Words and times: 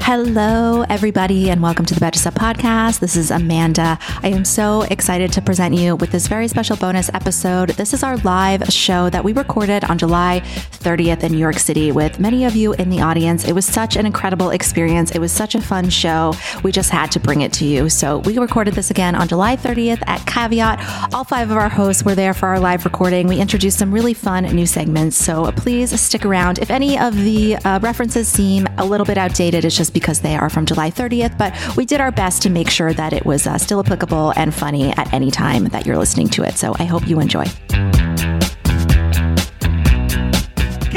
Hello, 0.00 0.86
everybody, 0.88 1.50
and 1.50 1.62
welcome 1.62 1.84
to 1.84 1.94
the 1.94 2.00
Betches 2.00 2.20
Sup 2.20 2.34
podcast. 2.34 3.00
This 3.00 3.14
is 3.14 3.30
Amanda. 3.30 3.98
I 4.22 4.28
am 4.28 4.46
so 4.46 4.82
excited 4.82 5.32
to 5.34 5.42
present 5.42 5.74
you 5.74 5.96
with 5.96 6.12
this 6.12 6.28
very 6.28 6.48
special 6.48 6.76
bonus 6.76 7.10
episode. 7.12 7.70
This 7.70 7.92
is 7.92 8.02
our 8.02 8.16
live 8.18 8.64
show 8.72 9.10
that 9.10 9.22
we 9.22 9.34
recorded 9.34 9.84
on 9.84 9.98
July 9.98 10.40
30th 10.44 11.22
in 11.24 11.32
New 11.32 11.38
York 11.38 11.58
City 11.58 11.92
with 11.92 12.18
many 12.18 12.46
of 12.46 12.56
you 12.56 12.72
in 12.74 12.88
the 12.88 13.02
audience. 13.02 13.46
It 13.46 13.52
was 13.52 13.66
such 13.66 13.96
an 13.96 14.06
incredible 14.06 14.48
experience. 14.48 15.10
It 15.10 15.18
was 15.18 15.30
such 15.30 15.54
a 15.54 15.60
fun 15.60 15.90
show. 15.90 16.32
We 16.62 16.72
just 16.72 16.88
had 16.88 17.12
to 17.12 17.20
bring 17.20 17.42
it 17.42 17.52
to 17.54 17.66
you. 17.66 17.90
So 17.90 18.18
we 18.18 18.38
recorded 18.38 18.72
this 18.74 18.90
again 18.90 19.14
on 19.14 19.28
July 19.28 19.56
30th 19.56 20.02
at 20.06 20.24
Caveat. 20.26 21.12
All 21.12 21.24
five 21.24 21.50
of 21.50 21.58
our 21.58 21.68
hosts 21.68 22.02
were 22.02 22.14
there 22.14 22.32
for 22.32 22.48
our 22.48 22.58
live 22.58 22.86
recording. 22.86 23.26
We 23.26 23.40
introduced 23.40 23.78
some 23.78 23.92
really 23.92 24.14
fun 24.14 24.44
new 24.44 24.66
segments. 24.66 25.18
So 25.18 25.52
please 25.52 26.00
stick 26.00 26.24
around. 26.24 26.60
If 26.60 26.70
any 26.70 26.98
of 26.98 27.14
the 27.14 27.56
uh, 27.56 27.80
references 27.80 28.26
seem 28.26 28.66
a 28.78 28.86
little 28.86 29.04
bit 29.04 29.18
outdated, 29.18 29.66
it's 29.66 29.76
just 29.76 29.92
because 29.98 30.20
they 30.20 30.36
are 30.36 30.48
from 30.48 30.64
July 30.64 30.92
30th, 30.92 31.36
but 31.36 31.52
we 31.76 31.84
did 31.84 32.00
our 32.00 32.12
best 32.12 32.42
to 32.42 32.50
make 32.50 32.70
sure 32.70 32.92
that 32.92 33.12
it 33.12 33.26
was 33.26 33.48
uh, 33.48 33.58
still 33.58 33.80
applicable 33.80 34.32
and 34.36 34.54
funny 34.54 34.92
at 34.92 35.12
any 35.12 35.28
time 35.28 35.64
that 35.66 35.86
you're 35.86 35.98
listening 35.98 36.28
to 36.28 36.44
it. 36.44 36.56
So 36.56 36.76
I 36.78 36.84
hope 36.84 37.08
you 37.08 37.18
enjoy. 37.18 37.44
Can 37.68 37.82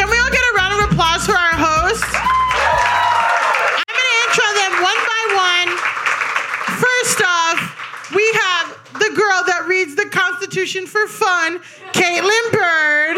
we 0.07 0.17
all 0.21 0.29
get 0.29 0.43
a 0.43 0.53
round 0.55 0.73
of 0.77 0.91
applause 0.91 1.25
for 1.25 1.33
our 1.33 1.57
hosts? 1.57 2.13
I'm 3.73 3.95
going 3.97 4.05
to 4.05 4.21
intro 4.29 4.45
them 4.61 4.73
one 4.85 5.01
by 5.09 5.23
one. 5.33 5.69
First 6.77 7.25
off, 7.25 7.57
we 8.13 8.21
have 8.45 8.77
the 8.93 9.09
girl 9.17 9.41
that 9.49 9.65
reads 9.67 9.95
the 9.95 10.05
Constitution 10.05 10.85
for 10.85 11.07
fun, 11.07 11.57
Kaitlin 11.91 12.45
Bird. 12.53 13.17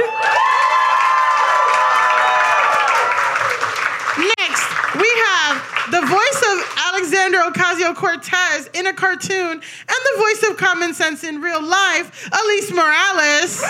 Next, 4.40 4.64
we 4.96 5.12
have 5.28 5.73
the 5.92 6.02
voice 6.02 6.44
of 6.52 6.78
Alexander 6.94 7.40
Ocasio 7.40 7.96
Cortez 7.96 8.70
in 8.74 8.88
a 8.88 8.94
cartoon 8.94 9.52
and 9.52 9.62
the 9.62 10.18
voice 10.18 10.44
of 10.50 10.58
common 10.58 10.94
sense 10.94 11.24
in 11.24 11.42
real 11.42 11.62
life, 11.62 12.30
Alise 12.32 12.72
Morales. 12.74 13.62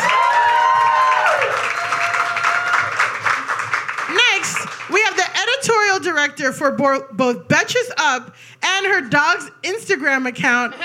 Next, 4.13 4.67
we 4.91 5.01
have 5.01 5.15
the 5.15 5.27
editorial 5.41 5.99
director 5.99 6.51
for 6.53 6.71
bo- 6.71 7.07
both 7.11 7.47
Betches 7.47 7.87
Sup 7.97 8.35
and 8.61 8.85
her 8.85 9.01
dog's 9.09 9.49
Instagram 9.63 10.27
account. 10.27 10.73
Give 10.73 10.79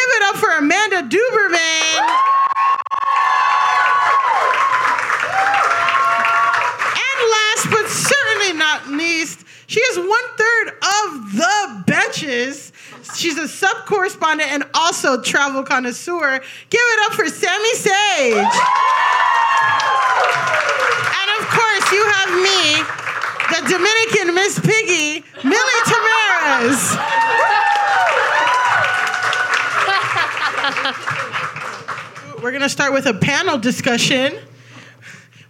it 0.00 0.22
up 0.22 0.36
for 0.36 0.50
Amanda 0.50 1.02
Duberman. 1.02 1.98
And 6.94 7.30
last 7.30 7.70
but 7.70 7.88
certainly 7.88 8.52
not 8.58 8.88
least, 8.88 9.43
she 9.66 9.80
is 9.80 9.98
one 9.98 10.36
third 10.36 10.68
of 10.68 11.32
the 11.36 11.84
Betches. 11.86 12.72
She's 13.16 13.38
a 13.38 13.48
Sup 13.48 13.86
correspondent 13.86 14.50
and 14.52 14.64
also 14.74 15.20
travel 15.22 15.62
connoisseur. 15.62 16.40
Give 16.70 16.80
it 16.82 17.00
up 17.06 17.12
for 17.14 17.26
Sami 17.28 17.74
Sage. 17.74 18.36
And 21.14 21.30
of 21.38 21.46
course, 21.48 21.92
you 21.92 22.04
have 22.04 22.30
me, 22.42 22.82
the 23.50 23.60
Dominican 23.68 24.34
Miss 24.34 24.58
Piggy, 24.58 25.24
Milly 25.44 25.80
Tamarez. 25.84 26.98
We're 32.42 32.52
gonna 32.52 32.68
start 32.68 32.92
with 32.92 33.06
a 33.06 33.14
panel 33.14 33.56
discussion, 33.58 34.36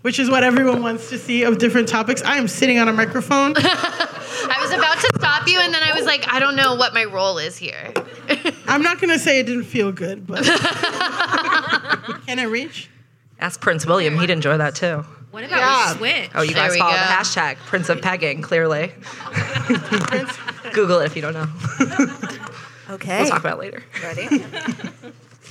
which 0.04 0.18
is 0.18 0.28
what 0.28 0.44
everyone 0.44 0.82
wants 0.82 1.08
to 1.08 1.18
see 1.18 1.44
of 1.44 1.56
different 1.56 1.88
topics. 1.88 2.20
I 2.22 2.36
am 2.36 2.46
sitting 2.46 2.78
on 2.78 2.88
a 2.90 2.92
microphone. 2.92 3.54
I 3.56 4.58
was 4.60 4.70
about 4.70 4.98
to 4.98 5.10
stop 5.14 5.48
you, 5.48 5.58
and 5.58 5.72
then 5.72 5.82
I 5.82 5.94
was 5.94 6.04
like, 6.04 6.30
I 6.30 6.40
don't 6.40 6.56
know 6.56 6.74
what 6.74 6.92
my 6.92 7.04
role 7.04 7.38
is 7.38 7.56
here. 7.56 7.90
I'm 8.68 8.82
not 8.82 9.00
gonna 9.00 9.18
say 9.18 9.40
it 9.40 9.46
didn't 9.46 9.64
feel 9.64 9.92
good, 9.92 10.26
but 10.26 10.44
can 12.26 12.38
I 12.38 12.44
reach? 12.46 12.90
Ask 13.38 13.62
Prince 13.62 13.86
William. 13.86 14.18
He'd 14.18 14.28
enjoy 14.28 14.58
that 14.58 14.74
too. 14.74 15.06
What 15.30 15.42
about 15.44 15.58
Yeah. 15.58 15.92
we 15.92 15.98
switch? 15.98 16.30
Oh, 16.34 16.42
you 16.42 16.52
guys 16.52 16.72
we 16.72 16.80
follow 16.80 16.92
the 16.92 16.98
hashtag 16.98 17.56
Prince 17.56 17.88
of 17.88 18.02
Pegging, 18.02 18.42
clearly. 18.42 18.92
Google 20.74 20.98
it 21.00 21.06
if 21.06 21.16
you 21.16 21.22
don't 21.22 21.32
know. 21.32 21.46
Okay. 22.90 23.20
We'll 23.22 23.30
talk 23.30 23.40
about 23.40 23.54
it 23.54 23.60
later. 23.60 23.82
Ready? 24.02 24.44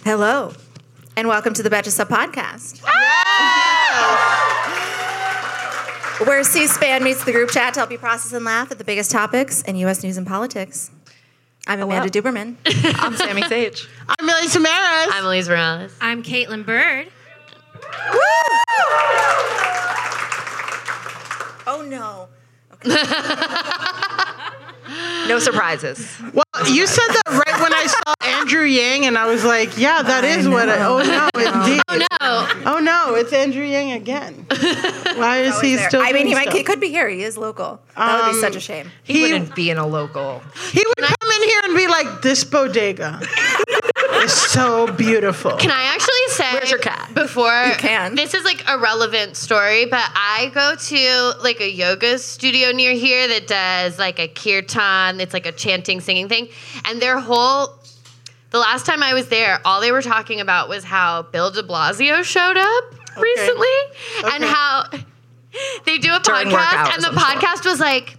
Hello, 0.04 0.54
and 1.16 1.28
welcome 1.28 1.54
to 1.54 1.62
the 1.64 1.70
Betches 1.70 1.92
Sup 1.92 2.10
podcast. 2.10 2.82
Where 6.26 6.44
C-SPAN 6.44 7.04
meets 7.04 7.24
the 7.24 7.32
group 7.32 7.50
chat 7.52 7.74
to 7.74 7.82
help 7.82 7.92
you 7.92 7.98
process 7.98 8.34
and 8.34 8.46
laugh 8.46 8.72
at 8.72 8.78
the 8.78 8.84
biggest 8.84 9.12
topics 9.12 9.62
in 9.64 9.76
U.S. 9.78 10.04
news 10.04 10.18
and 10.18 10.26
politics. 10.26 10.90
I'm 11.68 11.80
oh, 11.82 11.84
Amanda 11.84 12.10
Duberman. 12.10 12.56
I'm 13.00 13.16
Sami 13.16 13.44
Sage. 13.44 13.88
I'm 14.08 14.26
Milly 14.26 14.48
Tamarez. 14.48 15.08
I'm 15.12 15.24
Alise 15.24 15.48
Morales. 15.48 15.96
I'm 16.02 16.24
Kaitlin 16.24 16.66
Bird. 16.66 17.08
Oh 21.66 21.82
no. 21.88 22.30
No 25.28 25.40
surprises. 25.40 26.08
well, 26.34 26.44
you 26.70 26.86
said 26.86 27.08
that 27.08 27.24
right 27.48 27.62
when 27.62 27.74
I 27.74 27.86
saw 27.86 28.14
Andrew 28.40 28.64
Yang, 28.64 29.06
and 29.06 29.18
I 29.18 29.26
was 29.28 29.44
like, 29.44 29.78
yeah, 29.78 30.02
that 30.02 30.24
is 30.24 30.48
what 30.48 30.70
I. 30.70 30.84
Oh 30.86 31.00
no, 31.02 31.30
indeed. 31.40 31.82
Oh, 31.88 31.98
no, 31.98 32.72
Oh 32.76 32.80
no, 32.80 33.16
it's 33.16 33.32
Andrew 33.34 33.64
Yang 33.64 33.92
again. 33.94 34.46
Why 35.16 35.40
is 35.44 35.60
he 35.62 35.76
There. 35.76 35.88
still? 35.90 36.02
I 36.02 36.12
mean, 36.12 36.28
he 36.28 36.34
might. 36.34 36.52
He 36.54 36.64
could 36.64 36.80
be 36.80 36.90
here. 36.90 37.08
He 37.10 37.24
is 37.24 37.38
local. 37.38 37.80
That 37.96 38.26
would 38.26 38.32
be 38.32 38.36
um, 38.38 38.42
such 38.42 38.56
a 38.56 38.60
shame. 38.60 38.92
He, 39.04 39.14
He- 39.14 39.22
wouldn't 39.22 39.56
be 39.56 39.70
in 39.70 39.78
a 39.78 39.88
local. 39.88 40.42
He 40.72 40.84
would 40.86 40.98
come 41.06 41.32
in 41.32 41.44
here 41.50 41.62
and 41.64 41.76
be 41.76 41.88
like, 41.88 42.22
"This 42.22 42.44
bodega 42.44 43.20
is 44.24 44.32
so 44.34 44.88
beautiful." 44.88 45.56
can 45.58 45.72
I 45.72 45.84
actually 45.94 46.28
say? 46.30 46.54
Where's 46.54 46.70
your 46.70 46.80
cat? 46.80 47.14
Before 47.14 47.66
You 47.66 47.76
can. 47.76 48.16
This 48.16 48.34
is 48.34 48.44
like 48.44 48.64
a 48.68 48.78
relevant 48.78 49.36
story, 49.38 49.86
but 49.86 50.04
I 50.14 50.52
go 50.54 50.76
to 50.76 51.44
like 51.44 51.60
a 51.62 51.70
yoga 51.70 52.18
studio 52.20 52.72
near 52.72 52.94
here 52.94 53.28
that 53.28 53.48
does 53.48 53.98
like 54.00 54.20
a 54.20 54.28
kirtan. 54.28 55.20
It's 55.22 55.34
like 55.34 55.46
a 55.46 55.52
chanting, 55.52 56.02
singing 56.02 56.30
thing, 56.30 56.50
and 56.86 57.02
their 57.02 57.20
whole. 57.20 57.80
The 58.52 58.60
last 58.60 58.86
time 58.86 59.02
I 59.02 59.16
was 59.16 59.30
there, 59.30 59.60
all 59.66 59.82
they 59.82 59.92
were 59.92 60.04
talking 60.04 60.40
about 60.40 60.70
was 60.70 60.84
how 60.84 61.24
Bill 61.24 61.50
De 61.50 61.64
Blasio 61.64 62.24
showed 62.24 62.56
up 62.58 62.84
recently, 63.18 63.68
and 64.26 64.44
how 64.44 64.86
they 65.86 65.98
do 65.98 66.14
a 66.14 66.20
During 66.20 66.50
podcast, 66.50 66.74
hours, 66.76 66.90
and 66.94 67.04
the 67.04 67.08
I'm 67.10 67.18
sure. 67.18 67.42
podcast 67.42 67.66
was 67.66 67.80
like, 67.80 68.18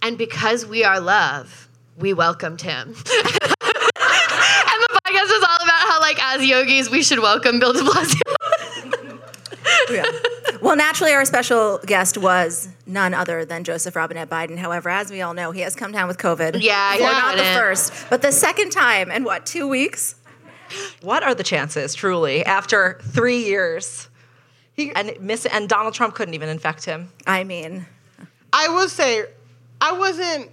and 0.00 0.16
because 0.16 0.64
we 0.64 0.82
are 0.84 0.98
love, 0.98 1.68
we 1.98 2.14
welcomed 2.14 2.62
him. 2.62 2.94
and 5.20 5.28
the 5.28 5.34
podcast 5.34 5.40
was 5.40 5.48
all 5.48 5.64
about 5.64 5.88
how, 5.88 6.00
like, 6.00 6.18
as 6.22 6.44
yogis, 6.44 6.90
we 6.90 7.02
should 7.02 7.20
welcome 7.20 7.58
Bill 7.60 7.72
De 7.72 7.80
Blasio. 7.80 8.20
Well, 10.60 10.76
naturally, 10.76 11.12
our 11.12 11.24
special 11.24 11.78
guest 11.86 12.18
was 12.18 12.68
none 12.86 13.14
other 13.14 13.46
than 13.46 13.64
Joseph 13.64 13.96
Robinette 13.96 14.28
Biden. 14.28 14.58
However, 14.58 14.90
as 14.90 15.10
we 15.10 15.22
all 15.22 15.32
know, 15.32 15.52
he 15.52 15.60
has 15.60 15.74
come 15.74 15.90
down 15.90 16.06
with 16.06 16.18
COVID. 16.18 16.60
Yeah, 16.60 16.92
For 16.92 16.98
he 16.98 17.04
not 17.04 17.36
the 17.36 17.42
didn't. 17.42 17.58
first, 17.58 17.92
but 18.10 18.20
the 18.20 18.32
second 18.32 18.70
time 18.70 19.10
in 19.10 19.24
what, 19.24 19.46
two 19.46 19.66
weeks? 19.68 20.16
What 21.00 21.22
are 21.22 21.34
the 21.34 21.42
chances, 21.42 21.94
truly, 21.94 22.44
after 22.44 23.00
three 23.02 23.44
years? 23.44 24.08
and 24.78 25.12
miss 25.20 25.46
and 25.46 25.68
Donald 25.68 25.94
Trump 25.94 26.14
couldn't 26.14 26.34
even 26.34 26.48
infect 26.48 26.84
him. 26.84 27.10
I 27.26 27.44
mean, 27.44 27.86
I 28.52 28.68
will 28.68 28.88
say, 28.88 29.24
I 29.80 29.92
wasn't 29.92 30.50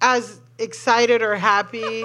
as 0.00 0.40
excited 0.58 1.22
or 1.22 1.36
happy 1.36 2.04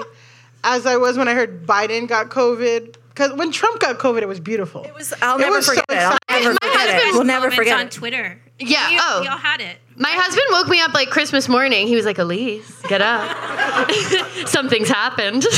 as 0.64 0.86
I 0.86 0.96
was 0.96 1.16
when 1.16 1.28
I 1.28 1.34
heard 1.34 1.66
Biden 1.66 2.06
got 2.08 2.28
COVID 2.30 2.96
because 3.08 3.32
when 3.34 3.52
Trump 3.52 3.80
got 3.80 3.98
COVID, 3.98 4.22
it 4.22 4.28
was 4.28 4.40
beautiful. 4.40 4.82
It 4.84 4.94
was. 4.94 5.12
I'll 5.20 5.38
never 5.38 5.60
forget 5.60 5.84
it. 5.88 6.18
I'll 6.28 6.40
never 6.40 6.56
My 6.62 6.68
forget 6.68 7.02
it. 7.06 7.12
We'll 7.12 7.24
never 7.24 7.50
forget 7.50 7.80
on 7.80 7.86
it. 7.86 7.92
Twitter. 7.92 8.40
Yeah, 8.58 8.90
We, 8.90 8.98
oh. 9.00 9.18
we 9.22 9.26
all 9.28 9.38
had 9.38 9.60
it. 9.60 9.78
My 9.96 10.10
husband 10.10 10.46
woke 10.50 10.68
me 10.68 10.80
up 10.80 10.94
like 10.94 11.10
Christmas 11.10 11.48
morning. 11.48 11.86
He 11.86 11.96
was 11.96 12.04
like, 12.04 12.16
Alise, 12.16 12.86
get 12.88 13.02
up. 13.02 13.90
Something's 14.48 14.88
happened. 14.88 15.44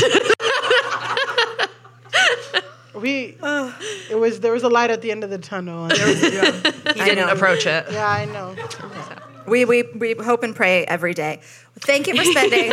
We, 2.94 3.36
it 4.10 4.18
was 4.18 4.40
there 4.40 4.52
was 4.52 4.62
a 4.62 4.68
light 4.68 4.90
at 4.90 5.00
the 5.00 5.10
end 5.10 5.24
of 5.24 5.30
the 5.30 5.38
tunnel. 5.38 5.84
And 5.86 5.92
there 5.92 6.06
was, 6.06 6.22
yeah. 6.22 6.92
He 6.94 7.04
didn't 7.04 7.30
approach 7.30 7.66
it. 7.66 7.86
yeah, 7.90 8.06
I 8.06 8.26
know. 8.26 8.54
We, 9.46 9.64
we, 9.64 9.82
we 9.96 10.14
hope 10.14 10.42
and 10.42 10.54
pray 10.54 10.84
every 10.84 11.14
day. 11.14 11.40
Thank 11.80 12.06
you 12.06 12.14
for 12.14 12.22
spending. 12.22 12.72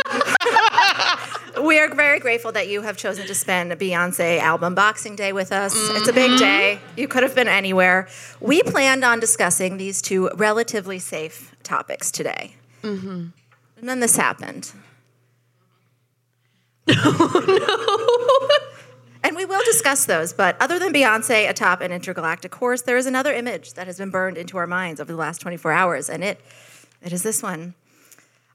We 1.62 1.78
are 1.78 1.92
very 1.94 2.18
grateful 2.20 2.52
that 2.52 2.68
you 2.68 2.82
have 2.82 2.96
chosen 2.96 3.26
to 3.26 3.34
spend 3.34 3.72
Beyonce 3.72 4.38
album 4.38 4.74
Boxing 4.74 5.16
Day 5.16 5.32
with 5.32 5.52
us. 5.52 5.74
It's 5.74 6.08
a 6.08 6.12
big 6.12 6.30
mm-hmm. 6.30 6.38
day. 6.38 6.80
You 6.96 7.08
could 7.08 7.22
have 7.22 7.34
been 7.34 7.48
anywhere. 7.48 8.08
We 8.40 8.62
planned 8.62 9.04
on 9.04 9.20
discussing 9.20 9.76
these 9.76 10.02
two 10.02 10.30
relatively 10.34 10.98
safe 10.98 11.54
topics 11.62 12.10
today. 12.10 12.54
Mm-hmm. 12.82 13.26
And 13.78 13.88
then 13.88 14.00
this 14.00 14.16
happened. 14.16 14.72
Oh, 16.92 18.66
and 19.22 19.36
we 19.36 19.44
will 19.44 19.62
discuss 19.64 20.06
those, 20.06 20.32
but 20.32 20.56
other 20.60 20.78
than 20.78 20.92
Beyonce 20.92 21.48
atop 21.48 21.82
an 21.82 21.92
intergalactic 21.92 22.54
horse, 22.54 22.82
there 22.82 22.96
is 22.96 23.06
another 23.06 23.32
image 23.32 23.74
that 23.74 23.86
has 23.86 23.98
been 23.98 24.10
burned 24.10 24.38
into 24.38 24.56
our 24.56 24.66
minds 24.66 25.00
over 25.00 25.12
the 25.12 25.18
last 25.18 25.40
24 25.42 25.72
hours, 25.72 26.08
and 26.08 26.24
it 26.24 26.40
it 27.02 27.12
is 27.12 27.22
this 27.22 27.42
one. 27.42 27.74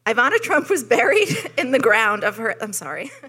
Ivana 0.05 0.37
Trump 0.39 0.69
was 0.69 0.83
buried 0.83 1.29
in 1.57 1.71
the 1.71 1.79
ground 1.79 2.23
of 2.23 2.37
her 2.37 2.55
I'm 2.61 2.73
sorry. 2.73 3.11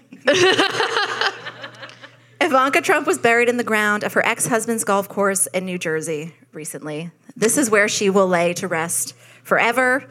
Ivanka 2.39 2.81
Trump 2.81 3.07
was 3.07 3.17
buried 3.17 3.49
in 3.49 3.57
the 3.57 3.63
ground 3.63 4.03
of 4.03 4.13
her 4.13 4.23
ex-husband's 4.25 4.83
golf 4.83 5.09
course 5.09 5.47
in 5.47 5.65
New 5.65 5.79
Jersey 5.79 6.35
recently. 6.53 7.09
This 7.35 7.57
is 7.57 7.69
where 7.69 7.87
she 7.87 8.11
will 8.11 8.27
lay 8.27 8.53
to 8.53 8.67
rest 8.67 9.15
forever. 9.43 10.07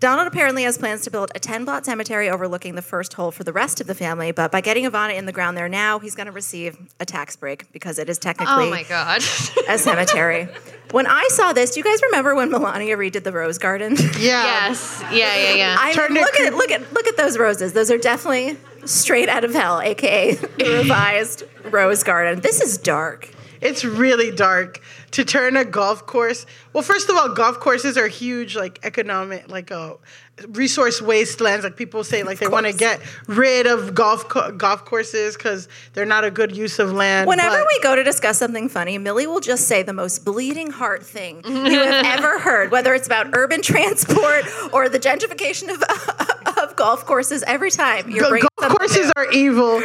Donald 0.00 0.26
apparently 0.26 0.62
has 0.62 0.78
plans 0.78 1.02
to 1.02 1.10
build 1.10 1.30
a 1.34 1.38
10 1.38 1.66
plot 1.66 1.84
cemetery 1.84 2.30
overlooking 2.30 2.74
the 2.74 2.80
first 2.80 3.12
hole 3.12 3.30
for 3.30 3.44
the 3.44 3.52
rest 3.52 3.82
of 3.82 3.86
the 3.86 3.94
family, 3.94 4.32
but 4.32 4.50
by 4.50 4.62
getting 4.62 4.84
Ivana 4.86 5.14
in 5.14 5.26
the 5.26 5.32
ground 5.32 5.58
there 5.58 5.68
now, 5.68 5.98
he's 5.98 6.14
going 6.14 6.26
to 6.26 6.32
receive 6.32 6.78
a 6.98 7.04
tax 7.04 7.36
break 7.36 7.70
because 7.70 7.98
it 7.98 8.08
is 8.08 8.16
technically 8.18 8.68
oh 8.68 8.70
my 8.70 8.82
God. 8.84 9.22
a 9.68 9.76
cemetery. 9.76 10.48
when 10.92 11.06
I 11.06 11.28
saw 11.28 11.52
this, 11.52 11.72
do 11.72 11.80
you 11.80 11.84
guys 11.84 12.00
remember 12.02 12.34
when 12.34 12.50
Melania 12.50 12.96
redid 12.96 13.24
the 13.24 13.32
rose 13.32 13.58
garden? 13.58 13.94
Yeah. 14.18 14.68
yes. 14.68 15.02
Yeah, 15.12 15.36
yeah, 15.36 15.54
yeah. 15.54 15.76
I 15.78 15.92
Turned 15.92 16.14
mean, 16.14 16.24
look 16.24 16.40
at 16.40 16.54
look 16.54 16.70
at 16.70 16.92
look 16.92 17.06
at 17.06 17.16
those 17.16 17.38
roses. 17.38 17.74
Those 17.74 17.90
are 17.90 17.98
definitely 17.98 18.56
straight 18.86 19.28
out 19.28 19.44
of 19.44 19.52
hell, 19.52 19.80
aka 19.80 20.34
the 20.34 20.48
revised 20.82 21.42
rose 21.64 22.02
garden. 22.02 22.40
This 22.40 22.60
is 22.60 22.78
dark. 22.78 23.30
It's 23.60 23.84
really 23.84 24.30
dark 24.34 24.80
to 25.12 25.24
turn 25.24 25.56
a 25.56 25.64
golf 25.64 26.06
course. 26.06 26.46
Well, 26.72 26.82
first 26.82 27.08
of 27.08 27.16
all, 27.16 27.30
golf 27.34 27.58
courses 27.60 27.96
are 27.96 28.06
huge, 28.08 28.54
like 28.56 28.78
economic, 28.84 29.48
like 29.50 29.70
a 29.70 29.96
resource 30.50 31.02
wastelands. 31.02 31.64
Like 31.64 31.76
people 31.76 32.04
say, 32.04 32.22
like 32.22 32.38
they 32.38 32.46
want 32.46 32.66
to 32.66 32.72
get 32.72 33.00
rid 33.26 33.66
of 33.66 33.94
golf 33.94 34.28
co- 34.28 34.52
golf 34.52 34.84
courses 34.84 35.36
because 35.36 35.68
they're 35.94 36.06
not 36.06 36.24
a 36.24 36.30
good 36.30 36.56
use 36.56 36.78
of 36.78 36.92
land. 36.92 37.28
Whenever 37.28 37.58
but- 37.58 37.66
we 37.66 37.80
go 37.82 37.96
to 37.96 38.04
discuss 38.04 38.38
something 38.38 38.68
funny, 38.68 38.98
Milly 38.98 39.26
will 39.26 39.40
just 39.40 39.66
say 39.66 39.82
the 39.82 39.92
most 39.92 40.24
bleeding 40.24 40.70
heart 40.70 41.04
thing 41.04 41.42
you 41.44 41.80
have 41.80 42.04
ever 42.18 42.38
heard, 42.38 42.70
whether 42.70 42.94
it's 42.94 43.06
about 43.06 43.36
urban 43.36 43.62
transport 43.70 44.44
or 44.72 44.88
the 44.88 44.98
gentrification 45.00 45.68
of, 45.74 45.82
of 46.58 46.76
golf 46.76 47.04
courses. 47.04 47.42
Every 47.46 47.70
time 47.72 48.08
you're 48.10 48.22
Go- 48.38 48.48
golf 48.60 48.76
courses 48.78 49.06
new. 49.06 49.12
are 49.16 49.30
evil, 49.32 49.82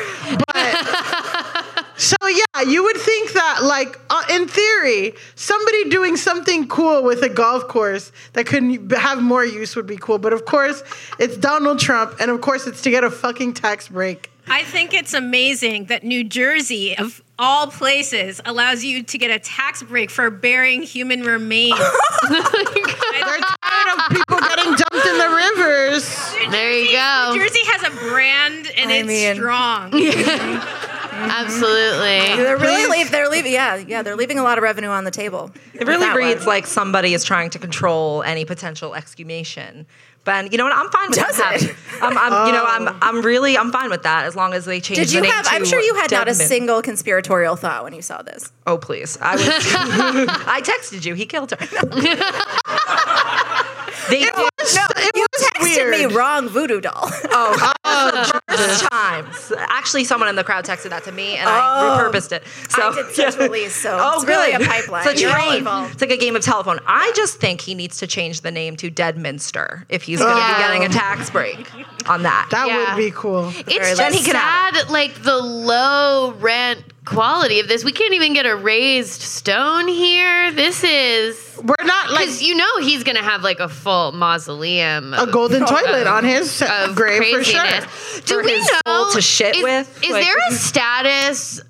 but 0.54 1.66
so 1.98 2.16
yeah, 2.28 2.62
you 2.68 2.84
would 2.84 2.98
think 2.98 3.34
that 3.34 3.60
like 3.64 4.00
uh, 4.10 4.24
in 4.32 4.48
theory, 4.48 5.14
somebody 5.36 5.90
doing 5.90 6.18
something 6.18 6.68
cool 6.68 7.04
with 7.04 7.22
a 7.24 7.30
golf 7.30 7.68
course 7.68 8.12
that 8.34 8.46
could 8.46 8.92
have 8.94 9.22
more 9.22 9.46
use 9.46 9.76
would 9.76 9.88
be 9.88 9.98
cool. 9.98 10.18
But 10.18 10.34
of 10.34 10.46
course, 10.46 10.84
it's 11.20 11.38
Donald 11.38 11.80
Trump, 11.80 12.16
and 12.20 12.30
of 12.32 12.42
course, 12.42 12.68
it's 12.68 12.82
to 12.84 12.90
get 12.90 13.04
a 13.04 13.12
fucking 13.12 13.54
tax 13.54 13.88
break. 13.90 14.30
I 14.48 14.64
think 14.64 14.94
it's 14.94 15.16
amazing 15.16 15.86
that 15.86 16.04
New 16.04 16.24
Jersey, 16.24 16.96
of 16.96 17.24
all 17.40 17.66
places, 17.68 18.40
allows 18.46 18.84
you 18.84 19.02
to 19.02 19.18
get 19.18 19.32
a 19.32 19.40
tax 19.40 19.82
break 19.82 20.12
for 20.12 20.30
burying 20.30 20.84
human 20.84 21.22
remains. 21.22 21.80
They're 22.30 22.40
tired 22.44 23.90
of 23.98 24.16
people 24.16 24.38
getting 24.40 24.66
dumped 24.76 25.08
in 25.08 25.18
the 25.18 25.52
rivers. 25.56 26.52
there 26.52 26.72
you 26.72 26.92
go. 26.92 27.32
New 27.34 27.40
Jersey 27.42 27.60
has 27.64 27.84
a 27.92 28.10
brand 28.10 28.68
and 28.78 28.92
I 28.92 28.96
it's 28.98 29.08
mean- 29.08 29.36
strong. 29.36 29.92
Absolutely. 31.16 32.44
They're 32.44 32.58
really 32.58 32.92
leave, 32.92 33.12
they're 33.12 33.30
leaving. 33.30 33.54
Yeah, 33.54 33.76
yeah, 33.76 34.02
they're 34.02 34.16
leaving 34.16 34.40
a 34.40 34.44
lot 34.44 34.58
of 34.58 34.64
revenue 34.64 34.90
on 34.90 35.04
the 35.04 35.12
table. 35.12 35.52
It 35.74 35.88
really 35.88 36.10
reads 36.16 36.46
like 36.46 36.68
somebody 36.68 37.14
is 37.14 37.24
trying 37.24 37.50
to 37.52 37.60
control 37.60 38.24
any 38.24 38.46
potential 38.46 38.96
exhumation. 38.96 39.86
But 40.26 40.52
you 40.52 40.58
know 40.58 40.64
what? 40.64 40.76
I'm 40.76 40.90
fine 40.90 41.10
with 41.10 41.20
Does 41.20 41.38
that. 41.38 41.62
it? 41.62 41.76
I'm, 42.02 42.18
I'm 42.18 42.48
you 42.48 42.54
know, 42.54 42.66
I'm, 42.66 42.88
oh. 42.88 42.98
I'm 43.00 43.22
really, 43.22 43.56
I'm 43.58 43.72
fine 43.72 43.92
with 43.92 44.02
that 44.04 44.26
as 44.26 44.36
long 44.36 44.54
as 44.54 44.66
they 44.66 44.82
change. 44.82 44.98
Did 44.98 45.14
you 45.14 45.22
the 45.22 45.28
name 45.28 45.32
have? 45.32 45.46
I'm 45.48 45.66
sure 45.66 45.80
you 45.80 45.94
had 45.96 46.12
not 46.12 46.28
a 46.28 46.34
single 46.34 46.82
conspiratorial 46.82 47.56
thought 47.56 47.84
when 47.84 47.94
you 47.94 48.02
saw 48.02 48.24
this. 48.24 48.52
Oh 48.66 48.80
please! 48.80 49.20
I 49.22 49.36
was. 49.36 49.44
I 49.48 50.62
texted 50.62 51.06
you. 51.06 51.14
He 51.14 51.28
killed 51.28 51.52
her. 51.52 51.58
they 54.10 54.22
did. 54.22 54.50
it 54.98 55.16
You 55.16 55.26
was 55.32 55.48
texted 55.50 55.90
weird. 55.92 56.10
me 56.10 56.16
wrong 56.16 56.50
voodoo 56.50 56.82
doll. 56.82 56.94
Oh, 57.04 57.74
oh. 57.86 58.40
first 58.50 58.88
times. 58.92 59.52
Actually, 59.58 60.04
someone 60.04 60.30
in 60.30 60.36
the 60.36 60.44
crowd 60.44 60.66
texted 60.66 60.90
that 60.90 61.04
to 61.06 61.12
me, 61.12 61.36
and 61.38 61.48
I 61.50 61.98
oh. 61.98 62.10
repurposed 62.12 62.32
it. 62.32 62.44
So 62.70 62.82
I 62.90 62.96
did 62.96 63.16
such 63.16 63.38
release, 63.40 63.76
so 63.76 63.98
Oh, 64.02 64.16
it's 64.16 64.26
really 64.26 64.52
good. 64.52 64.62
a 64.62 64.66
pipeline. 64.70 65.08
It's 65.08 65.22
a 65.22 65.30
train. 65.30 65.68
It's 65.92 66.02
like 66.02 66.12
a 66.12 66.18
game 66.18 66.36
of 66.36 66.42
telephone. 66.44 66.80
I 66.88 67.12
just 67.16 67.40
think 67.40 67.62
he 67.62 67.76
needs 67.76 67.98
to 68.00 68.08
change 68.08 68.42
the 68.42 68.52
name 68.52 68.76
to 68.78 68.90
Deadminster 68.90 69.86
if 69.90 70.04
he's 70.04 70.20
going 70.20 70.34
to 70.34 70.40
Yeah. 70.40 70.58
be 70.58 70.64
getting 70.64 70.84
a 70.86 70.90
tax 70.90 71.30
break 71.30 71.70
on 72.10 72.24
that. 72.24 72.48
That 72.52 72.68
Yeah. 72.68 72.96
would 72.96 72.98
be 73.04 73.12
cool. 73.12 73.50
It's 73.50 73.70
he 73.72 73.80
just 73.80 73.98
can 74.26 74.36
have 74.36 74.76
sad, 74.76 74.90
like 74.90 75.22
the 75.24 75.38
low 75.38 76.34
rent 76.40 76.84
quality 77.06 77.60
of 77.60 77.68
this. 77.68 77.84
We 77.84 77.92
can't 77.92 78.14
even 78.14 78.34
get 78.34 78.46
a 78.46 78.56
raised 78.56 79.22
stone 79.22 79.88
here. 79.88 80.52
This 80.52 80.84
is 80.84 81.58
We're 81.64 81.76
not 81.86 82.10
like 82.12 82.22
because 82.26 82.42
you 82.42 82.56
know 82.56 82.78
he's 82.80 83.04
gonna 83.04 83.22
have 83.24 83.44
like 83.44 83.60
a 83.60 83.70
full 83.70 84.12
mausoleum. 84.12 85.14
a 85.14 85.18
of- 85.24 85.32
golden 85.32 85.66
toilet 85.66 86.08
on 86.08 86.24
his 86.24 86.62
of 86.62 86.96
grave 86.96 87.24
for 87.34 87.44
sure. 87.44 87.62
craziness. 87.62 88.22
Do 88.22 88.36
For 88.40 88.44
we 88.44 88.52
his 88.54 88.70
know 88.86 89.10
to 89.14 89.22
shit 89.22 89.56
is, 89.56 89.64
with? 89.64 90.04
Is 90.04 90.12
Like- 90.12 90.24
there 90.26 90.38
a 90.50 90.52
status 90.56 91.62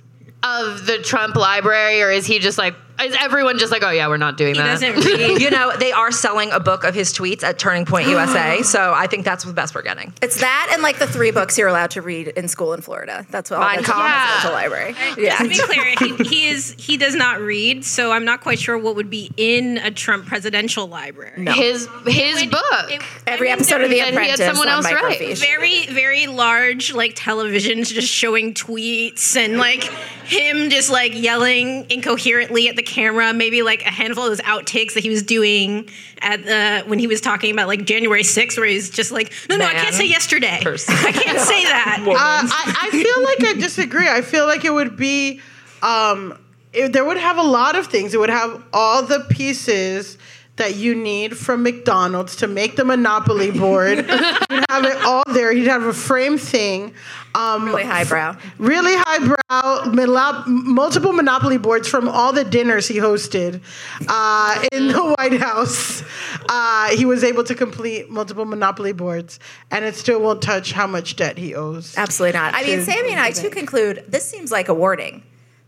of 0.43 0.85
the 0.85 0.99
Trump 0.99 1.35
library, 1.35 2.01
or 2.01 2.11
is 2.11 2.25
he 2.25 2.39
just 2.39 2.57
like? 2.57 2.75
Is 3.03 3.15
everyone 3.19 3.57
just 3.59 3.71
like, 3.71 3.83
oh 3.83 3.89
yeah, 3.89 4.07
we're 4.07 4.17
not 4.17 4.37
doing 4.37 4.55
He 4.55 4.61
that? 4.61 4.79
doesn't 4.81 4.95
read. 5.05 5.41
you 5.41 5.49
know, 5.49 5.75
they 5.77 5.91
are 5.91 6.11
selling 6.11 6.51
a 6.51 6.59
book 6.59 6.83
of 6.83 6.95
his 6.95 7.13
tweets 7.13 7.43
at 7.43 7.59
Turning 7.59 7.85
Point 7.85 8.07
USA, 8.07 8.61
so 8.63 8.93
I 8.95 9.07
think 9.07 9.25
that's 9.25 9.43
the 9.43 9.53
best 9.53 9.75
we're 9.75 9.81
getting. 9.81 10.13
It's 10.21 10.39
that 10.39 10.69
and 10.73 10.81
like 10.81 10.97
the 10.99 11.07
three 11.07 11.31
books 11.31 11.57
you're 11.57 11.67
allowed 11.67 11.91
to 11.91 12.01
read 12.01 12.29
in 12.29 12.47
school 12.47 12.73
in 12.73 12.81
Florida. 12.81 13.25
That's 13.29 13.49
what 13.51 13.59
all 13.61 13.67
Mein 13.67 13.83
Kampf. 13.83 13.89
yeah. 13.89 14.35
Yeah. 14.35 14.43
the 14.47 14.51
library. 14.53 14.93
Just 15.15 15.37
to 15.41 15.47
be 15.49 15.57
clear, 15.59 15.95
he, 15.99 16.23
he 16.29 16.47
is 16.47 16.75
he 16.77 16.97
does 16.97 17.15
not 17.15 17.39
read, 17.41 17.83
so 17.85 18.11
I'm 18.11 18.25
not 18.25 18.41
quite 18.41 18.59
sure 18.59 18.77
what 18.77 18.95
would 18.95 19.09
be 19.09 19.31
in 19.37 19.77
a 19.79 19.91
Trump 19.91 20.25
presidential 20.25 20.87
library. 20.87 21.41
No. 21.43 21.51
His 21.53 21.87
his 22.07 22.41
Would- 22.41 22.51
book. 22.51 22.91
it- 22.91 23.01
Every 23.27 23.49
I 23.49 23.53
mean, 23.55 23.59
episode 23.61 23.81
of 23.81 23.89
The 23.89 23.97
Then 23.99 24.13
he 24.13 24.29
had 24.29 24.39
Apprentice 24.39 24.45
someone 24.45 24.67
else 24.69 24.85
write. 24.85 25.37
very 25.37 25.87
very 25.87 26.27
large 26.27 26.93
like 26.93 27.15
televisions 27.15 27.91
just 27.93 28.07
showing 28.07 28.53
tweets 28.53 29.35
and 29.35 29.57
like 29.57 29.83
him 29.83 30.69
just 30.69 30.89
like 30.89 31.13
yelling 31.13 31.85
incoherently 31.89 32.67
at 32.69 32.75
the 32.75 32.83
camera 32.85 33.33
maybe 33.33 33.61
like 33.61 33.81
a 33.85 33.89
handful 33.91 34.23
of 34.23 34.29
those 34.29 34.41
outtakes 34.41 34.93
that 34.93 35.03
he 35.03 35.09
was 35.09 35.23
doing 35.23 35.89
at 36.21 36.43
the 36.45 36.83
when 36.87 36.99
he 36.99 37.07
was 37.07 37.21
talking 37.21 37.51
about 37.51 37.67
like 37.67 37.85
January 37.85 38.23
6th 38.23 38.57
where 38.57 38.67
he's 38.67 38.89
just 38.89 39.11
like 39.11 39.31
no 39.49 39.57
no 39.57 39.65
I 39.65 39.73
can't 39.73 39.95
say 39.95 40.07
yesterday 40.07 40.59
Person. 40.61 40.95
I 40.97 41.11
can't 41.11 41.39
say 41.39 41.63
that 41.65 41.99
Uh, 42.01 42.13
I, 42.15 42.75
I 42.83 42.89
feel 42.91 43.23
like 43.23 43.55
I 43.55 43.59
disagree. 43.59 44.07
I 44.07 44.21
feel 44.21 44.45
like 44.45 44.63
it 44.65 44.71
would 44.73 44.95
be, 44.97 45.41
um, 45.81 46.37
it, 46.73 46.93
there 46.93 47.03
would 47.05 47.17
have 47.17 47.37
a 47.37 47.43
lot 47.43 47.75
of 47.75 47.87
things. 47.87 48.13
It 48.13 48.19
would 48.19 48.29
have 48.29 48.63
all 48.73 49.03
the 49.03 49.25
pieces 49.29 50.17
that 50.57 50.75
you 50.75 50.95
need 50.95 51.37
from 51.37 51.63
McDonald's 51.63 52.37
to 52.37 52.47
make 52.47 52.75
the 52.77 52.85
Monopoly 52.85 53.51
board. 53.51 53.97
You'd 54.49 54.65
have 54.69 54.85
it 54.85 54.97
all 55.05 55.23
there. 55.33 55.51
You'd 55.51 55.67
have 55.67 55.83
a 55.83 55.93
frame 55.93 56.37
thing. 56.37 56.93
Um, 57.35 57.65
Really 57.65 57.83
highbrow. 57.83 58.37
really 58.59 58.93
highbrow, 58.95 59.91
melo- 59.91 60.43
multiple 60.47 61.11
Monopoly 61.11 61.57
boards 61.57 61.87
from 61.87 62.07
all 62.07 62.31
the 62.31 62.45
dinners 62.45 62.87
he 62.87 62.95
hosted 62.97 63.59
uh, 64.07 64.63
in 64.71 64.87
the 64.87 65.03
White 65.17 65.39
House. 65.41 66.01
Uh, 66.47 66.95
he 66.95 67.05
was 67.05 67.23
able 67.25 67.43
to 67.43 67.53
complete 67.55 68.09
multiple 68.09 68.45
Monopoly 68.45 68.93
boards, 68.93 69.39
and 69.71 69.83
it 69.83 69.95
still 69.95 70.21
won't 70.21 70.41
touch 70.41 70.71
how 70.71 70.87
much 70.87 71.17
debt 71.17 71.37
he 71.37 71.53
owes. 71.55 71.97
Absolutely 71.97 72.39
not. 72.39 72.53
I 72.53 72.63
mean, 72.63 72.81
Sami 72.81 73.09
and 73.11 73.19
I 73.19 73.31
too 73.31 73.49
conclude 73.49 74.05
this 74.07 74.25
seems 74.25 74.51
like 74.51 74.69
a 74.69 74.73
warning. 74.73 75.21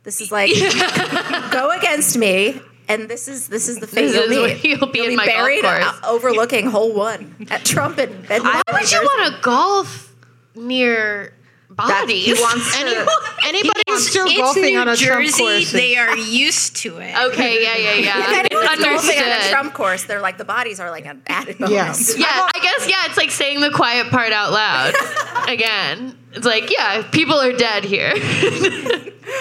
This 0.04 0.22
is 0.22 0.32
like 0.32 0.52
go 1.52 1.72
against 1.78 2.18
me, 2.18 2.62
and 2.88 3.10
this 3.10 3.28
is 3.28 3.48
this 3.50 3.68
is 3.68 3.80
the 3.80 3.88
fate 3.88 4.12
This 4.12 4.32
you'll 4.32 4.48
meet. 4.48 4.64
you'll 4.64 4.88
be 4.92 5.04
in 5.06 5.16
my 5.18 5.26
golf 5.26 5.36
buried 5.38 5.64
course. 5.64 6.00
overlooking 6.08 6.68
hole 6.68 6.94
one 6.94 7.36
at 7.52 7.66
Trump 7.66 7.98
and, 7.98 8.12
and 8.32 8.42
Why 8.44 8.62
would 8.72 8.90
you 8.90 9.02
want 9.02 9.36
to 9.36 9.42
golf 9.42 10.16
near 10.56 11.34
bodies. 11.78 12.26
he 12.26 12.34
wants 12.34 12.76
to. 12.78 12.86
Any, 12.86 13.08
anybody 13.46 13.82
who's 13.90 14.10
still 14.10 14.28
golfing 14.36 14.64
New 14.74 14.80
on 14.80 14.88
a 14.90 14.96
Trump 14.96 15.26
Jersey. 15.26 15.44
course. 15.44 15.72
They 15.72 15.96
are 15.98 16.18
used 16.18 16.76
to 16.78 16.98
it. 16.98 17.16
okay, 17.32 17.64
yeah, 17.64 17.78
yeah, 17.78 17.94
yeah. 18.04 18.20
If 18.20 18.52
anyone's 18.52 18.80
golfing 18.84 19.18
on 19.20 19.24
a 19.24 19.32
Understood. 19.32 19.52
Trump 19.52 19.74
course, 19.74 20.04
they're 20.06 20.22
like 20.22 20.38
the 20.38 20.46
bodies 20.46 20.80
are 20.80 20.90
like 20.92 21.06
an 21.06 21.22
added 21.28 21.58
bonus. 21.60 21.72
Yes. 21.72 22.18
Yeah, 22.18 22.26
I 22.28 22.60
guess 22.62 22.90
yeah. 22.90 23.06
It's 23.06 23.18
like 23.18 23.32
saying 23.32 23.62
the 23.62 23.72
quiet 23.72 24.10
part 24.10 24.32
out 24.34 24.52
loud 24.52 24.94
again. 25.48 26.18
It's 26.34 26.46
like 26.46 26.72
yeah, 26.72 27.04
people 27.12 27.36
are 27.36 27.54
dead 27.54 27.84
here. 27.86 28.12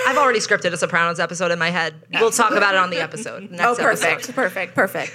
I've 0.07 0.17
already 0.17 0.41
scripted 0.41 0.73
a 0.73 0.77
Sopranos 0.77 1.21
episode 1.21 1.51
in 1.53 1.59
my 1.59 1.71
head. 1.71 1.95
We'll 2.13 2.31
talk 2.31 2.53
about 2.53 2.75
it 2.75 2.79
on 2.79 2.91
the 2.91 3.01
episode. 3.01 3.51
Next 3.51 3.63
Oh, 3.65 3.75
perfect, 3.77 4.13
episode. 4.13 4.35
perfect, 4.35 4.75
perfect. 4.75 5.13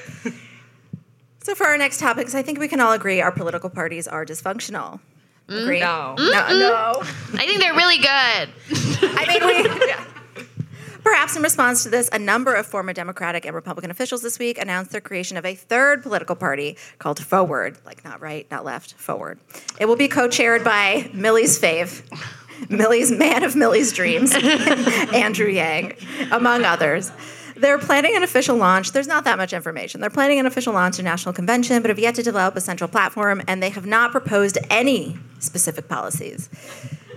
so 1.44 1.56
for 1.56 1.66
our 1.68 1.78
next 1.78 2.00
topics, 2.00 2.34
I 2.36 2.42
think 2.42 2.58
we 2.60 2.68
can 2.68 2.80
all 2.80 2.94
agree 2.94 3.20
our 3.22 3.32
political 3.32 3.70
parties 3.70 4.08
are 4.08 4.26
dysfunctional. 4.26 5.00
Agree? 5.48 5.80
No. 5.80 6.16
no, 6.18 6.26
no. 6.28 6.94
I 7.34 7.46
think 7.46 7.60
they're 7.60 7.76
really 7.76 7.98
good. 7.98 8.08
I 9.18 9.26
mean, 9.28 9.46
we. 9.46 10.12
Perhaps 11.04 11.36
in 11.36 11.42
response 11.42 11.82
to 11.84 11.90
this, 11.90 12.10
a 12.14 12.20
number 12.20 12.54
of 12.54 12.68
former 12.68 12.94
Democratic 12.94 13.46
and 13.46 13.56
Republican 13.56 13.90
officials 13.90 14.22
this 14.22 14.38
week 14.38 14.60
announced 14.60 14.92
their 14.92 15.02
creation 15.02 15.36
of 15.36 15.46
a 15.46 15.56
third 15.56 16.04
political 16.04 16.36
party 16.36 16.78
called 17.00 17.20
Forward, 17.20 17.78
like 17.86 18.04
not 18.04 18.22
right, 18.22 18.50
not 18.52 18.64
left, 18.64 18.94
Forward. 18.94 19.40
It 19.80 19.88
will 19.88 19.96
be 19.96 20.08
co-chaired 20.08 20.64
by 20.64 21.10
Milly's 21.12 21.60
fave, 21.60 22.04
Milly's 22.70 23.12
man 23.12 23.44
of 23.44 23.56
Milly's 23.56 23.92
dreams, 23.92 24.32
Andrew 25.14 25.48
Yang, 25.50 25.96
among 26.32 26.66
others. 26.66 27.12
They're 27.62 27.78
planning 27.78 28.16
an 28.16 28.24
official 28.24 28.56
launch. 28.56 28.92
There's 28.92 29.08
not 29.08 29.24
that 29.26 29.38
much 29.38 29.54
information. 29.54 30.02
They're 30.02 30.10
planning 30.10 30.40
an 30.40 30.48
official 30.48 30.74
launch 30.74 30.96
to 30.96 31.04
national 31.04 31.34
convention, 31.34 31.84
but 31.84 31.90
have 31.90 32.00
yet 32.00 32.16
to 32.16 32.24
develop 32.24 32.56
a 32.56 32.62
central 32.62 32.88
platform, 32.88 33.44
and 33.48 33.62
they 33.62 33.70
have 33.70 33.86
not 33.86 34.12
proposed 34.12 34.58
any 34.72 35.16
specific 35.38 35.88
policies. 35.88 36.50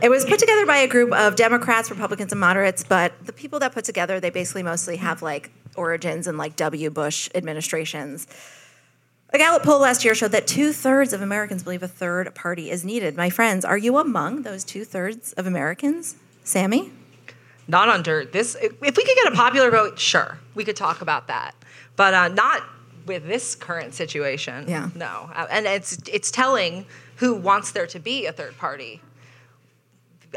It 0.03 0.11
was 0.11 0.27
put 0.27 0.39
together 0.39 0.67
by 0.67 0.77
a 0.77 0.87
group 0.87 1.15
of 1.15 1.35
Democrats, 1.35 1.89
Republicans, 1.89 2.31
and 2.31 2.39
moderates, 2.39 2.85
but 2.85 3.15
the 3.25 3.33
people 3.33 3.59
that 3.61 3.73
put 3.73 3.87
together, 3.87 4.21
they 4.21 4.29
basically 4.29 4.63
mostly 4.63 4.97
have 4.97 5.23
like 5.23 5.51
origins 5.77 6.27
in 6.27 6.37
like 6.37 6.57
W. 6.57 6.91
Bush 6.91 7.31
administrations. 7.35 8.27
A 9.31 9.39
Gallup 9.39 9.63
poll 9.63 9.79
last 9.79 10.05
year 10.05 10.15
showed 10.15 10.33
that 10.33 10.47
two 10.47 10.75
thirds 10.75 11.15
of 11.15 11.23
Americans 11.23 11.63
believe 11.63 11.83
a 11.83 11.89
third 11.89 12.35
party 12.35 12.71
is 12.71 12.85
needed. 12.85 13.17
My 13.17 13.31
friends, 13.31 13.65
are 13.65 13.79
you 13.79 13.97
among 13.97 14.43
those 14.43 14.63
two 14.63 14.85
thirds 14.85 15.33
of 15.33 15.47
Americans? 15.47 16.17
Sami? 16.45 16.93
Not 17.67 17.89
under 17.89 18.25
this. 18.25 18.57
If 18.61 18.81
we 18.81 18.91
could 18.91 19.17
get 19.17 19.33
a 19.33 19.37
popular 19.37 19.71
vote, 19.71 19.99
sure, 19.99 20.39
we 20.55 20.65
could 20.65 20.77
talk 20.77 21.01
about 21.01 21.29
that. 21.29 21.55
But 21.97 22.15
uh, 22.15 22.29
not 22.29 22.63
with 23.07 23.27
this 23.27 23.55
current 23.55 23.95
situation. 23.95 24.67
Yeah. 24.69 24.91
No. 24.95 25.31
Uh, 25.35 25.47
and 25.51 25.67
it's 25.67 25.99
it's 26.11 26.31
telling 26.31 26.87
who 27.17 27.35
wants 27.35 27.73
there 27.73 27.87
to 27.87 27.99
be 27.99 28.27
a 28.27 28.33
third 28.33 28.57
party. 28.59 29.01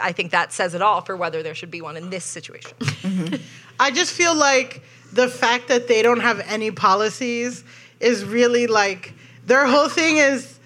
I 0.01 0.12
think 0.12 0.31
that 0.31 0.53
says 0.53 0.74
it 0.75 0.81
all 0.81 1.01
for 1.01 1.15
whether 1.15 1.41
there 1.41 1.55
should 1.55 1.72
be 1.72 1.81
one 1.81 1.98
in 1.98 2.10
this 2.10 2.24
situation. 2.24 2.77
I 3.79 3.91
just 3.91 4.13
feel 4.13 4.36
like 4.36 4.84
the 5.12 5.27
fact 5.27 5.69
that 5.69 5.88
they 5.88 6.01
don't 6.01 6.19
have 6.19 6.39
any 6.41 6.72
policies 6.72 7.63
is 8.00 8.24
really 8.24 8.67
like 8.67 9.13
their 9.46 9.65
whole 9.65 9.89
thing 9.89 10.17
is 10.17 10.60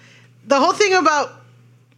the 0.46 0.58
whole 0.58 0.72
thing 0.72 0.92
about 0.94 1.30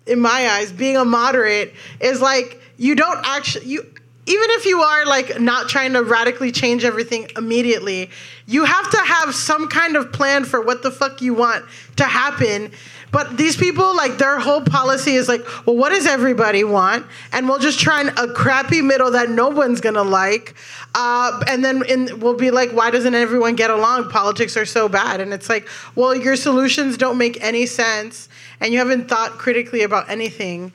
in 0.06 0.20
my 0.20 0.48
eyes 0.50 0.70
being 0.70 0.96
a 0.96 1.04
moderate 1.04 1.74
is 2.00 2.20
like 2.20 2.60
you 2.76 2.94
don't 2.94 3.20
actually 3.24 3.66
you 3.66 3.94
even 4.26 4.50
if 4.50 4.64
you 4.64 4.80
are 4.80 5.06
like 5.06 5.40
not 5.40 5.68
trying 5.68 5.92
to 5.92 6.02
radically 6.02 6.50
change 6.50 6.84
everything 6.84 7.30
immediately 7.36 8.10
you 8.46 8.64
have 8.64 8.90
to 8.90 8.98
have 8.98 9.34
some 9.34 9.68
kind 9.68 9.96
of 9.96 10.12
plan 10.12 10.44
for 10.44 10.60
what 10.60 10.82
the 10.82 10.90
fuck 10.90 11.22
you 11.22 11.34
want 11.34 11.64
to 11.96 12.04
happen. 12.04 12.70
But 13.10 13.36
these 13.36 13.56
people 13.56 13.94
like 13.96 14.18
their 14.18 14.38
whole 14.40 14.60
policy 14.60 15.14
is 15.14 15.28
like 15.28 15.42
well 15.66 15.76
what 15.76 15.90
does 15.90 16.06
everybody 16.06 16.64
want? 16.64 17.06
And 17.32 17.48
we'll 17.48 17.60
just 17.60 17.78
try 17.78 18.02
a 18.02 18.28
crappy 18.28 18.82
middle 18.82 19.12
that 19.12 19.30
no 19.30 19.48
one's 19.48 19.80
gonna 19.80 20.02
like. 20.02 20.54
Uh, 20.94 21.42
and 21.48 21.64
then 21.64 21.84
in, 21.86 22.20
we'll 22.20 22.36
be 22.36 22.50
like 22.50 22.72
why 22.72 22.90
doesn't 22.90 23.14
everyone 23.14 23.54
get 23.54 23.70
along? 23.70 24.10
Politics 24.10 24.56
are 24.56 24.66
so 24.66 24.88
bad. 24.88 25.20
And 25.20 25.32
it's 25.32 25.48
like 25.48 25.68
well 25.94 26.14
your 26.14 26.36
solutions 26.36 26.98
don't 26.98 27.16
make 27.16 27.42
any 27.42 27.66
sense. 27.66 28.28
And 28.60 28.72
you 28.72 28.78
haven't 28.78 29.08
thought 29.08 29.32
critically 29.32 29.82
about 29.82 30.10
anything. 30.10 30.72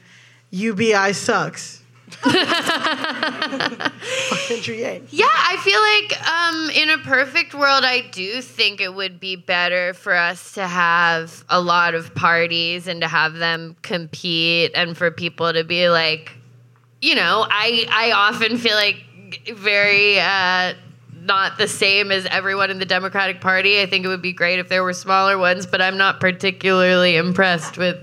UBI 0.52 1.14
sucks. 1.14 1.79
Yeah, 5.12 5.26
I 5.28 5.58
feel 5.64 5.80
like 5.80 6.28
um, 6.28 6.70
in 6.72 6.90
a 6.90 6.98
perfect 7.04 7.54
world, 7.54 7.84
I 7.84 8.02
do 8.12 8.42
think 8.42 8.82
it 8.82 8.94
would 8.94 9.20
be 9.20 9.36
better 9.36 9.94
for 9.94 10.14
us 10.14 10.54
to 10.54 10.68
have 10.68 11.44
a 11.50 11.62
lot 11.62 11.94
of 11.94 12.14
parties 12.16 12.88
and 12.88 13.02
to 13.02 13.08
have 13.08 13.36
them 13.36 13.76
compete, 13.82 14.72
and 14.76 14.98
for 14.98 15.12
people 15.12 15.54
to 15.54 15.64
be 15.64 15.90
like, 15.90 16.32
you 17.02 17.16
know, 17.16 17.46
I 17.50 17.86
I 17.90 18.12
often 18.12 18.58
feel 18.58 18.76
like 18.76 19.04
very. 19.54 20.20
Uh, 20.20 20.74
not 21.22 21.58
the 21.58 21.68
same 21.68 22.12
as 22.12 22.26
everyone 22.26 22.72
in 22.72 22.80
the 22.80 22.86
Democratic 22.86 23.40
Party. 23.40 23.82
I 23.82 23.86
think 23.86 24.04
it 24.04 24.08
would 24.08 24.22
be 24.22 24.34
great 24.34 24.58
if 24.58 24.68
there 24.68 24.84
were 24.84 24.94
smaller 24.94 25.38
ones, 25.38 25.66
but 25.68 25.82
I'm 25.82 25.98
not 25.98 26.20
particularly 26.20 27.16
impressed 27.18 27.78
with. 27.78 27.98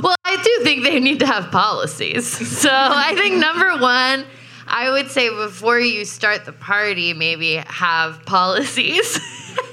Well, 0.00 0.14
I 0.24 0.36
do 0.42 0.64
think 0.64 0.84
they 0.84 1.00
need 1.00 1.20
to 1.20 1.26
have 1.26 1.50
policies. 1.50 2.26
So 2.62 2.70
I 2.72 3.14
think 3.16 3.36
number 3.36 3.76
one, 3.82 4.24
I 4.66 4.90
would 4.90 5.10
say 5.10 5.28
before 5.28 5.78
you 5.80 6.04
start 6.04 6.44
the 6.44 6.52
party, 6.52 7.12
maybe 7.14 7.56
have 7.66 8.24
policies. 8.26 9.18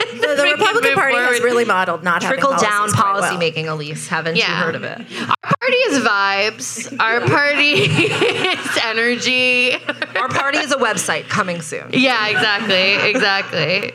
The, 0.09 0.35
the 0.35 0.43
Republican 0.57 0.95
Party 0.95 1.15
has 1.15 1.39
really 1.41 1.65
modeled 1.65 2.03
not 2.03 2.21
Trickle 2.21 2.51
having 2.51 2.67
down 2.67 2.91
policies 2.91 2.95
policy 3.01 3.29
well. 3.29 3.37
making, 3.39 3.65
Alise. 3.67 4.07
Haven't 4.07 4.35
Yeah. 4.35 4.49
you 4.49 4.65
heard 4.65 4.75
of 4.75 4.83
it? 4.83 4.97
Our 4.99 5.53
party 5.59 5.75
is 5.77 6.03
vibes. 6.03 6.99
Our 6.99 7.21
party 7.21 7.73
is 7.83 8.77
energy. 8.83 9.73
Our 10.17 10.27
party 10.27 10.57
is 10.57 10.71
a 10.71 10.77
website 10.77 11.29
coming 11.29 11.61
soon. 11.61 11.89
Yeah, 11.93 12.27
exactly, 12.27 13.09
exactly. 13.09 13.93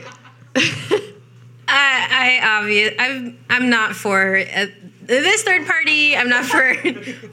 I, 1.68 2.40
I 2.40 2.58
obvious. 2.60 2.94
I'm 2.98 3.38
I'm 3.50 3.68
not 3.70 3.94
for 3.96 4.36
uh, 4.38 4.66
this 5.06 5.42
third 5.42 5.66
party. 5.66 6.16
I'm 6.16 6.28
not 6.28 6.44
for 6.44 6.74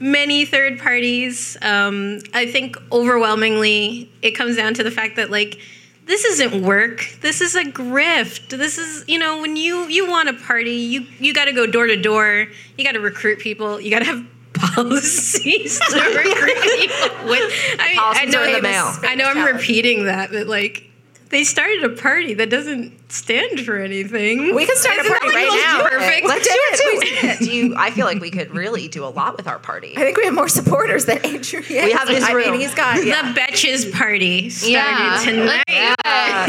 many 0.00 0.44
third 0.44 0.78
parties. 0.78 1.56
Um, 1.62 2.20
I 2.34 2.46
think 2.50 2.76
overwhelmingly 2.90 4.10
it 4.22 4.32
comes 4.32 4.56
down 4.56 4.74
to 4.74 4.82
the 4.82 4.90
fact 4.90 5.16
that 5.16 5.30
like 5.30 5.58
this 6.06 6.24
isn't 6.24 6.62
work. 6.62 7.06
This 7.20 7.40
is 7.40 7.54
a 7.54 7.64
grift. 7.64 8.50
This 8.50 8.78
is 8.78 9.04
you 9.06 9.18
know 9.18 9.40
when 9.40 9.56
you 9.56 9.86
you 9.88 10.08
want 10.08 10.28
a 10.28 10.34
party, 10.34 10.72
you 10.72 11.06
you 11.18 11.32
got 11.32 11.46
to 11.46 11.52
go 11.52 11.66
door 11.66 11.86
to 11.86 11.96
door. 12.00 12.46
You 12.76 12.84
got 12.84 12.92
to 12.92 13.00
recruit 13.00 13.38
people. 13.38 13.80
You 13.80 13.90
got 13.90 14.00
to 14.00 14.06
have 14.06 14.26
policies 14.52 15.78
to 15.78 15.96
recruit 16.00 16.62
people 16.62 17.26
with. 17.28 17.52
I 17.78 17.88
mean, 17.88 17.98
I 17.98 18.24
know 18.26 18.40
are 18.40 18.44
in 18.46 18.50
the 18.50 18.54
I'm- 18.54 18.62
mail. 18.62 19.10
I 19.10 19.14
know 19.14 19.24
I'm 19.26 19.54
repeating 19.54 20.04
that, 20.06 20.30
but 20.30 20.46
like. 20.46 20.88
They 21.30 21.44
started 21.44 21.82
a 21.82 21.88
party 21.88 22.34
that 22.34 22.50
doesn't 22.50 23.01
stand 23.12 23.60
for 23.60 23.76
anything. 23.76 24.54
We 24.54 24.64
could 24.66 24.76
start 24.76 24.96
a 24.96 25.00
Isn't 25.00 25.12
that 25.12 25.20
party 25.20 25.34
what 25.34 25.48
right 25.48 25.64
now. 25.66 25.88
Perfect. 25.88 26.26
Let's 26.26 26.46
do 26.48 26.54
it. 26.54 26.98
We 26.98 27.04
did 27.10 27.24
it. 27.24 27.38
Do 27.40 27.50
you, 27.56 27.74
I 27.76 27.90
feel 27.90 28.06
like 28.06 28.20
we 28.20 28.30
could 28.30 28.50
really 28.54 28.88
do 28.88 29.04
a 29.04 29.10
lot 29.10 29.36
with 29.36 29.46
our 29.46 29.58
party. 29.58 29.92
I 29.96 30.00
think 30.00 30.16
we 30.16 30.24
have 30.24 30.34
more 30.34 30.48
supporters 30.48 31.04
than 31.04 31.18
Andrew 31.18 31.60
Yang. 31.68 31.84
We 31.84 31.92
have 31.92 32.08
his 32.08 32.24
I 32.24 32.32
room. 32.32 32.52
mean, 32.52 32.60
he's 32.60 32.74
got 32.74 33.04
yeah. 33.04 33.32
The 33.32 33.40
Betches 33.40 33.92
party 33.92 34.48
started 34.50 34.72
Yeah. 34.72 35.22
tonight. 35.24 35.64
I 36.04 36.46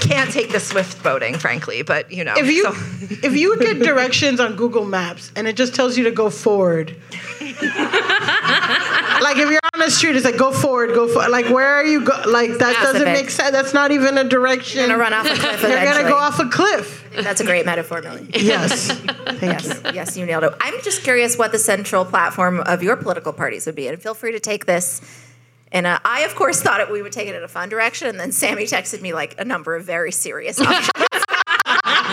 can't 0.00 0.30
take 0.30 0.50
the 0.52 0.60
swift 0.60 1.02
boating, 1.02 1.34
frankly, 1.38 1.82
but 1.82 2.10
you 2.12 2.24
know. 2.24 2.34
if 2.36 2.46
you 2.46 2.64
so- 2.64 2.72
if 3.26 3.34
you 3.36 3.58
get 3.58 3.78
directions 3.80 4.38
on 4.40 4.56
Google 4.56 4.84
Maps 4.84 5.30
and 5.36 5.46
it 5.48 5.56
just 5.56 5.74
tells 5.74 5.96
you 5.98 6.04
to 6.04 6.10
go 6.10 6.28
forward, 6.30 6.90
like 7.40 7.56
if 9.36 9.50
you're 9.50 9.60
on 9.74 9.80
the 9.80 9.90
street, 9.90 10.16
it's 10.16 10.24
like 10.24 10.36
go 10.36 10.50
forward, 10.52 10.94
go 10.94 11.06
forward. 11.08 11.30
Like 11.30 11.48
where 11.50 11.66
are 11.68 11.84
you 11.84 12.04
go? 12.04 12.12
Like 12.26 12.58
that 12.58 12.74
doesn't 12.82 13.04
make 13.04 13.30
sense. 13.30 13.50
That's 13.52 13.72
not 13.74 13.90
even 13.92 14.18
a 14.18 14.24
direction. 14.24 14.90
You're 14.92 14.98
gonna 15.04 15.16
run 15.16 15.26
off 15.26 15.26
a 15.26 15.40
cliff 15.40 15.62
You're 15.62 15.84
gonna 15.84 16.08
go 16.08 16.16
off 16.16 16.38
a 16.38 16.48
cliff. 16.48 17.08
That's 17.14 17.40
a 17.40 17.44
great 17.44 17.66
metaphor, 17.66 18.02
Milly. 18.02 18.28
Yes. 18.34 18.90
Thank 18.92 19.42
Yes, 19.42 19.66
you. 19.84 19.90
yes, 19.94 20.16
you 20.16 20.26
nailed 20.26 20.44
it. 20.44 20.52
I'm 20.60 20.74
just 20.82 21.02
curious 21.02 21.36
what 21.36 21.52
the 21.52 21.58
central 21.58 22.04
platform 22.04 22.60
of 22.60 22.82
your 22.82 22.96
political 22.96 23.32
parties 23.32 23.66
would 23.66 23.74
be, 23.74 23.88
and 23.88 24.00
feel 24.00 24.14
free 24.14 24.32
to 24.32 24.40
take 24.40 24.66
this. 24.66 25.00
And 25.72 25.86
uh, 25.86 25.98
I, 26.04 26.20
of 26.22 26.34
course, 26.34 26.60
thought 26.60 26.80
it, 26.80 26.90
we 26.90 27.00
would 27.02 27.12
take 27.12 27.28
it 27.28 27.34
in 27.34 27.42
a 27.42 27.48
fun 27.48 27.68
direction, 27.70 28.08
and 28.08 28.20
then 28.20 28.30
Sami 28.32 28.64
texted 28.64 29.00
me 29.00 29.14
like 29.14 29.34
a 29.40 29.44
number 29.44 29.74
of 29.74 29.84
very 29.84 30.12
serious 30.12 30.60
options. 30.60 31.21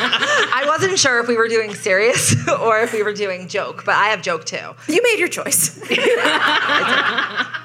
I 0.01 0.63
wasn't 0.67 0.97
sure 0.99 1.19
if 1.19 1.27
we 1.27 1.37
were 1.37 1.47
doing 1.47 1.73
serious 1.75 2.35
or 2.61 2.79
if 2.79 2.93
we 2.93 3.03
were 3.03 3.13
doing 3.13 3.47
joke, 3.47 3.83
but 3.85 3.95
I 3.95 4.07
have 4.09 4.21
joke 4.21 4.45
too. 4.45 4.75
you 4.87 5.01
made 5.03 5.19
your 5.19 5.27
choice. 5.27 5.77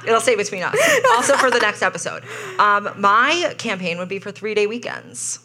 It'll 0.06 0.20
stay 0.20 0.36
between 0.36 0.62
us. 0.62 0.76
Also 1.12 1.36
for 1.36 1.50
the 1.50 1.58
next 1.60 1.82
episode. 1.82 2.24
Um, 2.58 2.90
my 2.98 3.54
campaign 3.58 3.98
would 3.98 4.08
be 4.08 4.18
for 4.18 4.30
three 4.30 4.54
day 4.54 4.66
weekends. 4.66 5.40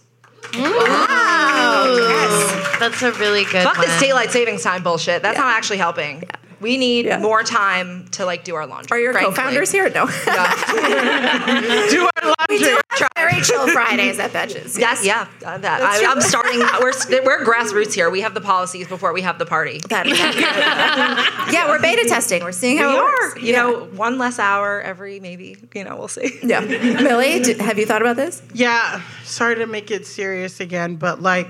Wow, 0.58 2.76
That's 2.80 3.02
a 3.04 3.12
really 3.14 3.44
good 3.44 3.64
Fuck 3.64 3.78
one. 3.78 3.88
this 3.88 4.00
daylight 4.00 4.32
savings 4.32 4.64
time 4.64 4.84
bullshit. 4.84 5.22
That's 5.22 5.38
not 5.38 5.56
actually 5.56 5.78
helping. 5.78 6.24
We 6.60 6.78
need 6.78 7.06
Yeah. 7.06 7.20
more 7.20 7.44
time 7.44 8.08
to 8.12 8.26
like 8.26 8.44
do 8.44 8.56
our 8.56 8.66
laundry. 8.68 8.98
Are 8.98 9.02
your 9.02 9.14
frankly. 9.14 9.34
co-founders 9.36 9.72
here? 9.72 9.90
No. 9.90 10.10
Yeah. 10.28 11.86
Do 11.90 12.02
our 12.04 12.26
laundry. 12.26 12.36
we 12.50 12.58
do 12.60 12.80
have 13.00 13.10
very 13.16 13.42
chill 13.42 13.68
Fridays. 13.68 14.18
Fridays 14.18 14.20
at 14.20 14.32
Betches. 14.32 14.78
Yes, 14.80 15.06
yeah, 15.06 15.28
uh, 15.46 15.58
that. 15.58 15.82
I, 15.82 16.10
I'm 16.12 16.22
starting. 16.22 16.60
We're 16.60 17.24
we're 17.26 17.46
grassroots 17.46 17.94
here. 17.94 18.10
We 18.10 18.22
have 18.22 18.34
the 18.34 18.42
policies 18.42 18.88
before 18.88 19.14
we 19.14 19.22
have 19.22 19.38
the 19.40 19.46
party. 19.46 19.80
That 19.90 20.06
is 20.08 20.18
yeah, 20.20 21.68
we're 21.68 21.82
beta 21.82 22.08
testing. 22.08 22.44
We're 22.44 22.52
seeing 22.52 22.78
how 22.78 22.90
we 22.90 22.96
it 22.96 23.00
are. 23.00 23.06
works. 23.06 23.42
You 23.42 23.54
Yeah. 23.54 23.62
know, 23.64 23.84
one 23.96 24.18
less 24.18 24.40
hour 24.40 24.82
every 24.82 25.20
maybe. 25.20 25.58
You 25.74 25.84
know, 25.84 25.96
we'll 25.98 26.08
see. 26.08 26.40
Yeah. 26.44 26.60
Milly, 26.62 27.40
d- 27.42 27.54
have 27.60 27.78
you 27.80 27.86
thought 27.86 28.02
about 28.02 28.16
this? 28.16 28.42
Yeah, 28.54 29.02
sorry 29.24 29.56
to 29.56 29.66
make 29.68 29.92
it 29.92 30.06
serious 30.06 30.60
again, 30.60 30.96
but 30.96 31.22
like, 31.22 31.48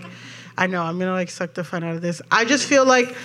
I 0.57 0.67
know 0.67 0.81
I'm 0.83 0.97
gonna 0.99 1.11
like 1.13 1.29
suck 1.29 1.53
the 1.53 1.63
fun 1.63 1.83
out 1.83 1.95
of 1.95 2.01
this. 2.01 2.21
I 2.31 2.45
just 2.45 2.65
feel 2.67 2.85
like 2.85 3.15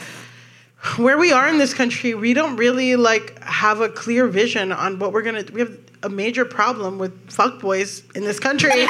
where 0.97 1.17
we 1.17 1.33
are 1.33 1.49
in 1.49 1.59
this 1.59 1.73
country, 1.75 2.15
we 2.15 2.35
don't 2.35 2.57
really 2.57 2.97
like 2.97 3.43
have 3.43 3.81
a 3.81 3.89
clear 3.89 4.27
vision 4.29 4.71
on 4.73 4.99
what 4.99 5.13
we're 5.13 5.23
gonna. 5.23 5.45
We 5.53 5.61
have 5.61 5.79
a 6.05 6.09
major 6.09 6.45
problem 6.45 6.99
with 6.99 7.29
fuckboys 7.29 8.03
in 8.15 8.25
this 8.25 8.39
country, 8.39 8.71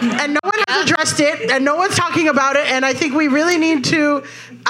and 0.00 0.34
no 0.34 0.40
one 0.42 0.60
has 0.68 0.84
addressed 0.90 1.18
it, 1.20 1.50
and 1.50 1.64
no 1.64 1.74
one's 1.76 1.96
talking 1.96 2.28
about 2.28 2.56
it. 2.56 2.66
And 2.66 2.84
I 2.84 2.92
think 2.92 3.14
we 3.14 3.28
really 3.28 3.58
need 3.58 3.84
to 3.86 4.22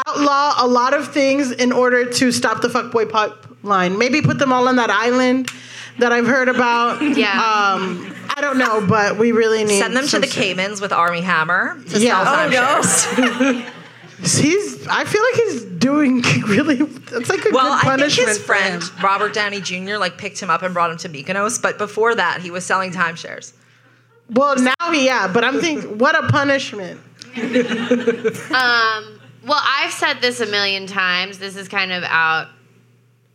outlaw 0.07 0.55
a 0.59 0.67
lot 0.67 0.95
of 0.95 1.13
things 1.13 1.51
in 1.51 1.73
order 1.73 2.11
to 2.13 2.33
stop 2.33 2.63
the 2.63 2.69
fuckboy 2.69 3.11
pipeline. 3.11 3.99
Maybe 3.99 4.23
put 4.23 4.39
them 4.39 4.53
all 4.53 4.69
on 4.69 4.77
that 4.77 4.91
island 4.91 5.51
that 5.99 6.13
I've 6.13 6.27
heard 6.27 6.49
about. 6.49 7.03
Yeah. 7.03 7.29
Um, 7.33 8.15
I 8.35 8.41
don't 8.41 8.57
know, 8.59 8.87
but 8.87 9.19
we 9.19 9.33
really 9.33 9.65
need 9.65 9.75
to 9.75 9.79
Send 9.81 9.97
them 9.97 10.07
to 10.09 10.19
the. 10.21 10.27
Caymans 10.27 10.81
with 10.81 10.93
Armie 10.93 11.21
Hammer 11.21 11.77
to 11.89 11.99
Yeah. 11.99 12.25
sell 12.25 12.35
Oh, 12.35 12.81
timeshares. 12.81 13.73
He's. 14.23 14.87
I 14.87 15.05
feel 15.05 15.23
like 15.23 15.35
he's 15.35 15.65
doing 15.65 16.23
really. 16.47 16.77
It's 16.81 17.29
like 17.29 17.45
a 17.47 17.51
Well, 17.53 17.65
good 17.65 17.73
I 17.73 17.81
think 17.81 17.83
punishment. 18.01 18.29
his 18.29 18.39
friend. 18.39 18.83
Robert 19.03 19.33
Downey 19.35 19.61
Jr. 19.61 19.97
like 19.97 20.19
picked 20.19 20.41
him 20.41 20.51
up 20.51 20.63
and 20.63 20.75
brought 20.75 20.91
him 20.91 20.97
to 20.99 21.09
Mykonos, 21.09 21.61
but 21.61 21.79
before 21.79 22.15
that, 22.15 22.41
he 22.41 22.51
was 22.51 22.65
selling 22.65 22.93
timeshares. 22.93 23.53
Well, 24.31 24.57
now 24.57 24.93
he 24.93 25.07
yeah, 25.07 25.27
but 25.33 25.43
I'm 25.45 25.61
thinking, 25.61 25.99
what 25.99 26.15
a 26.17 26.29
punishment. 26.29 27.01
Um, 28.51 29.21
well, 29.47 29.61
I've 29.63 29.93
said 29.93 30.21
this 30.21 30.41
a 30.41 30.47
million 30.47 30.87
times. 30.87 31.39
This 31.39 31.57
is 31.57 31.69
kind 31.69 31.93
of 31.93 32.03
out 32.05 32.49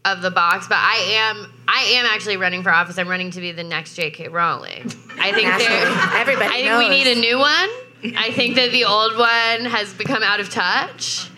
of 0.04 0.22
the 0.22 0.30
box, 0.30 0.68
but 0.68 0.77
I 0.77 0.98
am 1.32 1.51
I 1.68 1.82
am 1.98 2.06
actually 2.06 2.38
running 2.38 2.62
for 2.62 2.70
office. 2.70 2.98
I'm 3.00 3.08
running 3.08 3.32
to 3.32 3.42
be 3.42 3.51
the 3.51 3.63
next 3.63 3.96
J.K. 3.96 4.27
Rowling. 4.27 4.84
I 5.20 5.32
think 5.32 5.48
Everybody 5.48 6.46
I 6.46 6.62
think 6.62 6.77
we 6.77 6.89
need 6.89 7.08
a 7.18 7.20
new 7.20 7.39
one. 7.39 7.70
I 8.17 8.31
think 8.31 8.55
that 8.55 8.71
the 8.71 8.85
old 8.85 9.17
one 9.17 9.65
has 9.71 9.93
become 9.93 10.24
out 10.24 10.39
of 10.39 10.50
touch, 10.50 11.29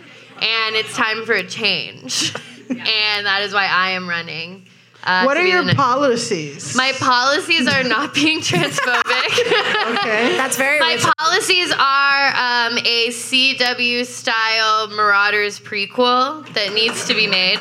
and 0.42 0.76
it's 0.76 0.94
time 0.96 1.26
for 1.26 1.34
a 1.34 1.44
change. 1.48 2.34
and 2.70 3.26
that 3.26 3.42
is 3.44 3.54
why 3.54 3.66
I 3.66 3.92
am 3.92 4.08
running. 4.10 4.66
Uh, 5.04 5.24
what 5.24 5.38
are 5.38 5.44
be 5.44 5.52
the 5.52 5.56
your 5.56 5.64
ne- 5.64 5.74
policies? 5.74 6.76
my 6.76 6.92
policies 7.00 7.66
are 7.68 7.84
not 7.84 8.14
being 8.14 8.42
transphobic. 8.42 9.96
okay. 10.00 10.36
That's 10.36 10.58
very 10.58 10.80
My 10.80 10.94
original. 10.94 11.14
policies 11.18 11.72
are 11.72 12.28
um, 12.28 12.78
a 12.80 13.08
CW 13.10 14.06
style 14.06 14.88
Marauders 14.90 15.62
prequel 15.62 16.46
that 16.56 16.74
needs 16.74 17.08
to 17.08 17.14
be 17.14 17.26
made, 17.28 17.60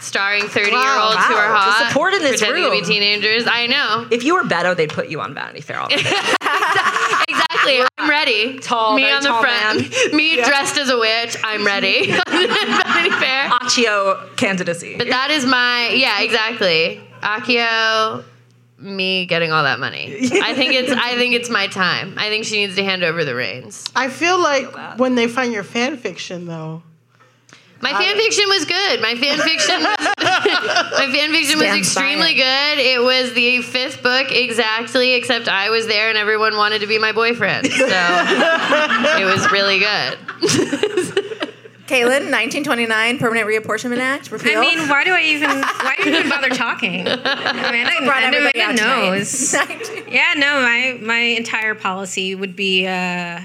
starring 0.00 0.48
30 0.48 0.70
year 0.70 0.98
olds 0.98 1.24
who 1.26 1.34
wow. 1.34 1.40
are 1.40 1.48
The 1.50 1.56
hot, 1.56 1.86
support 1.88 2.14
in 2.14 2.20
this 2.22 2.40
pretending 2.40 2.64
to 2.64 2.70
be 2.70 2.82
teenagers. 2.84 3.44
I 3.46 3.66
know. 3.68 4.08
If 4.10 4.24
you 4.24 4.34
were 4.34 4.42
Beto, 4.42 4.76
they'd 4.76 4.90
put 4.90 5.08
you 5.08 5.20
on 5.20 5.34
Vanity 5.34 5.60
Fair. 5.60 5.78
All 5.78 5.88
the 5.88 5.98
time. 5.98 6.04
Exactly. 7.68 7.88
I'm 7.98 8.10
ready. 8.10 8.58
Tall, 8.58 8.94
Me 8.94 9.10
on 9.10 9.22
the 9.22 9.28
tall 9.28 9.42
front. 9.42 9.94
Me 10.12 10.36
dressed 10.36 10.78
as 10.78 10.88
a 10.88 10.98
witch. 10.98 11.36
I'm 11.44 11.64
ready. 11.64 12.06
Vanity 12.28 13.10
Fair. 13.10 13.48
Accio 13.50 14.36
candidacy. 14.36 14.96
But 14.96 15.08
that 15.08 15.30
is 15.30 15.44
my 15.44 15.90
yeah, 15.90 16.20
exactly. 16.20 17.00
Accio 17.22 18.24
me 18.78 19.26
getting 19.26 19.52
all 19.52 19.64
that 19.64 19.80
money. 19.80 20.06
I 20.32 20.54
think 20.54 20.72
it's 20.74 20.92
I 20.92 21.16
think 21.16 21.34
it's 21.34 21.50
my 21.50 21.66
time. 21.66 22.14
I 22.16 22.28
think 22.28 22.44
she 22.44 22.64
needs 22.64 22.76
to 22.76 22.84
hand 22.84 23.02
over 23.02 23.24
the 23.24 23.34
reins. 23.34 23.84
I 23.94 24.08
feel 24.08 24.40
like 24.40 24.98
when 24.98 25.14
they 25.14 25.26
find 25.26 25.52
your 25.52 25.64
fan 25.64 25.96
fiction, 25.96 26.46
though. 26.46 26.82
My 27.80 27.92
fan 27.92 28.16
fiction 28.16 28.44
was 28.48 28.64
good. 28.64 29.00
My 29.00 29.14
fan 29.14 29.38
fiction 29.38 29.80
was, 29.80 29.96
my 30.18 31.10
fan 31.12 31.30
fiction 31.30 31.58
was 31.58 31.66
Stand 31.66 31.78
extremely 31.78 32.34
good. 32.34 32.78
It 32.78 33.00
was 33.02 33.32
the 33.34 33.62
fifth 33.62 34.02
book 34.02 34.32
exactly, 34.32 35.14
except 35.14 35.48
I 35.48 35.70
was 35.70 35.86
there 35.86 36.08
and 36.08 36.18
everyone 36.18 36.56
wanted 36.56 36.80
to 36.80 36.86
be 36.86 36.98
my 36.98 37.12
boyfriend. 37.12 37.66
So 37.66 37.84
it 37.86 39.24
was 39.24 39.50
really 39.52 39.78
good. 39.78 40.18
Kaylin, 41.88 42.28
1929 42.30 43.18
Permanent 43.18 43.48
Reapportionment 43.48 43.98
Act 43.98 44.30
repeal. 44.30 44.58
I 44.58 44.60
mean, 44.60 44.88
why 44.90 45.04
do 45.04 45.14
I 45.14 45.22
even 45.22 45.48
why 45.48 45.94
do 45.96 46.10
you 46.10 46.18
even 46.18 46.28
bother 46.28 46.50
talking? 46.50 47.00
Amanda, 47.00 48.04
brought 48.04 48.24
Amanda 48.24 48.36
everybody 48.36 48.74
knows. 48.74 49.54
Yeah, 50.06 50.34
no, 50.36 50.60
my 50.60 50.98
my 51.00 51.18
entire 51.18 51.74
policy 51.74 52.34
would 52.34 52.54
be 52.54 52.86
uh 52.86 53.40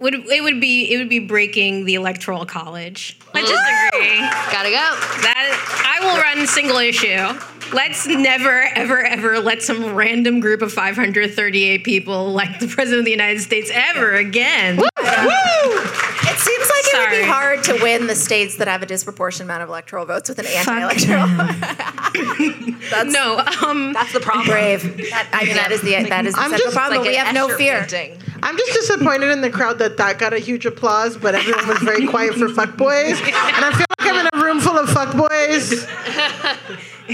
would 0.00 0.14
it 0.14 0.42
would 0.42 0.60
be 0.60 0.92
it 0.92 0.98
would 0.98 1.08
be 1.08 1.18
breaking 1.18 1.84
the 1.84 1.94
electoral 1.94 2.46
college. 2.46 3.18
I 3.34 3.40
just 3.42 3.52
agree. 3.52 4.18
Gotta 4.52 4.70
go. 4.70 5.22
That 5.22 5.96
I 5.98 6.04
will 6.04 6.22
run 6.22 6.46
single 6.46 6.78
issue. 6.78 7.38
Let's 7.74 8.06
never 8.06 8.62
ever 8.74 9.04
ever 9.04 9.40
let 9.40 9.62
some 9.62 9.94
random 9.94 10.40
group 10.40 10.62
of 10.62 10.72
538 10.72 11.84
people 11.84 12.28
elect 12.28 12.60
the 12.60 12.68
president 12.68 13.00
of 13.00 13.04
the 13.04 13.10
United 13.10 13.40
States 13.40 13.70
ever 13.72 14.14
again. 14.14 14.78
It 14.78 16.38
seems 16.38 16.70
like 16.70 16.77
it 16.98 17.10
would 17.10 17.16
be 17.22 17.26
hard 17.28 17.62
to 17.64 17.78
win 17.82 18.06
the 18.06 18.14
states 18.14 18.56
that 18.56 18.68
have 18.68 18.82
a 18.82 18.86
disproportionate 18.86 19.46
amount 19.46 19.62
of 19.62 19.68
electoral 19.68 20.04
votes 20.06 20.28
with 20.28 20.38
an 20.38 20.46
anti-electoral. 20.46 21.26
That's 22.90 23.12
No, 23.12 23.38
um 23.66 23.92
That's 23.92 24.12
the 24.12 24.20
problem. 24.20 24.46
brave. 24.46 24.82
That, 25.10 25.28
I 25.32 25.44
mean, 25.44 25.54
that 25.54 25.72
is 25.72 25.80
the 25.82 25.90
that 26.08 26.26
is 26.26 26.34
the 26.34 26.40
I'm 26.40 26.50
central 26.50 26.66
just 26.66 26.76
problem. 26.76 27.00
Like 27.02 27.08
we 27.10 27.16
have 27.16 27.34
no 27.34 27.48
fear. 27.56 27.80
painting. 27.80 28.18
I'm 28.42 28.56
just 28.56 28.72
disappointed 28.72 29.30
in 29.30 29.40
the 29.40 29.50
crowd 29.50 29.78
that 29.80 29.96
that 29.96 30.18
got 30.18 30.32
a 30.32 30.38
huge 30.38 30.64
applause, 30.64 31.16
but 31.16 31.34
everyone 31.34 31.66
was 31.68 31.78
very 31.78 32.06
quiet 32.06 32.34
for 32.34 32.46
fuckboys. 32.48 33.20
And 33.20 33.64
I 33.64 33.72
feel 33.72 33.86
like 33.98 34.08
I'm 34.14 34.26
in 34.26 34.40
a 34.40 34.44
room 34.44 34.60
full 34.60 34.78
of 34.78 34.88
fuckboys. 34.88 35.84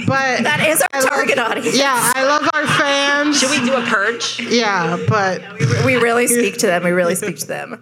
But 0.06 0.42
That 0.42 0.66
is 0.68 0.82
our 0.82 0.88
I 0.92 1.00
love- 1.00 1.08
target 1.08 1.38
audience. 1.38 1.76
Yeah, 1.76 2.12
I 2.14 2.24
love 2.24 2.48
our 2.52 2.66
fans. 2.66 3.38
Should 3.40 3.50
we 3.50 3.64
do 3.64 3.74
a 3.76 3.82
purge? 3.86 4.40
Yeah, 4.40 4.98
but 5.08 5.40
we 5.84 5.96
really 5.96 6.26
speak 6.26 6.58
to 6.58 6.66
them. 6.66 6.82
We 6.84 6.90
really 6.90 7.14
speak 7.14 7.38
to 7.38 7.46
them. 7.46 7.80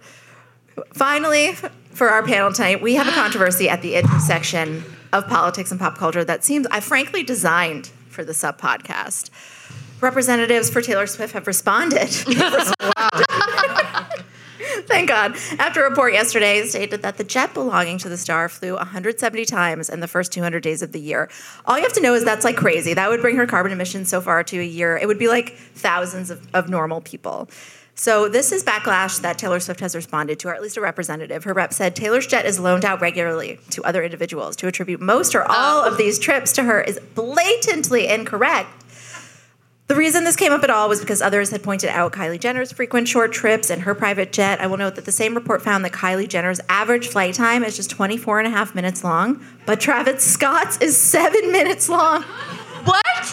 Finally, 0.93 1.55
for 1.93 2.09
our 2.09 2.23
panel 2.23 2.51
tonight, 2.51 2.81
we 2.81 2.95
have 2.95 3.07
a 3.07 3.11
controversy 3.11 3.69
at 3.69 3.81
the 3.81 3.95
intersection 3.95 4.83
of 5.11 5.27
politics 5.27 5.71
and 5.71 5.79
pop 5.79 5.97
culture 5.97 6.23
that 6.23 6.43
seems, 6.43 6.65
I 6.67 6.79
frankly, 6.79 7.23
designed 7.23 7.87
for 8.09 8.23
the 8.23 8.33
Sup 8.33 8.59
podcast. 8.59 9.29
Representatives 10.01 10.69
for 10.69 10.81
Taylor 10.81 11.07
Swift 11.07 11.33
have 11.33 11.47
responded. 11.47 12.09
Thank 14.85 15.09
God. 15.09 15.35
After 15.59 15.85
a 15.85 15.89
report 15.89 16.13
yesterday 16.13 16.63
stated 16.65 17.03
that 17.03 17.17
the 17.17 17.23
jet 17.23 17.53
belonging 17.53 17.97
to 17.99 18.09
the 18.09 18.17
star 18.17 18.49
flew 18.49 18.75
170 18.75 19.45
times 19.45 19.89
in 19.89 19.99
the 19.99 20.07
first 20.07 20.31
200 20.31 20.61
days 20.61 20.81
of 20.81 20.91
the 20.91 20.99
year. 20.99 21.29
All 21.65 21.77
you 21.77 21.83
have 21.83 21.93
to 21.93 22.01
know 22.01 22.13
is 22.13 22.25
that's 22.25 22.43
like 22.43 22.57
crazy. 22.57 22.93
That 22.93 23.09
would 23.09 23.21
bring 23.21 23.35
her 23.37 23.45
carbon 23.47 23.71
emissions 23.71 24.09
so 24.09 24.19
far 24.19 24.43
to 24.43 24.59
a 24.59 24.63
year. 24.63 24.97
It 24.97 25.07
would 25.07 25.19
be 25.19 25.27
like 25.27 25.55
thousands 25.75 26.29
of, 26.29 26.47
of 26.53 26.69
normal 26.69 27.01
people. 27.01 27.49
So 27.95 28.27
this 28.27 28.51
is 28.51 28.63
backlash 28.63 29.21
that 29.21 29.37
Taylor 29.37 29.59
Swift 29.59 29.79
has 29.79 29.95
responded 29.95 30.39
to, 30.39 30.47
or 30.47 30.55
at 30.55 30.61
least 30.61 30.77
a 30.77 30.81
representative. 30.81 31.43
Her 31.43 31.53
rep 31.53 31.73
said 31.73 31.95
Taylor's 31.95 32.25
jet 32.25 32.45
is 32.45 32.59
loaned 32.59 32.85
out 32.85 33.01
regularly 33.01 33.59
to 33.69 33.83
other 33.83 34.03
individuals. 34.03 34.55
To 34.57 34.67
attribute 34.67 34.99
most 34.99 35.35
or 35.35 35.43
oh. 35.43 35.47
all 35.49 35.85
of 35.85 35.97
these 35.97 36.17
trips 36.17 36.51
to 36.53 36.63
her 36.63 36.81
is 36.81 36.99
blatantly 37.13 38.07
incorrect. 38.07 38.69
The 39.87 39.95
reason 39.95 40.23
this 40.23 40.37
came 40.37 40.53
up 40.53 40.63
at 40.63 40.69
all 40.69 40.87
was 40.87 41.01
because 41.01 41.21
others 41.21 41.51
had 41.51 41.61
pointed 41.61 41.89
out 41.89 42.13
Kylie 42.13 42.39
Jenner's 42.39 42.71
frequent 42.71 43.07
short 43.07 43.33
trips 43.33 43.69
and 43.69 43.81
her 43.81 43.93
private 43.93 44.31
jet. 44.31 44.61
I 44.61 44.67
will 44.67 44.77
note 44.77 44.95
that 44.95 45.05
the 45.05 45.11
same 45.11 45.35
report 45.35 45.61
found 45.61 45.83
that 45.83 45.91
Kylie 45.91 46.27
Jenner's 46.27 46.61
average 46.69 47.09
flight 47.09 47.35
time 47.35 47.63
is 47.63 47.75
just 47.75 47.89
24 47.91 48.39
and 48.39 48.47
a 48.47 48.49
half 48.49 48.73
minutes 48.73 49.03
long, 49.03 49.45
but 49.65 49.81
Travis 49.81 50.23
Scott's 50.23 50.77
is 50.77 50.97
seven 50.97 51.51
minutes 51.51 51.89
long. 51.89 52.23
What? 52.85 53.25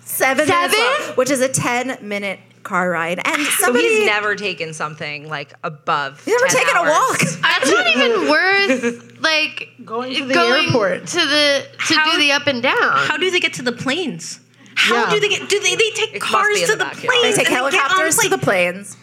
Seven, 0.00 0.48
minutes 0.48 0.74
Seven? 0.74 1.06
long, 1.06 1.16
which 1.16 1.30
is 1.30 1.40
a 1.40 1.48
10 1.48 1.98
minute 2.00 2.40
car 2.62 2.90
ride. 2.90 3.20
And 3.24 3.42
So 3.42 3.72
he's 3.72 4.04
never 4.06 4.34
taken 4.36 4.72
something 4.74 5.28
like 5.28 5.54
above. 5.64 6.24
He's 6.24 6.34
never 6.34 6.46
10 6.48 6.64
taken 6.64 6.76
a 6.76 6.82
walk. 6.90 7.18
That's 7.20 7.70
not 7.70 7.86
even 7.96 8.28
worth 8.30 9.20
like 9.20 9.68
Going 9.84 10.14
to 10.16 10.24
the 10.26 10.34
going 10.34 10.66
airport. 10.66 11.06
to 11.06 11.16
the 11.20 11.66
to 11.88 11.94
How- 11.94 12.12
do 12.12 12.18
the 12.18 12.32
up 12.32 12.46
and 12.46 12.62
down. 12.62 12.76
how 13.06 13.16
do 13.16 13.30
they 13.30 13.40
get 13.40 13.54
to 13.54 13.62
the 13.62 13.72
planes? 13.72 14.40
How 14.74 15.04
Yeah. 15.06 15.10
do 15.10 15.20
they 15.20 15.28
get 15.28 15.48
do 15.48 15.58
they 15.60 15.74
they 15.74 15.90
take 15.90 16.14
It 16.14 16.20
cars 16.20 16.60
to 16.60 16.66
the 16.66 16.72
the, 16.72 16.84
backyard. 16.84 17.06
planes? 17.20 17.36
They 17.36 17.44
take 17.44 17.50
and 17.52 17.54
get 17.54 17.62
on 17.64 17.72
helicopters 17.72 18.16
to 18.18 18.28
the 18.28 18.38
planes. 18.38 18.96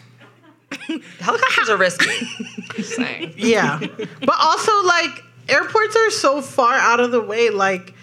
Helicopters 1.20 1.68
are 1.68 1.76
risky. 1.76 2.10
Just 2.74 2.94
saying. 2.96 3.34
yeah. 3.36 3.78
But 3.78 4.36
also, 4.40 4.72
like, 4.84 5.22
airports 5.48 5.94
are 5.96 6.10
so 6.10 6.42
far 6.42 6.74
out 6.74 6.98
of 7.00 7.12
the 7.12 7.20
way. 7.20 7.50
Like, 7.50 7.94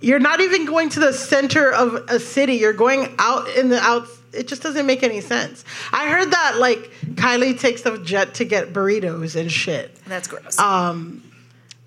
you're 0.00 0.18
not 0.18 0.40
even 0.40 0.64
going 0.66 0.88
to 0.90 1.00
the 1.00 1.12
center 1.12 1.70
of 1.70 1.94
a 2.08 2.18
city. 2.18 2.54
You're 2.54 2.72
going 2.72 3.14
out 3.18 3.48
in 3.56 3.68
the 3.68 3.80
out. 3.80 4.06
It 4.36 4.48
just 4.48 4.62
doesn't 4.62 4.86
make 4.86 5.02
any 5.02 5.20
sense. 5.20 5.64
I 5.92 6.08
heard 6.08 6.30
that 6.30 6.56
like 6.58 6.90
Kylie 7.14 7.58
takes 7.58 7.82
the 7.82 7.98
jet 7.98 8.34
to 8.34 8.44
get 8.44 8.72
burritos 8.72 9.34
and 9.34 9.50
shit. 9.50 9.96
That's 10.06 10.28
gross. 10.28 10.58
Um, 10.58 11.22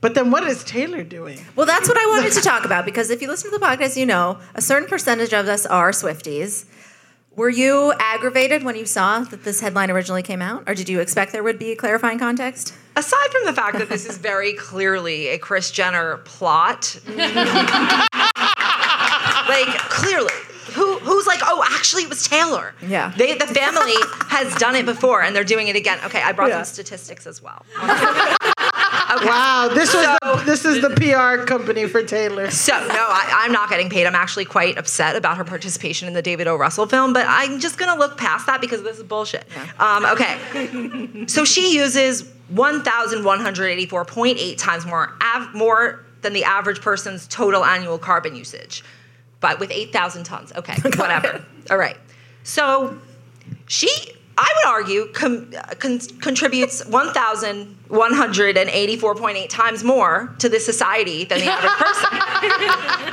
but 0.02 0.16
then 0.16 0.32
what 0.32 0.44
is 0.44 0.64
Taylor 0.64 1.04
doing? 1.04 1.40
Well, 1.56 1.66
that's 1.66 1.88
what 1.88 1.98
I 1.98 2.06
wanted 2.08 2.32
to 2.34 2.42
talk 2.42 2.66
about 2.66 2.86
because 2.86 3.10
if 3.10 3.22
you 3.22 3.28
listen 3.28 3.52
to 3.52 3.58
the 3.58 3.66
podcast, 3.66 3.98
you 3.98 4.06
know 4.06 4.40
a 4.56 4.62
certain 4.62 4.88
percentage 4.88 5.34
of 5.34 5.48
us 5.48 5.66
are 5.66 5.92
Swifties. 5.92 6.66
Were 7.36 7.50
you 7.50 7.94
aggravated 8.00 8.64
when 8.64 8.76
you 8.76 8.86
saw 8.86 9.20
that 9.22 9.44
this 9.44 9.62
headline 9.62 9.90
originally 9.92 10.24
came 10.24 10.42
out, 10.42 10.64
or 10.68 10.74
did 10.74 10.90
you 10.90 11.00
expect 11.00 11.32
there 11.32 11.44
would 11.44 11.60
be 11.60 11.72
a 11.72 11.76
clarifying 11.76 12.20
context? 12.20 12.74
Aside 12.98 13.30
from 13.32 13.46
the 13.46 13.54
fact 13.54 13.78
that 13.78 13.88
this 13.88 14.06
is 14.06 14.18
very 14.18 14.54
clearly 14.54 15.28
a 15.28 15.38
Kris 15.38 15.72
Jenner 15.72 16.18
plot, 16.26 17.00
like 17.08 17.28
clearly. 19.88 20.34
Who, 20.74 21.00
who's 21.00 21.26
like, 21.28 21.40
oh, 21.44 21.64
actually, 21.72 22.04
it 22.04 22.10
was 22.10 22.26
Taylor. 22.28 22.74
Yeah. 22.82 23.12
They, 23.18 23.34
the 23.36 23.48
family 23.48 23.94
has 24.30 24.54
done 24.56 24.76
it 24.76 24.86
before 24.86 25.22
and 25.24 25.36
they're 25.36 25.44
doing 25.44 25.68
it 25.68 25.76
again. 25.76 26.00
Okay, 26.06 26.22
I 26.22 26.32
brought 26.32 26.50
Yeah. 26.50 26.62
some 26.64 26.74
statistics 26.74 27.26
as 27.28 27.42
well. 27.42 27.66
Wow, 29.24 29.70
this 29.74 29.92
was 29.94 30.04
So- 30.06 30.18
the, 30.22 30.36
this 30.46 30.66
is 30.66 30.82
the 30.84 30.90
PR 30.92 31.44
company 31.46 31.88
for 31.88 32.04
Taylor. 32.04 32.52
So 32.52 32.74
no, 32.74 32.86
I, 32.88 33.42
I'm 33.44 33.52
not 33.52 33.68
getting 33.70 33.90
paid. 33.90 34.06
I'm 34.06 34.14
actually 34.14 34.46
quite 34.46 34.78
upset 34.78 35.16
about 35.16 35.36
her 35.38 35.44
participation 35.44 36.08
in 36.08 36.14
the 36.14 36.22
David 36.22 36.46
O. 36.48 36.56
Russell 36.56 36.86
film, 36.86 37.12
but 37.12 37.26
I'm 37.28 37.60
just 37.60 37.80
gonna 37.80 37.98
look 38.00 38.18
past 38.20 38.46
that 38.46 38.62
because 38.62 38.84
this 38.84 38.98
is 38.98 39.04
bullshit. 39.04 39.46
Um, 39.80 40.06
okay, 40.06 41.26
so 41.28 41.44
she 41.44 41.74
uses 41.76 42.24
1,184.8 42.54 44.58
times 44.58 44.86
more 44.86 45.14
av- 45.22 45.54
more 45.56 46.06
than 46.22 46.34
the 46.34 46.44
average 46.44 46.82
person's 46.82 47.28
total 47.28 47.66
annual 47.66 47.98
carbon 47.98 48.36
usage, 48.36 48.84
but 49.42 49.60
with 49.60 49.72
8,000 49.72 50.24
tons. 50.24 50.52
Okay, 50.56 50.76
whatever. 50.98 51.44
All 51.70 51.78
right. 51.78 51.98
So 52.44 52.98
she, 53.68 53.90
I 54.38 54.54
would 54.58 54.66
argue, 54.74 55.08
com- 55.14 55.52
uh, 55.58 55.76
con- 55.76 56.00
contributes 56.22 56.84
1,184.8 56.84 59.50
times 59.50 59.84
more 59.84 60.34
to 60.40 60.50
this 60.50 60.66
society 60.66 61.24
than 61.26 61.40
the 61.40 61.46
average 61.46 61.72
person. 61.78 62.10
and 62.12 62.22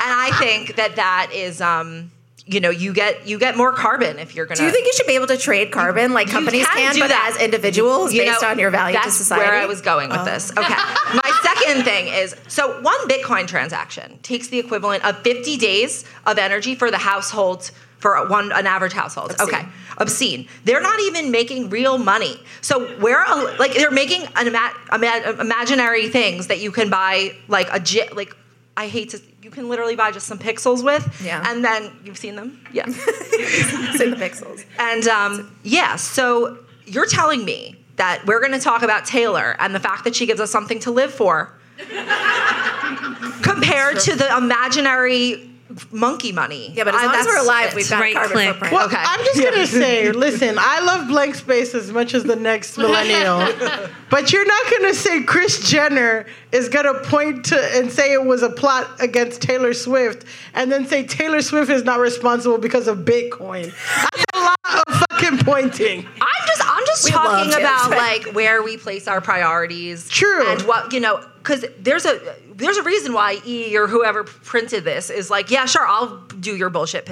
I 0.02 0.30
think 0.38 0.76
that 0.76 0.96
that 0.96 1.30
is, 1.32 1.60
um, 1.60 2.10
you 2.46 2.60
know, 2.60 2.70
you 2.70 2.92
get 2.92 3.26
you 3.26 3.38
get 3.38 3.56
more 3.56 3.72
carbon 3.72 4.18
if 4.20 4.34
you're 4.36 4.46
gonna. 4.46 4.58
Do 4.58 4.64
you 4.64 4.70
think 4.70 4.86
you 4.86 4.92
should 4.94 5.06
be 5.08 5.14
able 5.16 5.26
to 5.26 5.36
trade 5.36 5.72
carbon 5.72 6.12
like 6.12 6.28
companies 6.28 6.64
can 6.66 6.76
can, 6.76 6.94
do 6.94 7.00
but 7.00 7.08
that. 7.08 7.32
as 7.34 7.42
individuals 7.42 8.12
You 8.12 8.22
based 8.22 8.40
know, 8.40 8.48
on 8.48 8.58
your 8.58 8.70
value 8.70 8.96
to 8.96 9.02
that's 9.02 9.16
society? 9.16 9.48
where 9.50 9.60
I 9.60 9.66
was 9.66 9.80
going 9.80 10.10
with 10.10 10.24
this. 10.24 10.52
Oh. 10.56 10.62
Okay. 10.62 10.74
My 11.14 11.40
second 11.42 11.82
thing 11.84 12.06
is 12.06 12.36
so 12.46 12.80
one 12.82 13.08
Bitcoin 13.08 13.48
transaction 13.48 14.18
takes 14.22 14.46
the 14.48 14.58
equivalent 14.60 15.04
of 15.04 15.18
50 15.22 15.56
days 15.56 16.04
of 16.24 16.38
energy 16.38 16.76
for 16.76 16.90
the 16.90 16.98
household 16.98 17.70
for 17.98 18.28
one 18.28 18.52
an 18.52 18.66
average 18.66 18.92
household. 18.92 19.32
Obscene. 19.32 19.48
Okay. 19.54 19.66
Obscene. 19.98 20.48
They're 20.64 20.82
not 20.82 21.00
even 21.00 21.30
making 21.32 21.70
real 21.70 21.98
money. 21.98 22.38
So 22.60 22.86
where 22.98 23.24
like 23.58 23.74
they're 23.74 23.90
making 23.90 24.24
an 24.36 24.46
ima- 24.46 24.72
ima- 24.92 25.40
imaginary 25.40 26.08
things 26.10 26.46
that 26.46 26.60
you 26.60 26.70
can 26.70 26.90
buy 26.90 27.32
like 27.48 27.68
a 27.70 27.82
like 28.14 28.36
I 28.76 28.88
hate 28.88 29.10
to 29.10 29.20
you 29.42 29.50
can 29.50 29.68
literally 29.68 29.96
buy 29.96 30.10
just 30.10 30.26
some 30.26 30.38
pixels 30.38 30.82
with 30.84 31.22
Yeah. 31.24 31.42
and 31.48 31.64
then 31.64 31.90
you've 32.04 32.18
seen 32.18 32.34
them? 32.36 32.60
Yeah. 32.72 32.84
In 32.86 32.92
the 32.92 34.16
pixels. 34.18 34.64
And 34.78 35.06
um, 35.08 35.56
yeah, 35.62 35.96
so 35.96 36.58
you're 36.84 37.06
telling 37.06 37.44
me 37.44 37.76
that 37.96 38.24
we're 38.26 38.40
going 38.40 38.52
to 38.52 38.58
talk 38.58 38.82
about 38.82 39.04
Taylor 39.06 39.56
and 39.58 39.74
the 39.74 39.80
fact 39.80 40.04
that 40.04 40.14
she 40.16 40.26
gives 40.26 40.40
us 40.40 40.50
something 40.50 40.78
to 40.80 40.90
live 40.90 41.12
for 41.14 41.52
compared 43.42 43.98
to 44.00 44.14
the 44.16 44.28
imaginary 44.36 45.50
monkey 45.92 46.32
money. 46.32 46.72
Yeah, 46.74 46.84
but 46.84 46.94
as 46.94 47.00
I- 47.02 47.06
long 47.06 47.14
as 47.14 47.24
that's 47.26 47.36
we're 47.36 47.42
alive, 47.44 47.74
we've 47.74 47.88
got 47.90 48.00
Right 48.00 48.14
carbon 48.14 48.32
click. 48.32 48.48
footprint. 48.50 48.72
Well, 48.74 48.86
Okay. 48.86 48.96
I'm 48.98 49.24
just 49.24 49.42
gonna 49.42 49.66
say, 49.66 50.12
listen, 50.26 50.56
I 50.58 50.80
love 50.80 51.08
blank 51.08 51.34
space 51.34 51.74
as 51.74 51.90
much 51.92 52.14
as 52.14 52.24
the 52.24 52.36
next 52.36 52.78
millennial, 52.78 53.38
but 54.10 54.32
you're 54.32 54.46
not 54.46 54.70
gonna 54.70 54.94
say 54.94 55.22
Kris 55.22 55.68
Jenner 55.68 56.26
is 56.52 56.68
gonna 56.68 56.94
point 56.94 57.44
to 57.46 57.76
and 57.76 57.90
say 57.92 58.12
it 58.12 58.24
was 58.24 58.42
a 58.42 58.50
plot 58.50 58.88
against 59.00 59.42
Taylor 59.42 59.74
Swift, 59.74 60.24
and 60.54 60.70
then 60.72 60.86
say 60.86 61.04
Taylor 61.04 61.42
Swift 61.42 61.70
is 61.70 61.84
not 61.84 62.00
responsible 62.00 62.58
because 62.58 62.88
of 62.88 62.98
Bitcoin. 62.98 63.72
That's 64.02 64.24
a 64.34 64.38
lot 64.40 64.56
of 64.88 64.94
fucking 65.10 65.38
pointing. 65.44 66.06
I'm 66.20 66.46
just 66.46 66.62
I'm 66.64 66.86
just 66.86 67.04
We 67.04 67.10
talking 67.10 67.52
about 67.58 67.90
like 67.90 68.34
where 68.34 68.62
we 68.62 68.76
place 68.76 69.06
our 69.08 69.20
priorities. 69.20 70.08
True. 70.08 70.46
And 70.48 70.62
what 70.62 70.92
you 70.92 71.00
know, 71.00 71.24
because 71.38 71.64
there's 71.78 72.04
a 72.06 72.34
there's 72.56 72.76
a 72.78 72.82
reason 72.82 73.12
why 73.12 73.40
E 73.44 73.76
or 73.76 73.86
whoever 73.86 74.24
printed 74.24 74.84
this 74.84 75.10
is 75.10 75.30
like, 75.30 75.50
yeah, 75.50 75.66
sure, 75.66 75.86
I'll 75.86 76.18
do 76.40 76.56
your 76.56 76.70
bullshit 76.70 77.08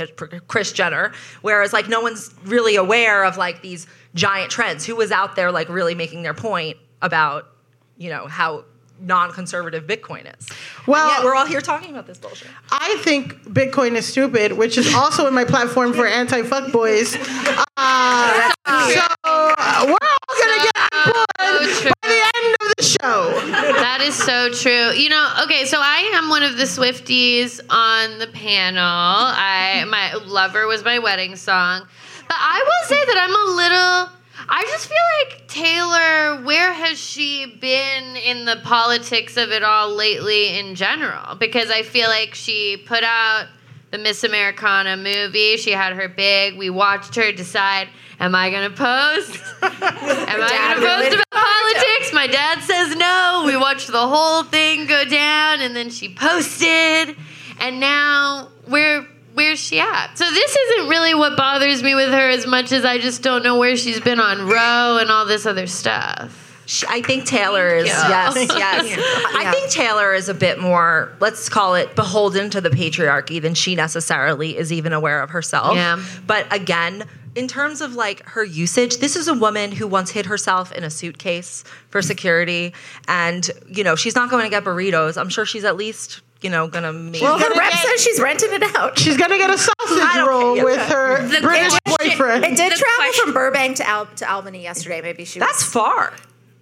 Kris 0.49 0.73
Jenner. 0.73 1.13
Whereas 1.43 1.73
like 1.73 1.89
no 1.89 2.01
one's 2.01 2.35
really 2.45 2.77
aware 2.77 3.25
of 3.25 3.37
like 3.37 3.61
these 3.61 3.87
giant 4.15 4.51
trends. 4.51 4.87
Who 4.87 4.97
was 4.97 5.13
out 5.13 5.37
there 5.37 5.53
like 5.53 5.69
really 5.69 5.95
making 5.95 6.23
their 6.23 6.35
point 6.35 6.79
about 7.03 7.51
you 7.99 8.11
know 8.11 8.27
how 8.27 8.65
non-conservative 9.05 9.87
Bitcoin 9.87 10.23
is. 10.39 10.49
Well- 10.87 11.09
and 11.09 11.17
yet 11.19 11.25
we're 11.25 11.35
all 11.35 11.47
here 11.47 11.61
talking 11.61 11.91
about 11.91 12.07
this 12.07 12.19
bullshit. 12.19 12.49
I 12.71 12.97
think 13.03 13.43
Bitcoin 13.45 13.95
is 13.97 14.07
stupid, 14.07 14.53
which 14.53 14.79
is 14.79 14.95
also 14.95 15.27
in 15.27 15.35
my 15.35 15.45
platform 15.45 15.93
for 15.93 16.07
anti 16.07 16.43
fuckboys. 16.43 17.15
Uh, 17.77 18.53
so 18.67 19.01
uh, 19.25 19.85
we're 19.85 19.93
all 19.93 20.41
gonna 20.41 20.63
get 20.63 20.77
on 20.93 21.13
board 21.13 21.71
So 21.71 21.91
by 21.91 22.09
the 22.09 22.31
end 22.37 22.57
of 22.61 22.73
the 22.79 22.83
show. 22.83 23.51
That 23.51 23.99
is 24.01 24.15
so 24.15 24.51
true. 24.53 24.91
You 24.97 25.09
know, 25.11 25.35
okay, 25.45 25.65
so 25.65 25.79
I 25.81 26.11
am 26.15 26.29
one 26.29 26.43
of 26.45 26.57
the 26.57 26.65
Swifties 26.65 27.61
on 27.69 28.19
the 28.21 28.29
panel. 28.29 28.81
I 28.81 29.85
my 29.89 30.15
lover 30.25 30.67
was 30.67 30.85
my 30.85 30.99
wedding 31.01 31.35
song. 31.37 31.83
But 32.29 32.37
I 32.39 32.63
will 32.65 32.89
say 32.89 33.05
that 33.05 33.19
I'm 33.19 33.35
a 33.35 33.57
little 33.57 34.24
I 34.49 34.63
just 34.65 34.89
feel 34.89 34.97
like 35.21 35.49
Taylor, 35.49 36.45
where 36.45 36.73
has 36.73 36.99
she 36.99 37.47
been 37.61 38.17
in 38.17 38.45
the 38.45 38.61
politics 38.63 39.37
of 39.37 39.51
it 39.51 39.63
all 39.63 39.95
lately 39.95 40.59
in 40.59 40.75
general? 40.75 41.35
Because 41.37 41.71
I 41.71 41.83
feel 41.83 42.09
like 42.09 42.35
she 42.35 42.77
put 42.77 43.03
out 43.03 43.47
the 43.91 43.99
Miss 43.99 44.25
Americana 44.25 44.97
movie. 44.97 45.57
She 45.57 45.71
had 45.71 45.95
her 45.95 46.09
big. 46.09 46.59
We 46.59 46.69
watched 46.69 47.15
her 47.15 47.33
decide, 47.33 47.89
am 48.21 48.35
I 48.35 48.51
going 48.51 48.71
to 48.71 48.77
post? 48.77 49.41
Am 49.63 50.41
I 50.43 50.75
going 50.75 50.83
to 50.83 50.87
post 50.87 51.15
about 51.15 51.31
politics? 51.31 52.13
My 52.13 52.27
dad 52.27 52.61
says 52.63 52.97
no. 52.97 53.45
We 53.47 53.57
watched 53.57 53.87
the 53.87 54.07
whole 54.07 54.43
thing 54.43 54.87
go 54.87 55.05
down, 55.05 55.61
and 55.61 55.75
then 55.75 55.91
she 55.91 56.15
posted, 56.15 57.17
and 57.61 57.81
now 57.81 58.51
where 58.67 59.07
where's 59.35 59.59
she 59.59 59.79
at? 59.81 60.17
So 60.17 60.25
this 60.31 60.57
isn't 60.57 60.89
really 60.89 61.15
what 61.15 61.37
bothers 61.37 61.83
me 61.83 61.95
with 61.95 62.11
her 62.11 62.31
as 62.31 62.47
much 62.47 62.73
as 62.73 62.85
I 62.85 62.99
just 62.99 63.23
don't 63.23 63.43
know 63.43 63.59
where 63.59 63.77
she's 63.77 64.01
been 64.01 64.21
on 64.21 64.49
Roe 64.49 64.99
and 64.99 65.11
all 65.11 65.27
this 65.27 65.45
other 65.45 65.67
stuff. 65.67 66.41
I 66.89 67.03
think 67.03 67.27
Taylor 67.27 67.69
is 67.69 67.87
yes, 67.87 68.35
yes. 68.57 68.99
I 69.35 69.51
think 69.53 69.71
Taylor 69.71 70.15
is 70.15 70.31
a 70.31 70.35
bit 70.35 70.59
more, 70.59 71.13
let's 71.21 71.51
call 71.51 71.75
it, 71.75 71.95
beholden 71.95 72.49
to 72.51 72.61
the 72.61 72.71
patriarchy 72.71 73.41
than 73.41 73.55
she 73.55 73.75
necessarily 73.75 74.57
is 74.57 74.73
even 74.73 74.95
aware 74.95 75.21
of 75.23 75.31
herself. 75.31 75.77
Yeah. 75.77 76.03
But 76.27 76.51
again, 76.51 77.05
in 77.35 77.49
terms 77.49 77.81
of 77.81 77.95
like 77.97 78.27
her 78.29 78.45
usage, 78.45 78.99
this 78.99 79.17
is 79.17 79.29
a 79.29 79.35
woman 79.35 79.73
who 79.73 79.87
once 79.87 80.11
hid 80.11 80.27
herself 80.27 80.73
in 80.73 80.85
a 80.85 80.91
suitcase 80.91 81.65
for 81.91 82.01
security, 82.01 82.73
and 83.09 83.51
you 83.69 83.85
know 83.85 83.97
she's 83.97 84.15
not 84.15 84.31
going 84.31 84.45
to 84.45 84.51
get 84.51 84.65
burritos. 84.65 85.21
I'm 85.21 85.29
sure 85.29 85.45
she's 85.45 85.65
at 85.65 85.77
least 85.77 86.23
you 86.45 86.51
know 86.51 86.69
gonna 86.69 86.93
make. 86.93 87.23
Well, 87.23 87.39
her 87.39 87.51
rep 87.59 87.73
says 87.73 88.03
she's 88.03 88.21
renting 88.21 88.53
it 88.53 88.63
out. 88.77 88.99
She's 88.99 89.17
gonna 89.17 89.39
get 89.39 89.51
a 89.51 89.59
sausage 89.59 90.27
roll 90.29 90.55
care. 90.57 90.65
with 90.65 90.79
her 90.81 91.27
The 91.27 91.41
British 91.41 91.77
question- 91.81 92.11
boyfriend. 92.19 92.45
It 92.45 92.57
did 92.57 92.73
The 92.73 92.77
travel 92.77 92.95
question- 92.97 93.25
from 93.25 93.33
Burbank 93.35 93.77
to, 93.79 93.89
Al- 93.89 94.07
to 94.17 94.31
Albany 94.31 94.63
yesterday. 94.63 95.01
Maybe 95.01 95.25
she 95.25 95.39
That's 95.41 95.65
was. 95.65 95.73
far. 95.73 96.13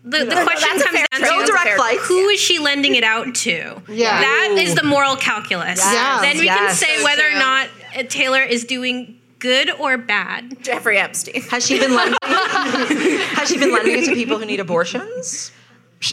The, 0.05 0.19
the 0.19 0.25
No, 0.35 0.45
question 0.45 0.69
that's 0.73 0.83
comes 0.85 0.97
down 0.97 1.05
to 1.05 1.21
That's 1.21 1.43
a 1.43 1.47
direct 1.47 1.65
fair 1.67 1.77
flights. 1.77 2.07
who 2.09 2.29
is 2.29 2.41
she 2.41 2.59
lending 2.59 2.95
it 2.97 3.05
out 3.05 3.35
to? 3.37 3.81
Yeah. 3.89 4.21
That 4.21 4.57
is 4.59 4.75
the 4.75 4.83
moral 4.83 5.15
calculus. 5.17 5.79
Yes. 5.79 6.21
Then 6.23 6.39
we 6.39 6.47
can 6.49 6.75
say 6.75 6.97
So 6.99 7.05
whether 7.05 7.27
or 7.29 7.39
not 7.39 7.69
uh, 7.97 8.03
Taylor 8.09 8.43
is 8.43 8.65
doing 8.65 9.19
good 9.39 9.71
or 9.79 9.99
bad. 9.99 10.61
Jeffrey 10.63 10.99
Epstein. 10.99 11.43
Has 11.43 11.67
she 11.67 11.79
been 11.79 11.95
lending? 11.95 12.19
has 12.23 13.49
she 13.49 13.59
been 13.59 13.73
lending 13.73 14.03
it 14.03 14.07
to 14.07 14.15
people 14.15 14.39
who 14.39 14.45
need 14.45 14.59
abortions? 14.61 15.51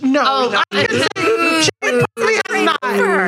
no, 0.04 0.22
Oh, 0.24 0.64
no. 0.72 0.80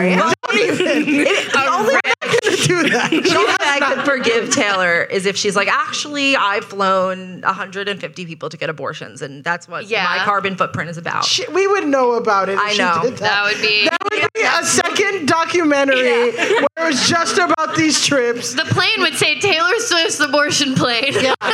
She 0.10 0.16
probably 0.16 0.16
has 0.16 0.26
not. 0.26 0.38
her, 0.50 0.54
yeah. 0.54 0.74
Don't 0.74 1.06
even. 1.06 1.24
The 1.24 2.11
only 2.52 2.84
way 2.84 2.84
do 2.84 2.90
that. 2.90 3.12
The 3.32 3.36
only 3.36 3.46
way 3.52 3.56
I 3.60 3.80
could 3.96 4.06
forgive 4.06 4.50
Taylor 4.52 5.04
is 5.04 5.26
if 5.26 5.38
she's 5.38 5.56
like, 5.56 5.68
actually, 5.68 6.36
I've 6.36 6.66
flown 6.66 7.42
150 7.42 8.26
people 8.26 8.50
to 8.50 8.58
get 8.58 8.70
abortions, 8.70 9.22
and 9.22 9.44
that's 9.44 9.68
what 9.68 9.86
Yeah. 9.88 10.04
my 10.04 10.24
carbon 10.24 10.56
footprint 10.56 10.90
is 10.90 10.98
about. 10.98 11.26
She- 11.26 11.48
we 11.50 11.68
would 11.68 11.88
know 11.88 12.14
about 12.14 12.50
it. 12.50 12.54
If 12.54 12.60
I 12.60 12.72
she 12.74 12.78
know. 12.80 13.00
Did 13.04 13.14
that. 13.14 13.20
That 13.20 13.44
would 13.46 13.62
be 13.62 13.86
That 13.86 13.98
would 14.12 14.34
be 14.34 14.42
a 14.42 14.64
second 14.66 15.28
documentary 15.28 16.32
where 16.32 16.64
it 16.78 16.84
was 16.84 17.08
just 17.08 17.38
about 17.38 17.76
these 17.76 18.06
trips. 18.06 18.54
the 18.54 18.64
plane 18.66 19.00
would 19.00 19.16
say 19.16 19.40
Taylor 19.40 19.72
Swift's 19.80 20.20
abortion 20.20 20.76
plane. 20.76 21.14
Yeah. 21.14 21.34
on 21.42 21.52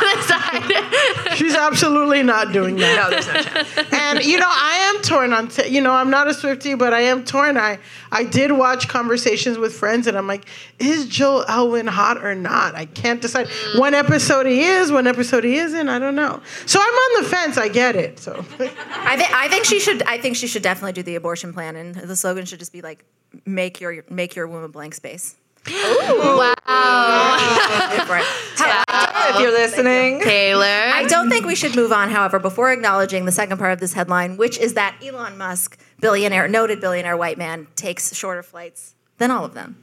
the 0.00 0.22
side. 0.22 1.36
She's 1.36 1.54
absolutely 1.54 2.22
not 2.22 2.52
doing 2.52 2.76
that. 2.76 2.96
No, 2.96 3.10
there's 3.10 3.26
no 3.26 3.42
chance. 3.42 3.92
and 3.92 4.24
you 4.24 4.38
know 4.38 4.46
i 4.48 4.92
am 4.94 5.02
torn 5.02 5.32
on 5.32 5.48
t- 5.48 5.68
you 5.68 5.80
know 5.80 5.92
i'm 5.92 6.10
not 6.10 6.28
a 6.28 6.34
swifty 6.34 6.74
but 6.74 6.92
i 6.92 7.00
am 7.00 7.24
torn 7.24 7.56
i 7.56 7.78
i 8.12 8.22
did 8.24 8.52
watch 8.52 8.88
conversations 8.88 9.58
with 9.58 9.72
friends 9.74 9.99
and 10.06 10.16
i'm 10.16 10.26
like 10.26 10.46
is 10.78 11.06
Joe 11.06 11.44
Alwyn 11.46 11.86
hot 11.86 12.24
or 12.24 12.34
not 12.34 12.74
i 12.74 12.86
can't 12.86 13.20
decide 13.20 13.48
one 13.76 13.94
episode 13.94 14.46
he 14.46 14.62
is 14.62 14.92
one 14.92 15.06
episode 15.06 15.44
he 15.44 15.56
isn't 15.56 15.88
i 15.88 15.98
don't 15.98 16.14
know 16.14 16.40
so 16.66 16.80
i'm 16.80 16.94
on 16.94 17.22
the 17.22 17.28
fence 17.28 17.56
i 17.56 17.68
get 17.68 17.96
it 17.96 18.18
so 18.18 18.44
I 18.60 19.16
think 19.16 19.34
I 19.34 19.48
think 19.48 19.64
she 19.64 19.80
should. 19.80 20.02
I 20.02 20.18
think 20.18 20.36
she 20.36 20.46
should 20.46 20.62
definitely 20.62 20.92
do 20.92 21.02
the 21.02 21.16
abortion 21.16 21.52
plan, 21.52 21.76
and 21.76 21.94
the 21.94 22.16
slogan 22.16 22.44
should 22.44 22.58
just 22.58 22.72
be 22.72 22.82
like, 22.82 23.04
"Make 23.46 23.80
your 23.80 24.04
make 24.10 24.36
your 24.36 24.46
womb 24.46 24.62
a 24.62 24.68
blank 24.68 24.94
space." 24.94 25.36
Wow. 25.66 26.54
if 29.30 29.40
you're 29.40 29.52
listening. 29.52 30.22
Taylor. 30.22 30.64
I 30.64 31.04
don't 31.06 31.28
think 31.28 31.44
we 31.44 31.54
should 31.54 31.76
move 31.76 31.92
on, 31.92 32.08
however, 32.08 32.38
before 32.38 32.72
acknowledging 32.72 33.26
the 33.26 33.32
second 33.32 33.58
part 33.58 33.72
of 33.72 33.80
this 33.80 33.92
headline, 33.92 34.38
which 34.38 34.58
is 34.58 34.74
that 34.74 34.96
Elon 35.04 35.36
Musk, 35.36 35.78
billionaire, 36.00 36.48
noted 36.48 36.80
billionaire 36.80 37.16
white 37.16 37.36
man, 37.36 37.66
takes 37.76 38.14
shorter 38.14 38.42
flights 38.42 38.94
than 39.18 39.30
all 39.30 39.44
of 39.44 39.52
them. 39.52 39.76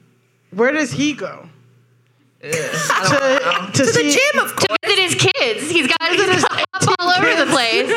Where 0.51 0.71
does 0.71 0.91
he 0.91 1.13
go? 1.13 1.49
to, 2.41 2.49
to, 2.51 3.71
To 3.73 3.83
the 3.83 4.03
gym, 4.33 4.43
of 4.43 4.55
course. 4.55 4.77
visit 4.85 4.99
his 4.99 5.15
kids. 5.15 5.69
He's 5.71 5.87
got 5.87 6.11
his 6.11 6.43
up 6.49 6.99
all 6.99 7.09
over 7.09 7.45
the 7.45 7.51
place. 7.51 7.89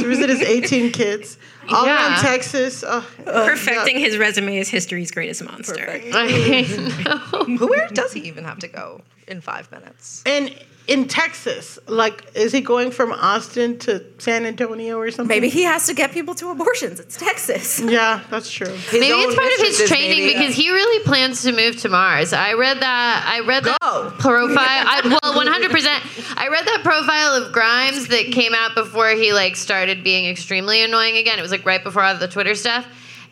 to 0.00 0.06
visit 0.08 0.28
his 0.28 0.42
18 0.42 0.92
kids. 0.92 1.38
All 1.68 1.86
Yeah. 1.86 1.96
around 2.14 2.20
Texas. 2.22 2.82
Oh, 2.86 3.06
Perfecting 3.24 3.98
his 3.98 4.16
resume 4.18 4.58
as 4.58 4.68
history's 4.68 5.10
greatest 5.10 5.44
monster. 5.44 5.86
Where 7.58 7.88
does 7.88 8.12
he 8.12 8.20
even 8.20 8.44
have 8.44 8.58
to 8.60 8.68
go 8.68 9.02
in 9.26 9.40
five 9.40 9.70
minutes? 9.70 10.22
And 10.26 10.54
in 10.88 11.06
Texas, 11.06 11.78
like, 11.86 12.24
is 12.34 12.50
he 12.50 12.62
going 12.62 12.90
from 12.90 13.12
Austin 13.12 13.78
to 13.80 14.02
San 14.16 14.46
Antonio 14.46 14.96
or 14.96 15.10
something? 15.10 15.28
Maybe 15.28 15.50
he 15.50 15.62
has 15.64 15.86
to 15.86 15.94
get 15.94 16.12
people 16.12 16.34
to 16.36 16.48
abortions. 16.50 16.98
It's 16.98 17.16
Texas. 17.16 17.78
Yeah, 17.98 18.22
that's 18.30 18.50
true. 18.50 18.68
Maybe 18.92 19.06
it's 19.06 19.34
part 19.34 19.52
of 19.52 19.58
his 19.66 19.88
training 19.88 20.24
maybe, 20.26 20.34
because 20.34 20.54
he 20.54 20.70
really 20.70 21.04
plans 21.04 21.42
to 21.42 21.52
move 21.52 21.78
to 21.80 21.88
Mars. 21.88 22.32
I 22.32 22.52
read 22.52 22.80
that. 22.80 23.24
I 23.26 23.40
read 23.40 23.64
that 23.64 23.78
Go. 23.80 24.10
profile. 24.18 24.56
I, 24.58 25.18
well, 25.22 25.34
one 25.34 25.46
hundred 25.46 25.70
percent. 25.70 26.02
I 26.36 26.48
read 26.48 26.66
that 26.66 26.82
profile 26.82 27.42
of 27.42 27.52
Grimes 27.52 28.08
that 28.08 28.32
came 28.32 28.52
out 28.54 28.74
before 28.74 29.08
he 29.10 29.32
like 29.32 29.56
started 29.56 30.04
being 30.04 30.26
extremely 30.26 30.82
annoying 30.82 31.16
again. 31.16 31.38
It 31.38 31.42
was 31.42 31.50
like 31.50 31.64
right 31.64 31.82
before 31.82 32.02
all 32.02 32.16
the 32.16 32.28
Twitter 32.28 32.54
stuff, 32.54 32.86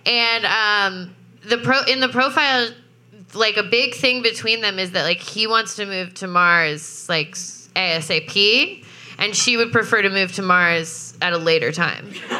and 0.06 0.46
um, 0.46 1.14
the 1.44 1.58
pro 1.58 1.82
in 1.82 2.00
the 2.00 2.08
profile, 2.08 2.70
like 3.36 3.56
a 3.56 3.62
big 3.62 3.94
thing 3.94 4.22
between 4.22 4.60
them 4.60 4.78
is 4.78 4.92
that 4.92 5.04
like 5.04 5.20
he 5.20 5.46
wants 5.46 5.76
to 5.76 5.86
move 5.86 6.14
to 6.14 6.26
Mars 6.26 7.08
like 7.08 7.34
ASAP, 7.34 8.82
and 9.18 9.34
she 9.34 9.56
would 9.56 9.72
prefer 9.72 10.02
to 10.02 10.10
move 10.10 10.32
to 10.34 10.42
Mars 10.42 11.14
at 11.22 11.32
a 11.32 11.38
later 11.38 11.72
time. 11.72 12.06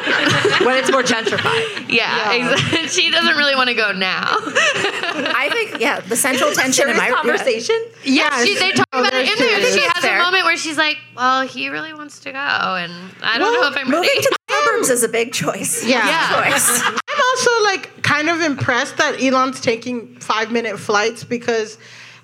when 0.65 0.77
it's 0.77 0.91
more 0.91 1.03
gentrified. 1.03 1.89
Yeah, 1.89 2.33
exactly. 2.33 2.87
she 2.89 3.09
doesn't 3.11 3.35
really 3.35 3.55
want 3.55 3.69
to 3.69 3.73
go 3.75 3.91
now. 3.91 4.25
I 4.39 5.49
think, 5.51 5.81
yeah, 5.81 5.99
the 6.01 6.15
central 6.15 6.51
tension 6.53 6.89
in 6.89 6.95
my 6.97 7.09
conversation. 7.09 7.75
Yeah, 8.03 8.43
she, 8.43 8.55
they 8.55 8.71
talk 8.71 8.85
Oh, 8.93 8.99
about 9.01 9.13
it 9.13 9.21
in 9.29 9.37
there. 9.37 9.49
serious. 9.49 9.73
She 9.75 9.81
has 9.81 10.03
Fair. 10.03 10.19
a 10.19 10.23
moment 10.23 10.43
where 10.45 10.57
she's 10.57 10.77
like, 10.77 10.97
"Well, 11.15 11.45
he 11.47 11.69
really 11.69 11.93
wants 11.93 12.19
to 12.21 12.31
go, 12.31 12.37
and 12.37 12.91
I 13.21 13.37
don't 13.37 13.51
Well, 13.51 13.61
know 13.61 13.67
if 13.69 13.77
I'm 13.77 13.85
Moving 13.87 14.01
ready." 14.09 14.21
to 14.21 14.29
the 14.47 14.53
suburbs 14.53 14.89
is 14.89 15.03
a 15.03 15.09
big 15.09 15.33
choice. 15.33 15.83
Yeah. 15.85 16.05
Yeah. 16.07 16.51
Choice. 16.51 16.81
I'm 16.83 17.21
also 17.31 17.63
like 17.63 18.01
kind 18.03 18.29
of 18.29 18.41
impressed 18.41 18.97
that 18.97 19.21
Elon's 19.21 19.59
taking 19.61 20.15
five 20.19 20.51
minute 20.51 20.79
flights 20.79 21.23
because 21.23 21.77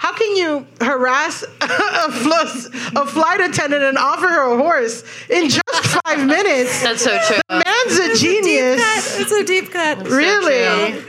how 0.04 0.12
can 0.14 0.36
you 0.36 0.68
harass 0.82 1.44
a, 1.62 2.12
fl- 2.12 3.00
a 3.00 3.06
flight 3.08 3.40
attendant 3.40 3.84
and 3.84 3.98
offer 3.98 4.28
her 4.28 4.54
a 4.54 4.58
horse 4.58 5.02
in 5.30 5.48
just 5.50 5.64
five 6.06 6.26
minutes? 6.28 6.84
That's 6.84 7.02
so 7.04 7.18
true. 7.26 7.38
The 7.48 7.64
man's 7.66 8.00
a 8.00 8.16
genius. 8.22 8.82
It's 9.20 9.32
a 9.32 9.46
deep 9.46 9.72
cut. 9.72 10.06
Really? 10.06 11.02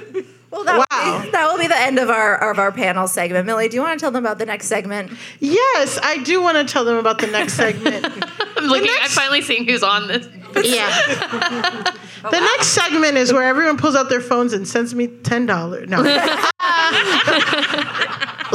Well, 0.53 0.63
that, 0.63 0.87
Wow. 0.89 1.17
will 1.17 1.23
be, 1.25 1.31
that 1.33 1.51
will 1.51 1.59
be 1.59 1.67
the 1.67 1.77
end 1.77 1.99
of 1.99 2.09
our 2.09 2.51
of 2.53 2.61
our 2.61 2.71
panel 2.71 3.09
segment. 3.09 3.45
Milly, 3.47 3.69
do 3.69 3.75
you 3.75 3.83
want 3.83 3.99
to 3.99 4.03
tell 4.05 4.13
them 4.13 4.25
about 4.25 4.39
the 4.39 4.47
next 4.47 4.69
segment? 4.69 5.11
Yes, 5.41 5.99
I 6.01 6.19
do 6.19 6.41
want 6.41 6.57
to 6.57 6.73
tell 6.73 6.85
them 6.85 6.97
about 6.97 7.19
the 7.19 7.27
next 7.27 7.55
segment. 7.63 8.07
I'm 8.57 8.65
looking. 8.67 8.89
I'm 9.03 9.09
finally 9.11 9.43
seeing 9.43 9.67
who's 9.67 9.83
on 9.83 10.07
this. 10.07 10.29
yeah. 10.65 11.83
The 12.31 12.41
next 12.41 12.69
segment 12.69 13.17
is 13.17 13.33
where 13.33 13.43
everyone 13.43 13.77
pulls 13.77 13.97
out 13.97 14.09
their 14.09 14.21
phones 14.21 14.53
and 14.53 14.67
sends 14.69 14.95
me 14.95 15.09
ten 15.09 15.45
dollars. 15.47 15.89
No. 15.89 16.05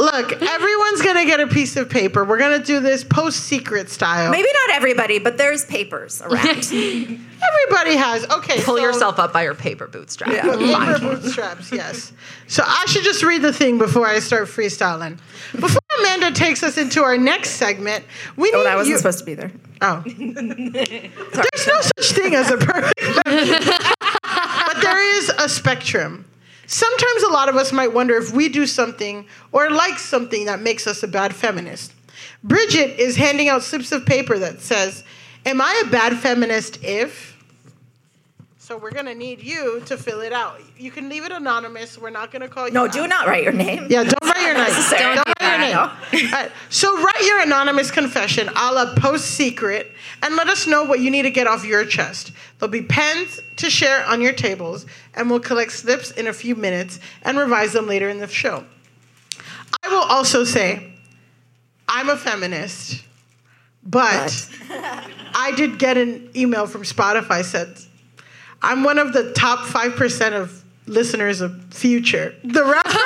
Look, 0.00 0.32
everyone's 0.40 1.02
gonna 1.02 1.26
get 1.26 1.40
a 1.40 1.46
piece 1.46 1.76
of 1.76 1.90
paper. 1.90 2.24
We're 2.24 2.38
gonna 2.38 2.64
do 2.64 2.80
this 2.80 3.04
post 3.04 3.40
secret 3.40 3.90
style. 3.90 4.30
Maybe 4.30 4.48
not 4.66 4.76
everybody, 4.76 5.18
but 5.18 5.36
there's 5.36 5.66
papers 5.66 6.22
around. 6.22 6.72
Everybody 7.42 7.96
has. 7.96 8.24
Okay. 8.30 8.62
Pull 8.62 8.76
so- 8.76 8.82
yourself 8.82 9.18
up 9.18 9.32
by 9.32 9.42
your 9.42 9.54
paper 9.54 9.86
bootstrap. 9.86 10.30
Paper 10.30 10.98
bootstraps, 11.00 11.72
yes. 11.72 12.12
So 12.46 12.62
I 12.66 12.84
should 12.86 13.02
just 13.02 13.22
read 13.22 13.42
the 13.42 13.52
thing 13.52 13.78
before 13.78 14.06
I 14.06 14.18
start 14.20 14.48
freestyling. 14.48 15.18
Before 15.52 15.80
Amanda 16.00 16.32
takes 16.32 16.62
us 16.62 16.78
into 16.78 17.02
our 17.02 17.16
next 17.18 17.50
segment, 17.52 18.04
we 18.36 18.50
oh, 18.52 18.56
need 18.56 18.60
oh, 18.60 18.64
that 18.64 18.76
wasn't 18.76 18.92
you- 18.92 18.98
supposed 18.98 19.18
to 19.20 19.24
be 19.24 19.34
there. 19.34 19.52
Oh. 19.82 20.02
There's 20.06 21.66
no 21.66 21.80
such 21.80 22.12
thing 22.12 22.34
as 22.34 22.50
a 22.50 22.58
perfect 22.58 23.00
but 23.24 24.82
there 24.82 25.16
is 25.16 25.30
a 25.38 25.48
spectrum. 25.48 26.26
Sometimes 26.72 27.24
a 27.24 27.32
lot 27.32 27.48
of 27.48 27.56
us 27.56 27.72
might 27.72 27.92
wonder 27.92 28.14
if 28.14 28.32
we 28.32 28.48
do 28.48 28.64
something 28.64 29.26
or 29.50 29.70
like 29.70 29.98
something 29.98 30.44
that 30.44 30.60
makes 30.60 30.86
us 30.86 31.02
a 31.02 31.08
bad 31.08 31.34
feminist. 31.34 31.92
Bridget 32.44 32.96
is 33.00 33.16
handing 33.16 33.48
out 33.48 33.64
slips 33.64 33.90
of 33.90 34.06
paper 34.06 34.38
that 34.38 34.60
says, 34.60 35.02
Am 35.44 35.60
I 35.60 35.82
a 35.84 35.90
bad 35.90 36.16
feminist 36.16 36.78
if? 36.84 37.36
So 38.58 38.76
we're 38.76 38.92
gonna 38.92 39.16
need 39.16 39.42
you 39.42 39.82
to 39.86 39.96
fill 39.96 40.20
it 40.20 40.32
out. 40.32 40.60
You 40.78 40.92
can 40.92 41.08
leave 41.08 41.24
it 41.24 41.32
anonymous. 41.32 41.98
We're 41.98 42.10
not 42.10 42.30
gonna 42.30 42.46
call 42.46 42.68
you. 42.68 42.72
No, 42.72 42.84
out. 42.84 42.92
do 42.92 43.08
not 43.08 43.26
write 43.26 43.42
your 43.42 43.52
name. 43.52 43.88
Yeah, 43.90 44.04
don't 44.04 44.22
write 44.22 44.42
your 44.42 44.54
name. 45.16 45.24
Don't 45.24 45.29
Do 45.40 45.46
write 45.46 45.70
your 45.70 45.78
All 45.80 46.32
right, 46.32 46.52
So 46.68 47.02
write 47.02 47.24
your 47.24 47.40
anonymous 47.40 47.90
confession 47.90 48.48
a 48.54 48.72
la 48.72 48.94
post 48.94 49.24
secret 49.26 49.90
and 50.22 50.36
let 50.36 50.48
us 50.48 50.66
know 50.66 50.84
what 50.84 51.00
you 51.00 51.10
need 51.10 51.22
to 51.22 51.30
get 51.30 51.46
off 51.46 51.64
your 51.64 51.84
chest. 51.84 52.32
There'll 52.58 52.70
be 52.70 52.82
pens 52.82 53.40
to 53.56 53.70
share 53.70 54.04
on 54.04 54.20
your 54.20 54.34
tables, 54.34 54.84
and 55.14 55.30
we'll 55.30 55.40
collect 55.40 55.72
slips 55.72 56.10
in 56.10 56.26
a 56.26 56.32
few 56.32 56.54
minutes 56.54 57.00
and 57.22 57.38
revise 57.38 57.72
them 57.72 57.86
later 57.86 58.08
in 58.10 58.18
the 58.18 58.28
show. 58.28 58.64
I 59.82 59.88
will 59.88 60.02
also 60.02 60.44
say, 60.44 60.92
I'm 61.88 62.10
a 62.10 62.16
feminist, 62.16 63.02
but 63.82 64.48
I 65.34 65.52
did 65.56 65.78
get 65.78 65.96
an 65.96 66.30
email 66.36 66.66
from 66.66 66.82
Spotify 66.82 67.44
said 67.44 67.78
I'm 68.62 68.84
one 68.84 68.98
of 68.98 69.14
the 69.14 69.32
top 69.32 69.66
five 69.66 69.96
percent 69.96 70.34
of 70.34 70.64
listeners 70.86 71.40
of 71.40 71.72
Future, 71.72 72.34
the 72.44 72.64
rapper. 72.64 72.99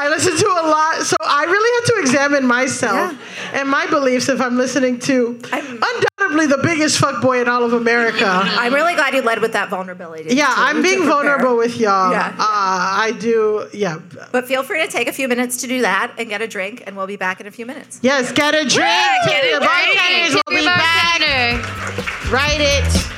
I 0.00 0.08
listen 0.08 0.36
to 0.36 0.46
a 0.46 0.64
lot, 0.68 1.02
so 1.04 1.16
I 1.20 1.44
really 1.44 1.70
have 1.80 1.96
to 1.96 2.00
examine 2.02 2.46
myself 2.46 3.14
and 3.52 3.68
my 3.68 3.86
beliefs 3.86 4.28
if 4.28 4.40
I'm 4.40 4.56
listening 4.56 5.00
to 5.00 5.40
undoubtedly 5.52 6.46
the 6.46 6.60
biggest 6.62 7.00
fuckboy 7.00 7.42
in 7.42 7.48
all 7.48 7.64
of 7.64 7.72
America. 7.72 8.24
I'm 8.26 8.72
really 8.72 8.94
glad 8.94 9.14
you 9.14 9.22
led 9.22 9.40
with 9.40 9.52
that 9.54 9.70
vulnerability. 9.70 10.34
Yeah, 10.36 10.46
to- 10.46 10.52
I'm 10.56 10.82
being 10.82 11.04
vulnerable 11.04 11.56
with 11.56 11.78
y'all. 11.78 12.12
Yeah. 12.12 12.28
Uh, 12.38 12.38
I 12.38 13.12
do, 13.18 13.68
yeah. 13.72 13.98
But 14.30 14.46
feel 14.46 14.62
free 14.62 14.84
to 14.86 14.90
take 14.90 15.08
a 15.08 15.12
few 15.12 15.26
minutes 15.26 15.56
to 15.62 15.66
do 15.66 15.80
that 15.82 16.12
and 16.16 16.28
get 16.28 16.42
a 16.42 16.46
drink, 16.48 16.84
and 16.86 16.96
we'll 16.96 17.06
be 17.08 17.16
back 17.16 17.40
in 17.40 17.46
a 17.46 17.50
few 17.50 17.66
minutes. 17.66 17.98
Yes, 18.02 18.30
get 18.32 18.54
a 18.54 18.58
drink. 18.58 18.70
Get 18.76 19.24
Tip 19.24 19.44
it 19.44 19.54
the 19.54 19.66
bartenders 19.66 20.34
Tip 20.34 20.42
will 20.46 20.58
be 20.58 20.64
back. 20.64 21.20
Write 22.30 22.60
it. 22.60 23.17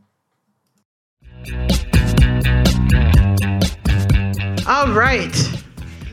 All 4.71 4.87
right. 4.93 5.35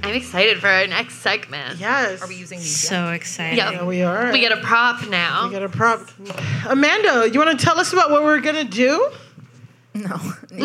I'm 0.03 0.15
excited 0.17 0.59
for 0.59 0.67
our 0.67 0.85
next 0.89 1.19
segment. 1.19 1.79
Yes. 1.79 2.21
Are 2.21 2.27
we 2.27 2.35
using 2.35 2.59
these? 2.59 2.77
So 2.77 3.13
excited. 3.13 3.57
Yep. 3.57 3.73
Yeah, 3.73 3.85
we 3.85 4.03
are. 4.03 4.33
We 4.33 4.41
get 4.41 4.51
a 4.51 4.57
prop 4.57 5.09
now. 5.09 5.47
We 5.47 5.53
got 5.53 5.63
a 5.63 5.69
prop. 5.69 6.01
Amanda, 6.69 7.31
you 7.33 7.39
want 7.39 7.57
to 7.57 7.65
tell 7.65 7.79
us 7.79 7.93
about 7.93 8.11
what 8.11 8.25
we're 8.25 8.41
gonna 8.41 8.65
do? 8.65 9.13
No. 9.95 10.17
She's 10.51 10.61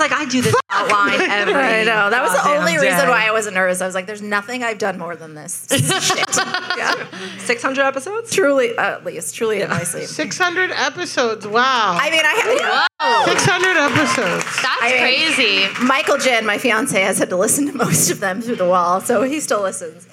like, 0.00 0.10
I 0.12 0.26
do 0.28 0.42
this 0.42 0.56
outline 0.82 1.20
every. 1.30 1.54
I 1.54 1.84
know. 1.84 2.10
That 2.10 2.22
was 2.22 2.32
the 2.32 2.38
goddamn 2.38 2.60
only 2.60 2.72
reason 2.74 3.04
day. 3.04 3.08
why 3.08 3.26
I 3.26 3.32
wasn't 3.32 3.54
nervous. 3.54 3.80
I 3.80 3.86
was 3.86 3.94
like, 3.94 4.06
there's 4.06 4.22
nothing 4.22 4.62
I've 4.62 4.78
done 4.78 4.98
more 4.98 5.16
than 5.16 5.34
this. 5.34 5.66
This 5.66 5.88
shit. 6.08 6.36
yeah. 6.76 7.06
600 7.38 7.82
episodes? 7.82 8.30
Truly, 8.32 8.76
uh, 8.76 8.96
at 8.96 9.04
least, 9.04 9.34
truly 9.34 9.62
in 9.62 9.70
my 9.70 9.82
sleep. 9.84 10.04
600 10.06 10.70
episodes. 10.72 11.46
Wow. 11.46 11.96
I 12.00 12.10
mean, 12.10 12.22
I 12.24 12.88
have. 12.98 13.28
600 13.28 13.76
episodes. 13.76 14.44
That's 14.44 14.66
I 14.80 14.90
mean- 14.92 15.00
crazy. 15.34 15.84
Michael 15.84 16.18
Jan, 16.18 16.44
my 16.46 16.58
fiance, 16.58 17.00
has 17.00 17.18
had 17.18 17.28
to 17.30 17.36
listen 17.36 17.66
to 17.66 17.72
most 17.76 18.10
of 18.10 18.20
them 18.20 18.40
through 18.42 18.56
the 18.56 18.68
wall, 18.68 19.00
so 19.00 19.22
he 19.22 19.40
still 19.40 19.62
listens. 19.62 20.06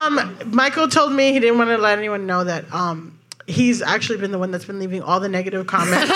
Um, 0.00 0.36
Michael 0.46 0.88
told 0.88 1.12
me 1.12 1.32
he 1.32 1.40
didn't 1.40 1.58
want 1.58 1.68
to 1.70 1.76
let 1.78 1.98
anyone 1.98 2.26
know 2.26 2.42
that 2.44 2.72
um, 2.72 3.18
he's 3.46 3.82
actually 3.82 4.18
been 4.18 4.30
the 4.32 4.38
one 4.38 4.50
that's 4.50 4.64
been 4.64 4.78
leaving 4.78 5.02
all 5.02 5.20
the 5.20 5.28
negative 5.28 5.66
comments. 5.66 6.10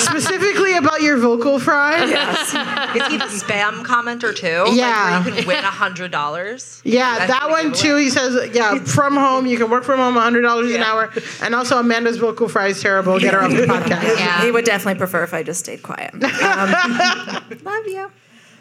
Specifically 0.00 0.74
about 0.74 1.02
your 1.02 1.18
vocal 1.18 1.58
fry. 1.58 2.04
Yes. 2.04 2.48
Is 2.96 3.06
he 3.08 3.16
the 3.18 3.24
spam 3.24 3.84
commenter 3.84 4.34
too? 4.34 4.74
Yeah. 4.74 5.22
Like 5.24 5.24
where 5.24 5.34
you 5.34 5.40
can 5.40 5.48
win 5.48 5.58
a 5.58 5.62
hundred 5.68 6.10
dollars. 6.10 6.80
Yeah, 6.84 7.26
that 7.26 7.50
one 7.50 7.72
too. 7.72 7.96
He 7.96 8.10
says, 8.10 8.54
yeah, 8.54 8.78
from 8.78 9.16
home. 9.16 9.46
You 9.46 9.56
can 9.56 9.70
work 9.70 9.84
from 9.84 9.98
home 9.98 10.16
a 10.16 10.20
$100 10.20 10.74
an 10.74 10.82
hour. 10.82 11.12
And 11.42 11.54
also, 11.54 11.78
Amanda's 11.78 12.16
vocal 12.16 12.48
fry 12.48 12.68
is 12.68 12.80
terrible. 12.80 13.18
Get 13.18 13.34
her 13.34 13.42
off 13.42 13.50
the 13.50 13.62
podcast. 13.62 14.18
Yeah. 14.18 14.44
He 14.44 14.50
would 14.50 14.64
definitely 14.64 14.98
prefer 14.98 15.22
if 15.22 15.34
I 15.34 15.42
just 15.42 15.60
stayed 15.60 15.82
quiet. 15.82 16.14
Um, 16.14 16.20
love 17.62 17.86
you. 17.86 18.10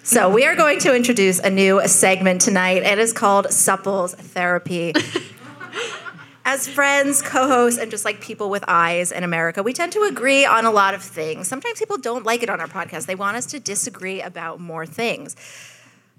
So, 0.03 0.29
we 0.29 0.45
are 0.45 0.55
going 0.55 0.79
to 0.79 0.95
introduce 0.95 1.39
a 1.39 1.49
new 1.49 1.85
segment 1.87 2.41
tonight. 2.41 2.83
It 2.83 2.99
is 2.99 3.13
called 3.13 3.51
Supples 3.51 4.13
Therapy. 4.15 4.93
As 6.51 6.67
friends, 6.67 7.21
co 7.21 7.47
hosts, 7.47 7.79
and 7.79 7.91
just 7.91 8.03
like 8.03 8.21
people 8.21 8.49
with 8.49 8.63
eyes 8.67 9.11
in 9.11 9.23
America, 9.23 9.61
we 9.61 9.71
tend 9.71 9.91
to 9.91 10.01
agree 10.01 10.47
on 10.47 10.65
a 10.65 10.71
lot 10.71 10.95
of 10.95 11.03
things. 11.03 11.47
Sometimes 11.47 11.77
people 11.77 11.99
don't 11.99 12.25
like 12.25 12.41
it 12.41 12.49
on 12.49 12.59
our 12.59 12.65
podcast, 12.65 13.05
they 13.05 13.13
want 13.13 13.37
us 13.37 13.45
to 13.45 13.59
disagree 13.59 14.19
about 14.19 14.59
more 14.59 14.87
things. 14.87 15.35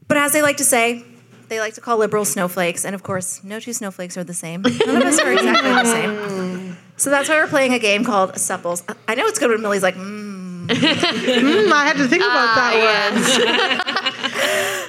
But 0.07 0.19
as 0.19 0.33
they 0.33 0.41
like 0.41 0.57
to 0.59 0.65
say, 0.65 1.05
they 1.49 1.59
like 1.59 1.75
to 1.75 1.81
call 1.81 1.99
liberals 1.99 2.31
snowflakes. 2.31 2.85
And 2.85 2.95
of 2.95 3.03
course, 3.03 3.43
no 3.43 3.59
two 3.59 3.73
snowflakes 3.73 4.17
are 4.17 4.23
the 4.23 4.33
same. 4.33 4.63
None 4.63 4.99
of 4.99 5.03
us 5.03 5.19
are 5.19 5.33
exactly 5.33 5.69
the 5.69 5.85
same. 5.85 6.77
So 6.97 7.11
that's 7.11 7.29
why 7.29 7.35
we're 7.35 7.49
playing 7.49 7.75
a 7.75 7.81
game 7.81 8.05
called 8.05 8.39
Supples. 8.39 8.85
I 9.09 9.17
know 9.17 9.27
it's 9.27 9.41
good 9.41 9.51
when 9.51 9.61
Milly's 9.63 9.83
like, 9.83 9.97
mm. 9.97 10.30
Mm, 10.67 11.73
I 11.73 11.85
had 11.87 11.97
to 11.97 12.07
think 12.09 12.23
about 12.23 12.55
that 12.57 13.83
one. 13.87 13.97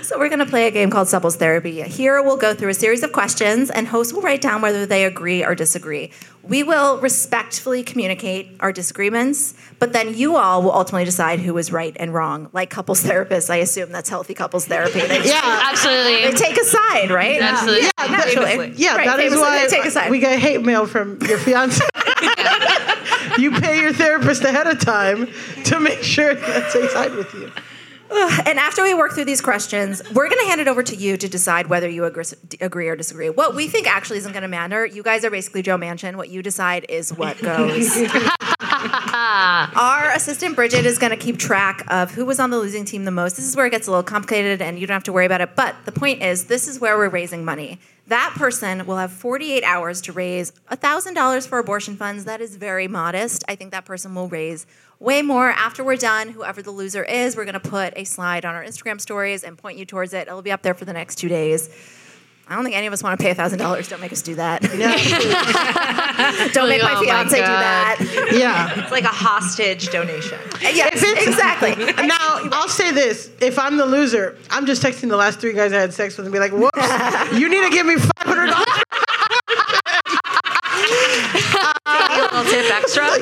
So 0.04 0.18
we're 0.20 0.28
going 0.30 0.40
to 0.40 0.46
play 0.46 0.68
a 0.68 0.72
game 0.72 0.90
called 0.90 1.08
Supples 1.08 1.38
Therapy. 1.38 1.82
Here 1.84 2.22
we'll 2.22 2.36
go 2.36 2.54
through 2.54 2.70
a 2.70 2.74
series 2.74 3.02
of 3.02 3.14
questions, 3.14 3.70
and 3.70 3.88
hosts 3.88 4.12
will 4.12 4.22
write 4.22 4.42
down 4.42 4.62
whether 4.62 4.86
they 4.86 5.06
agree 5.06 5.46
or 5.46 5.56
disagree. 5.56 6.12
We 6.44 6.64
will 6.64 6.98
respectfully 7.00 7.82
communicate 7.84 8.50
our 8.60 8.74
disagreements, 8.74 9.54
but 9.80 9.94
then 9.94 10.14
you 10.16 10.36
all 10.36 10.64
will 10.64 10.74
ultimately 10.74 11.06
decide 11.06 11.40
who 11.40 11.58
is 11.58 11.72
right 11.72 11.96
and 11.98 12.14
wrong. 12.14 12.50
Like 12.52 12.70
couples 12.70 13.02
therapists, 13.06 13.50
I 13.50 13.58
assume 13.58 13.92
that's 13.94 14.10
healthy 14.10 14.34
couples 14.34 14.66
therapy. 14.66 15.00
They, 15.00 15.24
Yeah. 15.24 15.40
Absolutely. 15.70 16.24
they 16.30 16.32
take 16.34 16.58
a 16.58 16.66
side, 16.66 17.10
right? 17.12 17.42
Absolutely. 17.42 17.84
Yeah, 17.84 18.08
Naturally. 18.08 18.74
Yeah, 18.76 18.96
Right, 18.98 19.06
that 19.06 19.20
is 19.22 19.34
why 19.36 19.62
they 19.64 19.68
take 19.74 19.86
a 19.86 19.92
side. 19.92 20.10
we 20.12 20.20
get 20.20 20.40
hate 20.40 20.62
mail 20.66 20.88
from 20.88 21.20
your 21.22 21.38
fiance. 21.38 21.82
you 23.38 23.52
pay 23.52 23.82
your 23.82 23.94
therapist 23.94 24.44
ahead 24.44 24.68
of 24.68 24.80
time 24.80 25.28
to 25.66 25.80
make 25.80 26.04
sure 26.04 26.34
that 26.34 26.74
they 26.74 26.88
side 26.88 27.14
with 27.14 27.34
you. 27.34 27.52
And 28.14 28.60
after 28.60 28.84
we 28.84 28.94
work 28.94 29.14
through 29.14 29.24
these 29.24 29.40
questions, 29.40 30.02
we're 30.14 30.28
going 30.28 30.42
to 30.42 30.48
hand 30.48 30.60
it 30.60 30.68
over 30.68 30.84
to 30.84 30.96
you 30.96 31.16
to 31.16 31.30
decide 31.30 31.68
whether 31.68 31.88
you 31.88 32.04
agree, 32.04 32.26
agree 32.60 32.90
or 32.90 32.96
disagree. 32.98 33.30
What 33.30 33.56
we 33.56 33.70
think 33.70 33.88
actually 33.88 34.18
isn't 34.18 34.34
going 34.34 34.42
to 34.42 34.50
matter. 34.50 34.86
You 34.86 35.02
guys 35.02 35.24
are 35.24 35.30
basically 35.30 35.62
Joe 35.62 35.78
Manchin. 35.78 36.18
What 36.18 36.28
you 36.28 36.42
decide 36.44 36.86
is 36.90 37.14
what 37.14 37.42
goes. 37.42 37.90
Our 38.60 40.12
assistant 40.14 40.58
Bridget 40.58 40.86
is 40.86 40.98
going 40.98 41.12
to 41.12 41.18
keep 41.18 41.38
track 41.38 41.86
of 41.88 42.12
who 42.12 42.26
was 42.26 42.38
on 42.42 42.50
the 42.50 42.58
losing 42.58 42.84
team 42.84 43.06
the 43.06 43.12
most. 43.12 43.38
This 43.38 43.46
is 43.46 43.56
where 43.56 43.68
it 43.68 43.70
gets 43.70 43.88
a 43.88 43.92
little 43.92 44.04
complicated 44.04 44.62
and 44.62 44.78
you 44.78 44.88
don't 44.88 44.96
have 44.96 45.06
to 45.06 45.14
worry 45.14 45.26
about 45.26 45.40
it. 45.40 45.56
But 45.56 45.78
the 45.86 45.94
point 45.94 46.22
is, 46.22 46.46
this 46.46 46.68
is 46.68 46.82
where 46.82 46.98
we're 46.98 47.08
raising 47.08 47.46
money. 47.46 47.80
That 48.12 48.34
person 48.36 48.86
will 48.86 48.98
have 48.98 49.14
48 49.14 49.64
hours 49.64 50.02
to 50.02 50.12
raise 50.12 50.52
$1,000 50.70 51.48
for 51.48 51.60
abortion 51.60 51.96
funds. 51.96 52.26
That 52.26 52.42
is 52.42 52.58
very 52.58 52.90
modest. 52.90 53.42
I 53.48 53.56
think 53.56 53.72
that 53.72 53.86
person 53.86 54.14
will 54.14 54.28
raise 54.28 54.66
way 55.00 55.22
more 55.22 55.50
after 55.50 55.82
we're 55.82 55.96
done. 55.96 56.28
Whoever 56.28 56.62
the 56.62 56.72
loser 56.72 57.06
is, 57.06 57.38
we're 57.38 57.46
going 57.46 57.54
to 57.54 57.62
put 57.62 57.94
a 57.96 58.04
slide 58.04 58.44
on 58.44 58.54
our 58.54 58.66
Instagram 58.66 59.00
stories 59.00 59.46
and 59.46 59.58
point 59.58 59.78
you 59.78 59.86
towards 59.86 60.14
it. 60.14 60.28
It'll 60.28 60.42
be 60.42 60.52
up 60.52 60.62
there 60.62 60.74
for 60.74 60.84
the 60.84 60.92
next 60.92 61.20
two 61.20 61.30
days. 61.30 61.70
I 62.52 62.56
don't 62.56 62.66
think 62.66 62.76
any 62.76 62.86
of 62.86 62.92
us 62.92 63.02
want 63.02 63.18
to 63.18 63.24
pay 63.24 63.34
$1,000. 63.34 63.88
Don't 63.88 64.02
make 64.02 64.12
us 64.12 64.22
do 64.22 64.36
that. 64.36 64.62
don't 66.54 66.68
make 66.68 66.84
my 66.84 66.92
Oh 66.92 66.96
my 66.96 67.06
fiance 67.06 67.38
do 67.38 67.42
that. 67.42 68.30
Yeah. 68.34 68.82
It's 68.82 68.92
like 68.92 69.06
a 69.06 69.08
hostage 69.08 69.88
donation. 69.88 70.38
Uh, 70.56 70.68
yes, 70.74 71.02
exactly. 71.26 71.72
Now, 72.12 72.40
I'll 72.52 72.68
say 72.68 72.92
this. 72.92 73.30
If 73.40 73.58
I'm 73.58 73.78
the 73.78 73.86
loser, 73.86 74.38
I'm 74.50 74.66
just 74.66 74.84
texting 74.84 75.08
the 75.08 75.16
last 75.16 75.40
three 75.40 75.54
guys 75.54 75.72
I 75.72 75.80
had 75.80 75.94
sex 75.94 76.18
with 76.18 76.26
and 76.26 76.34
be 76.34 76.40
like, 76.40 76.52
whoops, 76.52 76.76
you 77.40 77.48
need 77.48 77.64
to 77.64 77.70
give 77.70 77.86
me 77.86 77.96
$500. 77.96 78.52
A 82.02 82.22
little 82.22 82.44
tip 82.46 82.72
extra. 82.74 83.04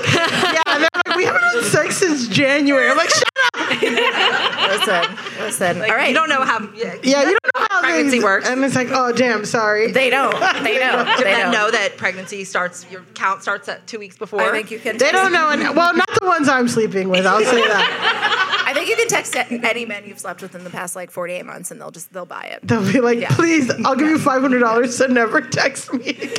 yeah, 0.53 0.61
and 0.67 0.83
they're 0.83 0.89
like, 1.07 1.15
we 1.15 1.25
haven't 1.25 1.41
had 1.41 1.63
sex 1.63 1.97
since 1.97 2.27
January. 2.27 2.89
I'm 2.89 2.97
like, 2.97 3.09
shut 3.09 3.23
up. 3.55 3.69
listen, 3.81 5.17
listen. 5.39 5.79
Like, 5.79 5.89
All 5.91 5.95
right. 5.97 6.09
You 6.09 6.13
don't 6.15 6.29
know 6.29 6.43
how. 6.43 6.59
Yeah, 6.75 6.95
Yeah, 7.03 7.21
you 7.23 7.37
don't 7.37 7.55
know 7.55 7.67
how 7.69 7.79
Pregnancy 7.81 8.09
things- 8.11 8.23
works. 8.23 8.47
And 8.49 8.63
it's 8.63 8.75
like, 8.75 8.87
oh, 8.91 9.11
damn, 9.11 9.45
sorry. 9.45 9.91
They 9.91 10.09
don't. 10.09 10.31
They 10.63 10.77
don't. 10.79 11.17
Do 11.17 11.23
They 11.23 11.31
don't. 11.35 11.51
know 11.51 11.69
that 11.71 11.97
pregnancy 11.97 12.43
starts? 12.43 12.85
Your 12.91 13.01
count 13.13 13.41
starts 13.41 13.67
at 13.69 13.85
two 13.87 13.99
weeks 13.99 14.17
before. 14.17 14.41
I 14.41 14.51
think 14.51 14.71
you 14.71 14.79
can. 14.79 14.97
They 14.97 15.11
don't 15.11 15.32
know. 15.32 15.49
And, 15.49 15.61
well, 15.75 15.93
not 15.95 16.09
the 16.19 16.25
ones 16.27 16.47
I'm 16.49 16.67
sleeping 16.67 17.09
with. 17.09 17.25
I'll 17.25 17.43
say 17.43 17.61
that. 17.67 18.65
I 18.67 18.73
think 18.73 18.88
you 18.89 18.95
can 18.95 19.07
text 19.07 19.36
any 19.36 19.86
men 19.86 20.03
you've 20.05 20.19
slept 20.19 20.41
with 20.41 20.55
in 20.55 20.63
the 20.63 20.69
past 20.69 20.95
like 20.95 21.09
48 21.11 21.43
months, 21.45 21.71
and 21.71 21.80
they'll 21.82 21.91
just 21.91 22.11
they'll 22.13 22.25
buy 22.25 22.43
it. 22.45 22.59
They'll 22.67 22.91
be 22.91 23.01
like, 23.01 23.19
Yeah. 23.19 23.30
please, 23.36 23.69
I'll 23.86 23.95
give 23.95 24.07
you 24.09 24.17
$500 24.17 24.97
to 25.07 25.13
never 25.13 25.41
text 25.41 25.93
me 25.93 26.09
again. 26.09 26.30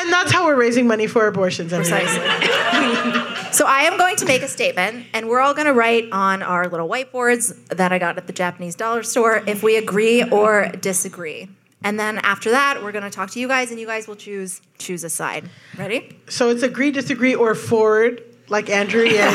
And 0.00 0.12
that's 0.12 0.32
how 0.32 0.46
we're 0.46 0.56
raising 0.56 0.86
money 0.86 1.06
for 1.06 1.26
abortions. 1.26 1.72
Precisely. 1.72 2.20
so 3.52 3.66
I 3.66 3.82
am 3.82 3.98
going 3.98 4.16
to 4.16 4.24
make 4.24 4.42
a 4.42 4.48
statement, 4.48 5.06
and 5.12 5.28
we're 5.28 5.40
all 5.40 5.54
going 5.54 5.66
to 5.66 5.74
write 5.74 6.08
on 6.12 6.42
our 6.42 6.68
little 6.68 6.88
whiteboards 6.88 7.66
that 7.68 7.92
I 7.92 7.98
got 7.98 8.16
at 8.16 8.26
the 8.26 8.32
Japanese 8.32 8.74
dollar 8.74 9.02
store 9.02 9.42
if 9.46 9.62
we 9.62 9.76
agree 9.76 10.24
or 10.24 10.68
disagree. 10.80 11.48
And 11.82 11.98
then 11.98 12.18
after 12.18 12.50
that, 12.50 12.82
we're 12.82 12.92
going 12.92 13.04
to 13.04 13.10
talk 13.10 13.30
to 13.30 13.40
you 13.40 13.48
guys, 13.48 13.70
and 13.70 13.80
you 13.80 13.86
guys 13.86 14.06
will 14.06 14.16
choose 14.16 14.60
choose 14.78 15.04
a 15.04 15.10
side. 15.10 15.48
Ready? 15.78 16.18
So 16.28 16.50
it's 16.50 16.62
agree, 16.62 16.90
disagree, 16.90 17.34
or 17.34 17.54
forward, 17.54 18.22
like 18.48 18.68
Andrew 18.68 19.02
is. 19.02 19.34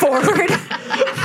Forward. 0.00 0.50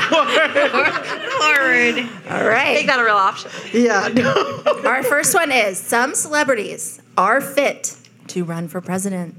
Forward. 0.10 1.29
All 1.42 2.48
right. 2.48 2.74
Make 2.74 2.88
that 2.88 3.00
a 3.00 3.04
real 3.04 3.16
option. 3.16 3.52
yeah. 3.74 4.08
No. 4.10 4.82
Our 4.86 5.04
first 5.04 5.34
one 5.34 5.52
is 5.52 5.78
some 5.80 6.16
celebrities 6.16 7.02
are 7.18 7.42
fit 7.42 7.96
to 8.28 8.44
run 8.44 8.68
for 8.68 8.82
president. 8.82 9.36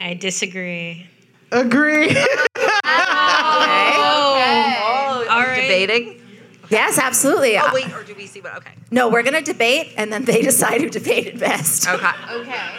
I 0.00 0.14
disagree. 0.14 1.06
Agree. 1.50 2.16
Oh, 2.84 4.34
oh 4.38 5.26
All 5.28 5.38
are 5.38 5.44
we 5.46 5.50
right. 5.50 5.60
debating? 5.62 6.20
Yes, 6.70 6.98
absolutely. 6.98 7.58
Oh 7.58 7.66
uh, 7.66 7.70
wait, 7.74 7.92
or 7.92 8.02
do 8.02 8.14
we 8.14 8.26
see 8.26 8.40
what? 8.40 8.56
Okay. 8.56 8.72
No, 8.90 9.08
we're 9.08 9.22
going 9.22 9.34
to 9.34 9.42
debate, 9.52 9.92
and 9.96 10.12
then 10.12 10.24
they 10.24 10.42
decide 10.42 10.80
who 10.80 10.88
debated 10.88 11.38
best. 11.38 11.88
Okay. 11.88 12.06
Okay. 12.30 12.70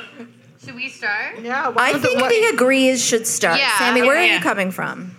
Should 0.64 0.76
we 0.76 0.90
start? 0.90 1.40
yeah. 1.42 1.72
I 1.76 1.94
was 1.94 2.04
it- 2.04 2.08
think 2.08 2.22
what- 2.22 2.30
the 2.30 2.52
agrees 2.54 3.04
should 3.04 3.28
start. 3.28 3.60
Yeah, 3.60 3.78
Sami, 3.78 4.02
where 4.02 4.18
are 4.18 4.24
yeah. 4.24 4.36
you 4.38 4.42
coming 4.42 4.72
from? 4.72 5.16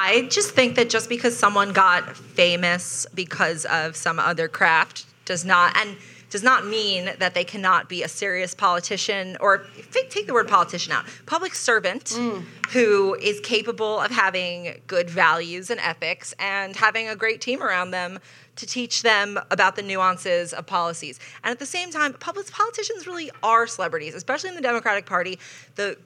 I 0.00 0.28
just 0.30 0.52
think 0.52 0.76
that 0.76 0.88
just 0.88 1.08
because 1.08 1.36
someone 1.36 1.72
got 1.72 2.16
famous 2.16 3.04
because 3.14 3.64
of 3.64 3.96
some 3.96 4.20
other 4.20 4.46
craft 4.46 5.06
does 5.24 5.44
not 5.44 5.76
and 5.76 5.96
does 6.30 6.44
not 6.44 6.64
mean 6.64 7.10
that 7.18 7.34
they 7.34 7.42
cannot 7.42 7.88
be 7.88 8.04
a 8.04 8.08
serious 8.08 8.54
politician 8.54 9.36
or 9.40 9.66
take 9.90 10.08
take 10.08 10.28
the 10.28 10.34
word 10.34 10.46
politician 10.46 10.92
out. 10.92 11.04
Public 11.26 11.52
servant 11.52 12.04
mm. 12.04 12.44
who 12.68 13.16
is 13.16 13.40
capable 13.40 13.98
of 13.98 14.12
having 14.12 14.80
good 14.86 15.10
values 15.10 15.68
and 15.68 15.80
ethics 15.80 16.32
and 16.38 16.76
having 16.76 17.08
a 17.08 17.16
great 17.16 17.40
team 17.40 17.60
around 17.60 17.90
them 17.90 18.20
to 18.54 18.66
teach 18.66 19.02
them 19.02 19.36
about 19.50 19.74
the 19.74 19.82
nuances 19.82 20.52
of 20.52 20.64
policies. 20.64 21.18
And 21.42 21.50
at 21.50 21.58
the 21.58 21.66
same 21.66 21.90
time 21.90 22.12
public 22.12 22.48
politicians 22.52 23.08
really 23.08 23.32
are 23.42 23.66
celebrities 23.66 24.14
especially 24.14 24.50
in 24.50 24.54
the 24.54 24.62
democratic 24.62 25.06
party. 25.06 25.40
The 25.74 25.96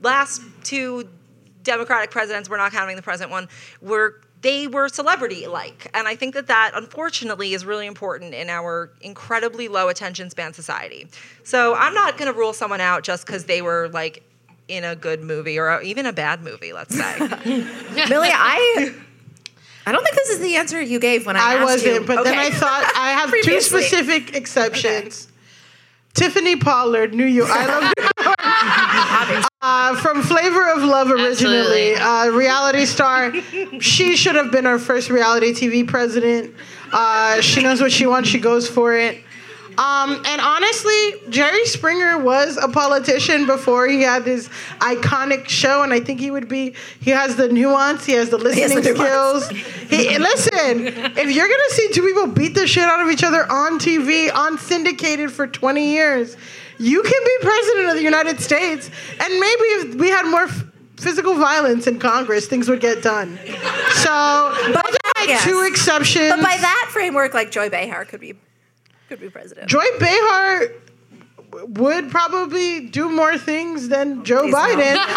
last 0.00 0.42
two 0.62 1.08
Democratic 1.62 2.10
presidents, 2.10 2.48
we're 2.48 2.56
not 2.56 2.72
counting 2.72 2.96
the 2.96 3.02
present 3.02 3.30
one, 3.30 3.48
were 3.80 4.20
they 4.42 4.66
were 4.66 4.88
celebrity 4.88 5.46
like. 5.46 5.88
And 5.94 6.06
I 6.08 6.16
think 6.16 6.34
that 6.34 6.48
that 6.48 6.72
unfortunately 6.74 7.54
is 7.54 7.64
really 7.64 7.86
important 7.86 8.34
in 8.34 8.50
our 8.50 8.90
incredibly 9.00 9.68
low 9.68 9.88
attention 9.88 10.30
span 10.30 10.52
society. 10.52 11.06
So 11.44 11.74
I'm 11.74 11.94
not 11.94 12.18
going 12.18 12.30
to 12.30 12.36
rule 12.36 12.52
someone 12.52 12.80
out 12.80 13.04
just 13.04 13.24
because 13.24 13.44
they 13.44 13.62
were 13.62 13.88
like 13.92 14.24
in 14.68 14.84
a 14.84 14.96
good 14.96 15.22
movie 15.22 15.58
or 15.58 15.80
even 15.82 16.06
a 16.06 16.12
bad 16.12 16.42
movie, 16.42 16.72
let's 16.72 16.94
say. 16.94 17.18
Milly, 18.08 18.30
I 18.32 18.94
I 19.86 19.92
don't 19.92 20.02
think 20.04 20.16
this 20.16 20.30
is 20.30 20.40
the 20.40 20.56
answer 20.56 20.80
you 20.80 20.98
gave 20.98 21.26
when 21.26 21.36
I, 21.36 21.40
I 21.40 21.54
asked 21.54 21.64
wasn't, 21.64 22.00
you. 22.02 22.06
but 22.06 22.24
then 22.24 22.38
I 22.38 22.50
thought 22.50 22.92
I 22.96 23.10
have 23.12 23.32
two 23.42 23.60
specific 23.60 24.34
exceptions. 24.34 25.28
Tiffany 26.14 26.56
Pollard, 26.56 27.14
New 27.14 27.24
York. 27.24 27.48
I 27.50 27.66
love 27.66 27.92
New 29.28 29.34
York. 29.38 29.46
Uh, 29.64 29.94
from 29.94 30.22
Flavor 30.22 30.72
of 30.72 30.82
Love 30.82 31.12
originally, 31.12 31.94
uh, 31.94 32.30
reality 32.30 32.84
star. 32.84 33.32
She 33.78 34.16
should 34.16 34.34
have 34.34 34.50
been 34.50 34.66
our 34.66 34.76
first 34.80 35.08
reality 35.08 35.52
TV 35.52 35.86
president. 35.86 36.52
Uh, 36.92 37.40
she 37.40 37.62
knows 37.62 37.80
what 37.80 37.92
she 37.92 38.04
wants. 38.04 38.28
She 38.28 38.40
goes 38.40 38.68
for 38.68 38.96
it. 38.96 39.22
Um, 39.78 40.20
and 40.26 40.40
honestly, 40.40 41.14
Jerry 41.30 41.64
Springer 41.64 42.18
was 42.18 42.56
a 42.56 42.66
politician 42.66 43.46
before 43.46 43.86
he 43.86 44.02
had 44.02 44.24
this 44.24 44.48
iconic 44.80 45.48
show, 45.48 45.84
and 45.84 45.92
I 45.92 46.00
think 46.00 46.18
he 46.18 46.32
would 46.32 46.48
be. 46.48 46.74
He 47.00 47.12
has 47.12 47.36
the 47.36 47.48
nuance. 47.48 48.04
He 48.04 48.14
has 48.14 48.30
the 48.30 48.38
has 48.38 48.42
the 48.42 48.48
listening 48.48 48.96
skills. 48.96 49.48
He, 49.48 50.18
listen, 50.18 50.88
if 51.16 51.30
you're 51.30 51.48
gonna 51.48 51.70
see 51.70 51.88
two 51.92 52.02
people 52.02 52.26
beat 52.26 52.56
the 52.56 52.66
shit 52.66 52.82
out 52.82 53.00
of 53.00 53.12
each 53.12 53.22
other 53.22 53.50
on 53.50 53.78
TV, 53.78 54.34
on 54.34 54.58
syndicated 54.58 55.30
for 55.30 55.46
20 55.46 55.92
years, 55.92 56.36
you 56.78 57.02
can 57.02 57.24
be 57.24 57.36
president 57.40 57.88
of 57.90 57.94
the 57.96 58.02
United 58.02 58.40
States. 58.40 58.90
And 59.20 59.40
maybe 59.40 59.62
if 59.80 59.94
we 59.96 60.08
had 60.08 60.26
more 60.26 60.44
f- 60.44 60.64
physical 60.96 61.34
violence 61.34 61.86
in 61.86 61.98
Congress, 61.98 62.46
things 62.46 62.68
would 62.68 62.80
get 62.80 63.02
done. 63.02 63.38
So, 63.94 64.54
But 64.72 64.86
those 64.86 64.96
are 65.38 65.38
two 65.44 65.64
exceptions. 65.68 66.30
But 66.30 66.42
by 66.42 66.56
that 66.56 66.88
framework, 66.92 67.34
like 67.34 67.50
Joy 67.50 67.68
Behar 67.70 68.04
could 68.04 68.20
be 68.20 68.34
could 69.08 69.20
be 69.20 69.28
president. 69.28 69.68
Joy 69.68 69.84
Behar 69.98 70.62
would 71.66 72.10
probably 72.10 72.88
do 72.88 73.10
more 73.10 73.36
things 73.36 73.88
than 73.88 74.24
Joe 74.24 74.42
Please 74.42 74.52
no. 74.52 74.58
Biden. 74.58 74.96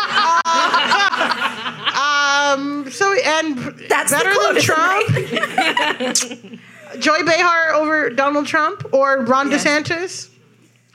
Uh, 1.97 2.55
um, 2.57 2.89
so 2.91 3.13
and 3.13 3.57
That's 3.89 4.11
better 4.11 4.33
than 4.53 4.61
Trump. 4.61 5.07
Joy 6.99 7.23
Behar 7.23 7.73
over 7.75 8.09
Donald 8.09 8.47
Trump 8.47 8.93
or 8.93 9.21
Ron 9.21 9.49
Yes. 9.49 9.63
DeSantis. 9.65 10.29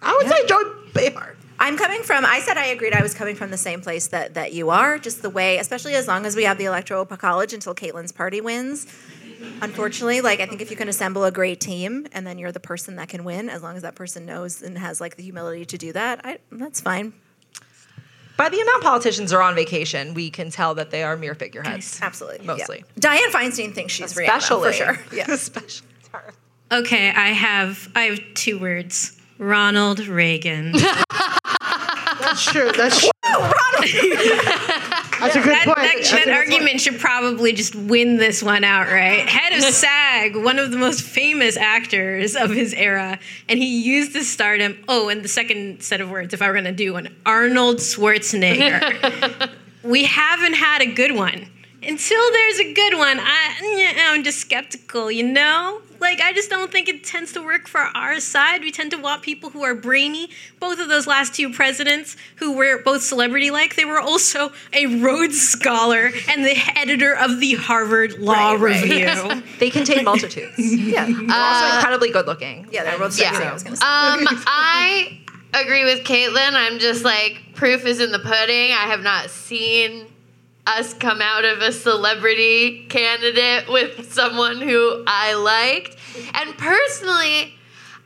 I 0.03 0.17
would 0.17 0.29
say 0.29 0.47
Joy 0.47 0.63
Behar. 0.95 1.37
I'm 1.59 1.77
coming 1.77 2.03
from. 2.03 2.25
I 2.25 2.41
said 2.41 2.57
I 2.57 2.67
agreed. 2.67 2.95
I 2.95 3.03
was 3.03 3.13
coming 3.13 3.37
from 3.37 3.51
the 3.51 3.59
same 3.59 3.83
place 3.83 4.09
that 4.09 4.35
that 4.35 4.53
you 4.55 4.71
are. 4.71 4.99
Just 4.99 5.21
the 5.23 5.29
way, 5.31 5.59
especially 5.59 5.95
as 5.95 6.09
long 6.09 6.25
as 6.25 6.35
we 6.35 6.45
have 6.45 6.57
the 6.59 6.65
electoral 6.65 7.05
college 7.05 7.53
until 7.53 7.75
Kaitlin's 7.75 8.13
party 8.13 8.41
wins. 8.41 8.87
Unfortunately, 9.63 10.21
like 10.21 10.41
I 10.41 10.47
think 10.47 10.61
if 10.61 10.71
you 10.71 10.77
can 10.77 10.89
assemble 10.89 11.25
a 11.25 11.31
great 11.31 11.61
team 11.61 12.07
and 12.13 12.27
then 12.27 12.39
you're 12.39 12.53
the 12.53 12.61
person 12.61 12.97
that 12.97 13.09
can 13.09 13.25
win, 13.25 13.49
as 13.51 13.63
long 13.63 13.77
as 13.77 13.83
that 13.83 13.95
person 13.95 14.27
knows 14.27 14.63
and 14.63 14.79
has 14.79 15.01
like 15.01 15.17
the 15.17 15.23
humility 15.23 15.65
to 15.67 15.79
do 15.79 15.93
that, 15.93 16.21
I, 16.25 16.39
that's 16.51 16.81
fine. 16.81 17.13
By 18.37 18.49
the 18.49 18.59
amount 18.61 18.83
politicians 18.83 19.33
are 19.35 19.43
on 19.43 19.55
vacation, 19.55 20.15
we 20.15 20.31
can 20.31 20.51
tell 20.51 20.75
that 20.77 20.91
they 20.91 21.03
are 21.03 21.15
mere 21.15 21.35
figureheads. 21.35 22.01
Absolutely, 22.03 22.47
Mostly. 22.47 22.85
Yeah. 22.97 23.19
Dianne 23.19 23.31
Feinstein 23.33 23.75
thinks 23.75 23.93
she's 23.93 24.15
Rihanna, 24.15 24.39
Especially. 24.39 24.69
for 24.69 24.73
sure. 24.73 24.99
Yeah. 25.13 25.31
Especially. 25.31 25.87
her. 26.13 26.33
Okay, 26.73 27.11
I 27.11 27.29
have 27.29 27.89
I 27.95 28.03
have 28.05 28.21
two 28.35 28.59
words. 28.59 29.20
Ronald 29.41 30.07
Reagan. 30.07 30.73
That's 32.21 32.45
true. 32.45 32.71
That's 32.77 33.01
true. 33.01 33.11
That's 35.19 35.35
a 35.35 35.41
good 35.41 35.49
that, 35.49 35.65
point. 35.65 35.77
that, 35.79 36.01
that 36.11 36.25
good 36.25 36.29
argument 36.29 36.73
point. 36.73 36.81
should 36.83 37.01
probably 37.01 37.55
just 37.55 37.75
win 37.75 38.19
this 38.19 38.43
one 38.43 38.65
outright. 38.65 39.29
Head 39.29 39.55
of 39.55 39.63
SAG, 39.63 40.37
one 40.37 40.59
of 40.59 40.71
the 40.71 40.77
most 40.77 41.01
famous 41.01 41.57
actors 41.57 42.37
of 42.37 42.51
his 42.51 42.75
era, 42.75 43.19
and 43.49 43.59
he 43.59 43.81
used 43.81 44.13
his 44.13 44.31
stardom. 44.31 44.77
Oh, 44.89 45.09
and 45.09 45.23
the 45.23 45.29
second 45.29 45.83
set 45.83 46.03
of 46.03 46.11
words, 46.11 46.35
if 46.35 46.43
I 46.43 46.49
were 46.49 46.53
going 46.53 46.65
to 46.65 46.73
do 46.73 46.93
one, 46.93 47.09
Arnold 47.25 47.79
Schwarzenegger. 47.79 49.51
we 49.83 50.05
haven't 50.05 50.55
had 50.55 50.83
a 50.83 50.93
good 50.93 51.15
one. 51.15 51.47
Until 51.83 52.33
there's 52.33 52.59
a 52.59 52.73
good 52.75 52.99
one, 52.99 53.19
I, 53.21 53.95
I'm 54.11 54.23
just 54.23 54.39
skeptical, 54.39 55.11
you 55.11 55.23
know? 55.23 55.81
Like, 55.99 56.21
I 56.21 56.33
just 56.33 56.49
don't 56.51 56.71
think 56.71 56.89
it 56.89 57.05
tends 57.05 57.33
to 57.33 57.43
work 57.43 57.69
for 57.69 57.81
our 57.81 58.21
side. 58.21 58.63
We 58.63 58.71
tend 58.71 58.91
to 58.93 58.97
want 58.99 59.23
people 59.23 59.51
who 59.51 59.63
are 59.65 59.75
brainy. 59.75 60.31
Both 60.59 60.79
of 60.79 60.89
those 60.89 61.07
last 61.07 61.35
two 61.35 61.53
presidents, 61.53 62.17
who 62.37 62.53
were 62.53 62.83
both 62.83 63.03
celebrity 63.03 63.51
like, 63.51 63.77
they 63.77 63.85
were 63.85 64.01
also 64.01 64.53
a 64.73 64.87
Rhodes 64.87 65.41
Scholar 65.41 66.11
and 66.29 66.45
the 66.45 66.57
editor 66.77 67.15
of 67.15 67.41
the 67.41 67.55
Harvard 67.55 68.19
Law 68.19 68.53
Right, 68.55 68.61
right. 68.61 68.83
Review. 68.83 69.43
They 69.59 69.71
contain 69.71 70.05
multitudes. 70.05 70.55
Yeah. 70.59 71.07
They're 71.07 71.15
also 71.31 71.77
incredibly 71.77 72.11
good 72.11 72.27
looking. 72.27 72.67
Yeah, 72.71 72.85
they're 72.85 72.99
both 72.99 73.19
Yeah. 73.19 73.33
I 73.33 73.53
was 73.53 73.63
gonna 73.63 73.77
say. 73.77 73.83
Um, 73.85 74.27
I 74.47 75.19
agree 75.53 75.85
with 75.85 76.05
Kaitlin. 76.05 76.53
I'm 76.53 76.79
just 76.79 77.05
like, 77.05 77.41
proof 77.55 77.85
is 77.85 78.01
in 78.01 78.11
the 78.13 78.19
pudding. 78.19 78.73
I 78.73 78.87
have 78.87 79.01
not 79.03 79.29
seen 79.31 80.07
us 80.79 80.95
come 80.95 81.21
out 81.21 81.45
of 81.45 81.61
a 81.61 81.73
celebrity 81.73 82.87
candidate 82.89 83.69
with 83.69 84.13
someone 84.13 84.61
who 84.61 85.05
I 85.07 85.35
liked. 85.35 85.97
And 86.35 86.57
personally, 86.57 87.55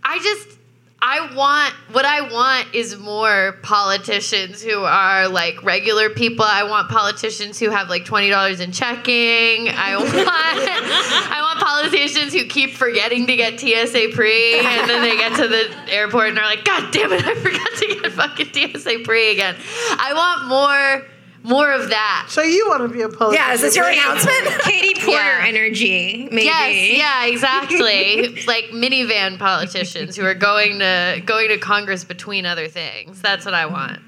I 0.02 0.18
just. 0.18 0.58
I 1.06 1.34
want 1.34 1.74
what 1.92 2.06
I 2.06 2.32
want 2.32 2.74
is 2.74 2.98
more 2.98 3.58
politicians 3.62 4.62
who 4.62 4.84
are 4.84 5.28
like 5.28 5.62
regular 5.62 6.08
people. 6.08 6.46
I 6.48 6.62
want 6.62 6.88
politicians 6.88 7.60
who 7.60 7.68
have 7.68 7.90
like 7.90 8.06
twenty 8.06 8.30
dollars 8.30 8.60
in 8.60 8.72
checking. 8.72 9.68
I 9.68 9.96
want 9.98 10.08
I 10.14 11.40
want 11.42 11.60
politicians 11.60 12.32
who 12.32 12.46
keep 12.46 12.70
forgetting 12.70 13.26
to 13.26 13.36
get 13.36 13.60
TSA 13.60 14.12
pre, 14.14 14.60
and 14.60 14.88
then 14.88 15.02
they 15.02 15.18
get 15.18 15.36
to 15.36 15.46
the 15.46 15.92
airport 15.92 16.30
and 16.30 16.38
are 16.38 16.46
like, 16.46 16.64
God 16.64 16.90
damn 16.90 17.12
it, 17.12 17.22
I 17.22 17.34
forgot 17.34 17.74
to 17.76 17.86
get 17.86 18.12
fucking 18.12 18.78
TSA 18.78 19.00
pre 19.04 19.32
again. 19.32 19.56
I 19.98 20.14
want 20.14 20.48
more 20.48 21.13
more 21.44 21.70
of 21.72 21.90
that. 21.90 22.26
So 22.30 22.42
you 22.42 22.66
want 22.68 22.82
to 22.82 22.88
be 22.88 23.02
a 23.02 23.08
politician? 23.08 23.44
yeah, 23.46 23.52
is 23.54 23.60
this 23.60 23.76
your 23.76 23.86
announcement? 23.86 24.48
Katie 24.62 24.94
Porter 25.00 25.12
Yeah. 25.12 25.44
energy, 25.46 26.28
maybe. 26.32 26.44
Yes, 26.46 26.98
yeah, 26.98 27.26
exactly. 27.26 28.42
like 28.46 28.64
minivan 28.72 29.38
politicians 29.38 30.16
who 30.16 30.24
are 30.24 30.34
going 30.34 30.80
to 30.80 31.22
going 31.24 31.48
to 31.50 31.58
Congress 31.58 32.02
between 32.02 32.46
other 32.46 32.66
things. 32.66 33.20
That's 33.22 33.44
what 33.44 33.54
I 33.54 33.66
want. 33.66 34.00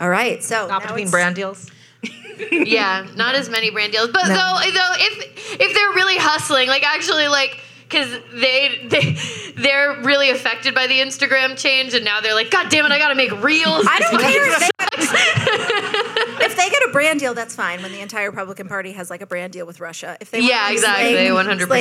All 0.00 0.08
right, 0.08 0.42
so 0.42 0.66
Not 0.66 0.82
between 0.82 1.10
brand 1.10 1.36
deals. 1.36 1.70
yeah, 2.50 3.06
not 3.14 3.34
as 3.36 3.48
many 3.48 3.70
brand 3.70 3.92
deals, 3.92 4.08
but 4.08 4.26
No. 4.26 4.34
though 4.34 4.70
though 4.72 4.92
if 4.96 5.60
if 5.60 5.74
they're 5.74 5.92
really 5.94 6.16
hustling, 6.16 6.66
like 6.68 6.82
actually 6.82 7.28
like 7.28 7.60
because 7.88 8.10
they 8.32 8.80
they 8.88 9.16
they're 9.58 10.00
really 10.02 10.30
affected 10.30 10.74
by 10.74 10.86
the 10.86 10.98
Instagram 10.98 11.56
change, 11.58 11.92
and 11.94 12.04
now 12.04 12.20
they're 12.22 12.34
like, 12.34 12.50
God 12.50 12.70
damn 12.70 12.86
it, 12.86 12.90
I 12.90 12.98
gotta 12.98 13.14
make 13.14 13.30
reels. 13.42 13.86
I 13.88 13.98
don't 14.00 14.18
care 14.20 14.48
if 14.48 14.58
they, 14.58 16.44
if 16.46 16.56
they 16.56 16.68
get 16.70 16.81
brand 16.92 17.18
deal, 17.20 17.34
that's 17.34 17.54
fine. 17.56 17.82
When 17.82 17.90
the 17.92 18.00
entire 18.00 18.30
Republican 18.30 18.68
Party 18.68 18.92
has 18.92 19.10
like 19.10 19.20
a 19.22 19.26
brand 19.26 19.52
deal 19.52 19.66
with 19.66 19.80
Russia, 19.80 20.16
if 20.20 20.30
they 20.30 20.40
Yeah, 20.40 20.62
want 20.62 20.68
to 20.68 20.74
exactly, 20.74 21.14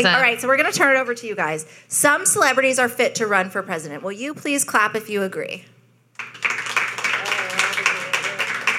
100%. 0.03 0.13
All 0.13 0.21
right, 0.21 0.41
so 0.41 0.47
we're 0.47 0.57
gonna 0.57 0.71
turn 0.71 0.95
it 0.95 0.99
over 0.99 1.13
to 1.13 1.27
you 1.27 1.35
guys. 1.35 1.65
Some 1.87 2.25
celebrities 2.25 2.79
are 2.79 2.89
fit 2.89 3.15
to 3.15 3.27
run 3.27 3.49
for 3.49 3.61
president. 3.61 4.01
Will 4.03 4.11
you 4.11 4.33
please 4.33 4.63
clap 4.63 4.95
if 4.95 5.09
you 5.09 5.23
agree? 5.23 5.65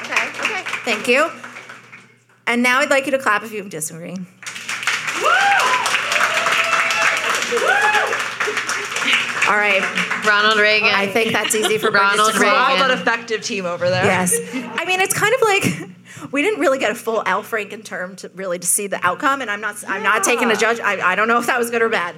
Okay, 0.02 0.28
okay. 0.40 0.62
Thank 0.84 1.06
you. 1.08 1.30
And 2.46 2.62
now 2.62 2.80
I'd 2.80 2.90
like 2.90 3.06
you 3.06 3.12
to 3.12 3.18
clap 3.18 3.44
if 3.44 3.52
you 3.52 3.62
disagree. 3.68 4.16
All 9.48 9.56
right. 9.58 9.82
Ronald 10.24 10.58
Reagan. 10.58 10.88
I 10.94 11.08
think 11.08 11.32
that's 11.32 11.54
easy 11.54 11.76
for 11.76 11.90
Bridget 11.90 12.04
Ronald 12.06 12.32
to 12.32 12.38
call. 12.38 12.68
Reagan. 12.68 12.90
An 12.90 12.98
effective 12.98 13.42
team 13.42 13.66
over 13.66 13.90
there. 13.90 14.04
Yes. 14.04 14.34
I 14.54 14.84
mean, 14.84 15.00
it's 15.00 15.14
kind 15.14 15.34
of 15.34 15.40
like 15.42 15.64
we 16.30 16.42
didn't 16.42 16.60
really 16.60 16.78
get 16.78 16.90
a 16.90 16.94
full 16.94 17.22
Al 17.26 17.42
Franken 17.42 17.84
term 17.84 18.16
to 18.16 18.28
really 18.34 18.58
to 18.58 18.66
see 18.66 18.86
the 18.86 19.04
outcome, 19.06 19.40
and 19.42 19.50
I'm 19.50 19.60
not 19.60 19.82
I'm 19.86 20.02
not 20.02 20.24
taking 20.24 20.50
a 20.50 20.56
judge. 20.56 20.80
I, 20.80 21.12
I 21.12 21.14
don't 21.14 21.28
know 21.28 21.38
if 21.38 21.46
that 21.46 21.58
was 21.58 21.70
good 21.70 21.82
or 21.82 21.88
bad. 21.88 22.14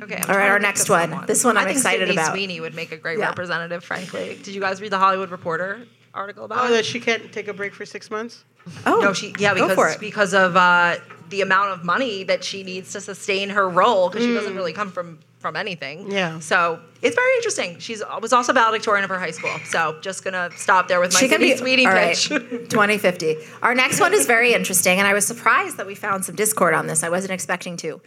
Okay. 0.00 0.14
I'm 0.16 0.20
All 0.20 0.26
trying 0.26 0.36
right, 0.38 0.46
to 0.46 0.52
our 0.52 0.58
next 0.58 0.88
one. 0.88 1.10
someone. 1.10 1.26
This 1.26 1.44
one 1.44 1.56
I'm 1.56 1.62
I 1.62 1.66
think 1.66 1.76
excited 1.78 2.00
Sydney 2.08 2.14
about. 2.14 2.32
Sweeney 2.32 2.60
would 2.60 2.74
make 2.74 2.92
a 2.92 2.96
great 2.96 3.18
Yeah. 3.18 3.26
representative. 3.28 3.82
Frankly, 3.84 4.38
did 4.42 4.54
you 4.54 4.60
guys 4.60 4.80
read 4.80 4.92
the 4.92 4.98
Hollywood 4.98 5.30
Reporter 5.30 5.86
article 6.14 6.44
about? 6.44 6.66
Oh, 6.70 6.72
that 6.72 6.84
she 6.84 7.00
can't 7.00 7.32
take 7.32 7.48
a 7.48 7.52
break 7.54 7.74
for 7.74 7.84
six 7.86 8.10
months? 8.10 8.44
Oh, 8.86 9.00
no, 9.00 9.12
she 9.12 9.34
yeah 9.38 9.54
go 9.54 9.62
because 9.68 9.74
for 9.74 9.88
it. 9.88 9.98
because 10.00 10.34
of 10.34 10.56
uh, 10.56 10.96
the 11.30 11.40
amount 11.40 11.70
of 11.72 11.84
money 11.84 12.22
that 12.24 12.44
she 12.44 12.62
needs 12.62 12.92
to 12.92 13.00
sustain 13.00 13.48
her 13.50 13.68
role 13.68 14.08
because 14.10 14.24
she 14.26 14.34
doesn't 14.34 14.54
really 14.54 14.74
come 14.74 14.92
from 14.92 15.18
from 15.38 15.56
anything. 15.56 16.10
Yeah. 16.10 16.40
So 16.40 16.80
it's 17.00 17.14
very 17.14 17.34
interesting. 17.36 17.78
She's 17.78 18.02
was 18.20 18.32
also 18.32 18.52
valedictorian 18.52 19.04
of 19.04 19.10
her 19.10 19.18
high 19.18 19.30
school. 19.30 19.54
So 19.64 19.98
just 20.00 20.24
gonna 20.24 20.50
stop 20.56 20.88
there 20.88 21.00
with 21.00 21.12
my 21.14 21.20
She 21.20 21.28
Sydney 21.28 21.52
be 21.52 21.56
Sweeney 21.56 21.86
all 21.86 21.92
right, 21.92 22.08
pitch. 22.16 22.28
2050. 22.28 23.36
Our 23.62 23.74
next 23.74 24.00
one 24.00 24.12
is 24.14 24.26
very 24.26 24.52
interesting, 24.52 24.98
and 24.98 25.06
I 25.06 25.14
was 25.14 25.26
surprised 25.26 25.76
that 25.76 25.86
we 25.86 25.94
found 25.94 26.24
some 26.24 26.34
discord 26.34 26.74
on 26.74 26.86
this. 26.86 27.02
I 27.02 27.08
wasn't 27.08 27.32
expecting 27.32 27.76
to. 27.78 28.00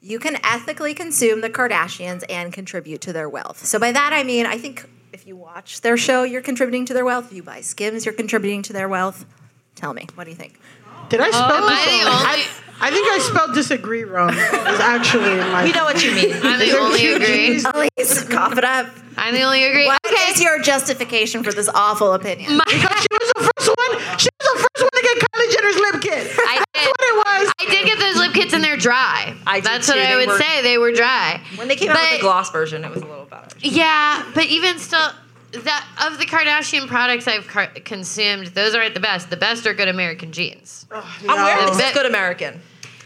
You 0.00 0.20
can 0.20 0.36
ethically 0.44 0.94
consume 0.94 1.40
the 1.40 1.50
Kardashians 1.50 2.22
and 2.28 2.52
contribute 2.52 3.00
to 3.02 3.12
their 3.12 3.28
wealth. 3.28 3.66
So 3.66 3.80
by 3.80 3.90
that 3.90 4.12
I 4.12 4.22
mean, 4.22 4.46
I 4.46 4.56
think 4.56 4.88
if 5.12 5.26
you 5.26 5.34
watch 5.36 5.80
their 5.80 5.96
show, 5.96 6.22
you're 6.22 6.42
contributing 6.42 6.86
to 6.86 6.94
their 6.94 7.04
wealth. 7.04 7.26
If 7.26 7.32
you 7.32 7.42
buy 7.42 7.60
Skims, 7.62 8.06
you're 8.06 8.14
contributing 8.14 8.62
to 8.62 8.72
their 8.72 8.88
wealth. 8.88 9.26
Tell 9.74 9.94
me, 9.94 10.06
what 10.14 10.24
do 10.24 10.30
you 10.30 10.36
think? 10.36 10.60
Did 11.08 11.20
I 11.20 11.30
spell 11.30 11.48
oh, 11.52 11.56
am 11.56 11.64
I 11.64 11.84
this 11.84 12.04
wrong? 12.04 12.14
only- 12.14 12.26
I, 12.26 12.46
I 12.80 12.90
think 12.90 13.08
I 13.08 13.18
spelled 13.18 13.54
disagree 13.54 14.04
wrong. 14.04 14.30
It's 14.32 14.80
actually 14.80 15.36
my. 15.36 15.64
we 15.64 15.72
know 15.72 15.84
what 15.84 16.04
you 16.04 16.12
mean. 16.14 16.32
I'm 16.42 16.58
the 16.60 16.78
only 16.78 17.12
agree. 17.12 17.58
Alise, 17.60 18.30
cough 18.30 18.56
it 18.56 18.64
up. 18.64 18.86
I'm 19.16 19.34
the 19.34 19.42
only 19.42 19.64
agree. 19.64 19.86
What 19.86 19.98
okay. 20.06 20.30
is 20.30 20.40
your 20.40 20.60
justification 20.62 21.42
for 21.42 21.52
this 21.52 21.68
awful 21.74 22.12
opinion? 22.14 22.52
Because 22.64 23.00
she 23.00 23.08
was 23.18 23.32
the 23.34 23.50
first 23.56 23.68
one. 23.76 23.98
She 24.18 24.28
was 24.38 24.46
the 24.52 24.58
first 24.60 24.80
one 24.80 24.90
to 24.94 25.02
get 25.02 25.18
Kylie 25.18 25.52
Jenner's 25.56 25.76
lip 25.76 26.02
kit. 26.02 26.38
I 26.38 26.64
That's 26.72 26.86
did. 26.86 26.88
what 26.88 27.00
it 27.00 27.16
was. 27.16 27.54
I 27.58 27.64
did 27.68 27.86
get 27.86 27.98
those 27.98 28.16
lip 28.16 28.32
kits 28.32 28.52
and 28.54 28.62
they're 28.62 28.76
dry. 28.76 29.34
I 29.44 29.56
did 29.56 29.64
That's 29.64 29.88
too. 29.88 29.94
what 29.98 30.06
I 30.06 30.16
would 30.16 30.28
were- 30.28 30.38
say. 30.38 30.62
They 30.62 30.78
were 30.78 30.92
dry. 30.92 31.40
when 31.56 31.66
they 31.66 31.74
came 31.74 31.90
out 31.90 31.98
with 32.00 32.18
the 32.20 32.22
gloss 32.22 32.52
version, 32.52 32.84
it 32.84 32.90
was 32.92 33.02
a 33.02 33.06
little 33.06 33.24
better. 33.24 33.48
Yeah, 33.58 34.24
but 34.34 34.44
even 34.46 34.78
still, 34.78 35.08
that 35.52 35.86
of 36.10 36.18
the 36.18 36.26
Kardashian 36.26 36.86
products 36.86 37.26
I've 37.26 37.46
car- 37.48 37.68
consumed, 37.84 38.48
those 38.48 38.74
aren't 38.74 38.94
the 38.94 39.00
best. 39.00 39.30
The 39.30 39.36
best 39.36 39.66
are 39.66 39.74
good 39.74 39.88
American 39.88 40.32
jeans. 40.32 40.86
I'm 40.90 41.02
wearing 41.26 41.66
this. 41.66 41.76
But- 41.76 41.84
It's 41.86 41.94
good 41.96 42.06
American. 42.06 42.60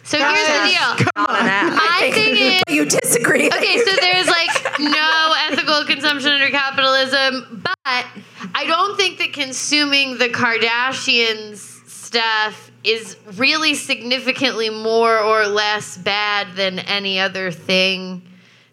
So 0.04 0.18
here's 0.18 0.48
the 0.48 0.66
deal. 0.66 1.06
Not 1.16 1.30
an 1.30 1.46
ad. 1.46 1.72
My 1.74 2.10
thing 2.12 2.36
is, 2.36 2.62
you 2.68 2.84
disagree. 2.86 3.46
okay, 3.46 3.78
so 3.78 3.92
there's 4.00 4.26
like 4.26 4.80
no 4.80 5.32
ethical 5.48 5.84
consumption 5.84 6.32
under 6.32 6.48
capitalism, 6.50 7.62
but 7.62 8.06
I 8.52 8.64
don't 8.66 8.96
think 8.96 9.18
that 9.18 9.32
consuming 9.32 10.18
the 10.18 10.28
Kardashians 10.28 11.58
stuff 11.88 12.72
is 12.82 13.16
really 13.36 13.74
significantly 13.74 14.70
more 14.70 15.18
or 15.20 15.46
less 15.46 15.96
bad 15.98 16.56
than 16.56 16.80
any 16.80 17.20
other 17.20 17.52
thing 17.52 18.22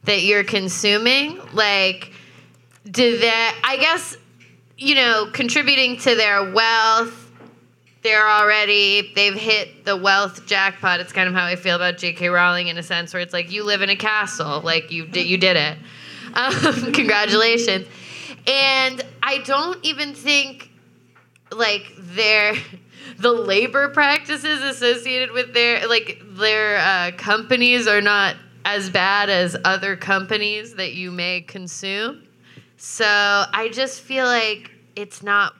that 0.05 0.23
you're 0.23 0.43
consuming. 0.43 1.39
Like, 1.53 2.11
did 2.89 3.21
that, 3.21 3.59
I 3.63 3.77
guess, 3.77 4.17
you 4.77 4.95
know, 4.95 5.29
contributing 5.31 5.97
to 5.97 6.15
their 6.15 6.51
wealth. 6.51 7.27
They're 8.01 8.29
already 8.29 9.11
they've 9.13 9.35
hit 9.35 9.83
the 9.83 9.97
wealth 9.97 10.45
jackpot. 10.45 11.01
It's 11.01 11.11
kind 11.11 11.27
of 11.27 11.35
how 11.35 11.45
I 11.45 11.57
feel 11.57 11.75
about 11.75 11.97
J.K. 11.97 12.29
Rowling 12.29 12.67
in 12.67 12.77
a 12.77 12.83
sense, 12.83 13.13
where 13.13 13.21
it's 13.21 13.33
like 13.33 13.51
you 13.51 13.63
live 13.65 13.81
in 13.81 13.89
a 13.89 13.95
castle, 13.95 14.61
like 14.61 14.91
you 14.91 15.05
did, 15.05 15.27
you 15.27 15.37
did 15.37 15.57
it. 15.57 15.77
Um, 16.31 16.93
congratulations. 16.93 17.87
And 18.45 19.03
I 19.23 19.39
don't 19.45 19.83
even 19.83 20.13
think 20.13 20.69
like 21.51 21.91
their 21.97 22.53
the 23.17 23.31
labor 23.31 23.89
practices 23.89 24.61
associated 24.61 25.31
with 25.31 25.55
their 25.55 25.87
like 25.87 26.21
their 26.23 26.77
uh, 26.77 27.11
companies 27.17 27.87
are 27.87 28.01
not 28.01 28.35
as 28.63 28.91
bad 28.91 29.31
as 29.31 29.57
other 29.65 29.95
companies 29.95 30.75
that 30.75 30.93
you 30.93 31.09
may 31.09 31.41
consume. 31.41 32.21
So 32.79 33.05
I 33.05 33.69
just 33.73 33.99
feel 34.01 34.25
like 34.25 34.71
it's 34.95 35.21
not 35.21 35.53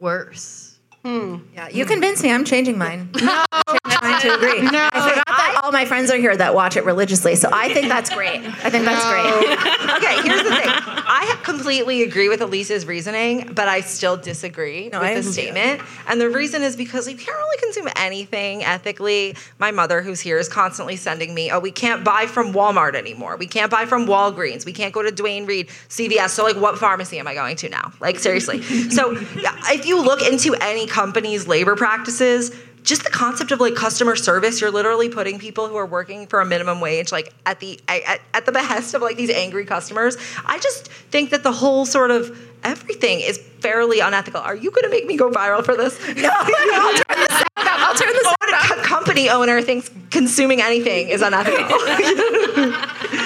worse. 0.00 0.69
Hmm. 1.04 1.36
Yeah, 1.54 1.68
you 1.68 1.86
convinced 1.86 2.22
me. 2.22 2.30
I'm 2.30 2.44
changing 2.44 2.78
mine. 2.78 3.08
No, 3.20 3.98
mine 4.02 4.20
to 4.22 4.34
agree. 4.34 4.62
No, 4.62 4.88
I 4.92 5.08
forgot 5.10 5.24
that 5.26 5.60
all 5.62 5.72
my 5.72 5.84
friends 5.84 6.10
are 6.10 6.16
here 6.16 6.34
that 6.36 6.54
watch 6.54 6.76
it 6.76 6.84
religiously, 6.84 7.36
so 7.36 7.50
I 7.52 7.72
think 7.72 7.88
that's 7.88 8.08
great. 8.10 8.40
I 8.40 8.70
think 8.70 8.84
that's 8.84 9.04
great. 9.04 9.58
okay, 9.96 10.22
here's 10.26 10.42
the 10.42 10.50
thing. 10.50 10.68
I 10.68 11.38
completely 11.42 12.02
agree 12.02 12.28
with 12.28 12.40
Alise's 12.40 12.86
reasoning, 12.86 13.52
but 13.52 13.68
I 13.68 13.80
still 13.82 14.16
disagree 14.16 14.90
I 14.90 14.98
with 15.14 15.16
the 15.16 15.22
do. 15.22 15.32
statement. 15.32 15.82
And 16.08 16.20
the 16.20 16.30
reason 16.30 16.62
is 16.62 16.76
because 16.76 17.08
you 17.08 17.16
can't 17.16 17.36
really 17.36 17.58
consume 17.58 17.88
anything 17.96 18.64
ethically. 18.64 19.36
My 19.58 19.70
mother, 19.70 20.02
who's 20.02 20.20
here, 20.20 20.38
is 20.38 20.48
constantly 20.48 20.96
sending 20.96 21.34
me, 21.34 21.50
oh, 21.50 21.60
we 21.60 21.70
can't 21.70 22.02
buy 22.02 22.26
from 22.26 22.52
Walmart 22.52 22.94
anymore. 22.94 23.36
We 23.36 23.46
can't 23.46 23.70
buy 23.70 23.86
from 23.86 24.06
Walgreens. 24.06 24.64
We 24.64 24.72
can't 24.72 24.94
go 24.94 25.02
to 25.02 25.10
Duane 25.10 25.46
Reade, 25.46 25.68
CVS. 25.88 26.30
So, 26.30 26.42
like, 26.42 26.56
what 26.56 26.78
pharmacy 26.78 27.18
am 27.18 27.26
I 27.26 27.34
going 27.34 27.56
to 27.56 27.68
now? 27.68 27.92
Like, 28.00 28.18
seriously. 28.18 28.62
so, 28.90 29.12
if 29.12 29.86
you 29.86 30.02
look 30.02 30.22
into 30.22 30.54
any 30.54 30.86
company's 30.90 31.46
labor 31.46 31.76
practices, 31.76 32.54
just 32.82 33.04
the 33.04 33.10
concept 33.10 33.50
of 33.52 33.60
like 33.60 33.74
customer 33.74 34.16
service 34.16 34.60
you're 34.60 34.70
literally 34.70 35.08
putting 35.08 35.38
people 35.38 35.68
who 35.68 35.76
are 35.76 35.84
working 35.86 36.26
for 36.26 36.40
a 36.40 36.46
minimum 36.46 36.80
wage 36.80 37.12
like 37.12 37.30
at 37.44 37.60
the 37.60 37.78
at, 37.88 38.20
at 38.32 38.46
the 38.46 38.52
behest 38.52 38.94
of 38.94 39.02
like 39.02 39.18
these 39.18 39.28
angry 39.28 39.66
customers 39.66 40.16
i 40.46 40.58
just 40.58 40.88
think 40.88 41.28
that 41.28 41.42
the 41.42 41.52
whole 41.52 41.84
sort 41.84 42.10
of 42.10 42.34
everything 42.64 43.20
is 43.20 43.36
fairly 43.60 44.00
unethical 44.00 44.40
are 44.40 44.56
you 44.56 44.70
going 44.70 44.84
to 44.84 44.88
make 44.88 45.04
me 45.06 45.14
go 45.14 45.30
viral 45.30 45.62
for 45.62 45.76
this 45.76 45.94
no 46.16 46.30
I'll 46.32 46.94
turn 46.94 47.16
this 47.18 47.30
up. 47.42 47.48
I'll 47.58 47.94
turn 47.94 48.12
this 48.14 48.26
Oh, 48.26 48.78
a 48.78 48.82
company 48.82 49.28
owner 49.28 49.60
thinks 49.62 49.90
consuming 50.10 50.60
anything 50.62 51.08
is 51.08 51.22
unethical. 51.22 51.66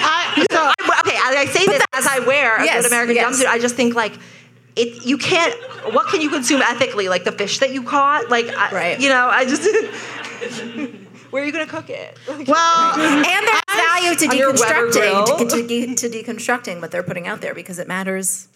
I, 0.07 0.47
so, 0.51 0.71
okay, 1.01 1.17
I, 1.17 1.35
I 1.39 1.47
say 1.47 1.67
this 1.67 1.83
as 1.93 2.07
I 2.07 2.21
wear 2.21 2.57
a 2.57 2.65
Yes, 2.65 2.83
good 2.83 2.93
American 2.93 3.15
yes. 3.17 3.43
jumpsuit. 3.43 3.47
I 3.47 3.59
just 3.59 3.75
think 3.75 3.95
like 3.95 4.13
it. 4.77 5.05
You 5.05 5.19
can't. 5.19 5.55
What 5.95 6.09
can 6.09 6.21
you 6.21 6.31
consume 6.31 6.63
ethically? 6.63 7.09
Like 7.09 7.25
the 7.25 7.33
fish 7.33 7.59
that 7.61 7.73
you 7.73 7.83
caught. 7.83 8.31
Like 8.31 8.47
I, 8.49 8.71
Right. 8.73 9.01
You 9.01 9.09
know, 9.09 9.29
I 9.31 9.45
just. 9.45 9.63
Where 11.31 11.43
are 11.43 11.47
you 11.47 11.53
going 11.53 11.67
to 11.67 11.71
cook 11.71 11.91
it? 11.91 12.17
Like, 12.29 12.47
well, 12.47 12.95
And 13.01 13.25
there's 13.25 13.61
value 13.75 14.15
to 14.17 14.29
On 14.29 14.37
your 14.37 14.53
Weber 14.53 14.91
deconstructing, 14.93 14.93
grill. 14.93 15.49
to, 15.49 15.95
to, 15.95 15.95
to 15.97 16.09
deconstructing 16.09 16.81
what 16.81 16.93
they're 16.93 17.03
putting 17.03 17.27
out 17.27 17.41
there 17.41 17.55
because 17.55 17.81
it 17.81 17.89
matters 17.89 18.47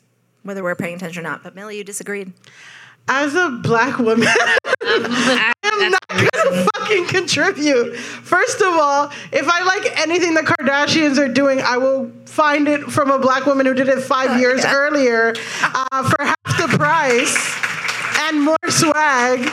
whether 0.44 0.62
we're 0.62 0.76
paying 0.76 0.94
attention 0.94 1.26
or 1.26 1.28
not. 1.28 1.42
But 1.42 1.56
Milly, 1.56 1.78
you 1.78 1.82
disagreed. 1.84 2.32
as 3.08 3.34
a 3.34 3.50
black 3.50 3.98
woman, 3.98 4.28
I 4.28 5.52
um, 5.54 5.57
am 5.82 5.90
not 5.92 6.08
gonna 6.08 6.66
fucking 6.74 7.06
contribute. 7.06 7.96
First 7.96 8.60
of 8.60 8.74
all, 8.74 9.10
if 9.32 9.48
I 9.48 9.62
like 9.64 9.98
anything 9.98 10.34
the 10.34 10.42
Kardashians 10.42 11.18
are 11.18 11.28
doing, 11.28 11.60
I 11.60 11.76
will 11.76 12.10
find 12.24 12.68
it 12.68 12.82
from 12.82 13.10
a 13.10 13.18
black 13.18 13.46
woman 13.46 13.66
who 13.66 13.74
did 13.74 13.88
it 13.88 14.00
five 14.02 14.38
years 14.40 14.64
earlier 14.64 15.34
uh, 15.62 16.08
for 16.08 16.24
half 16.24 16.70
the 16.70 16.76
price 16.76 17.36
and 18.28 18.42
more 18.42 18.56
swag. 18.68 19.50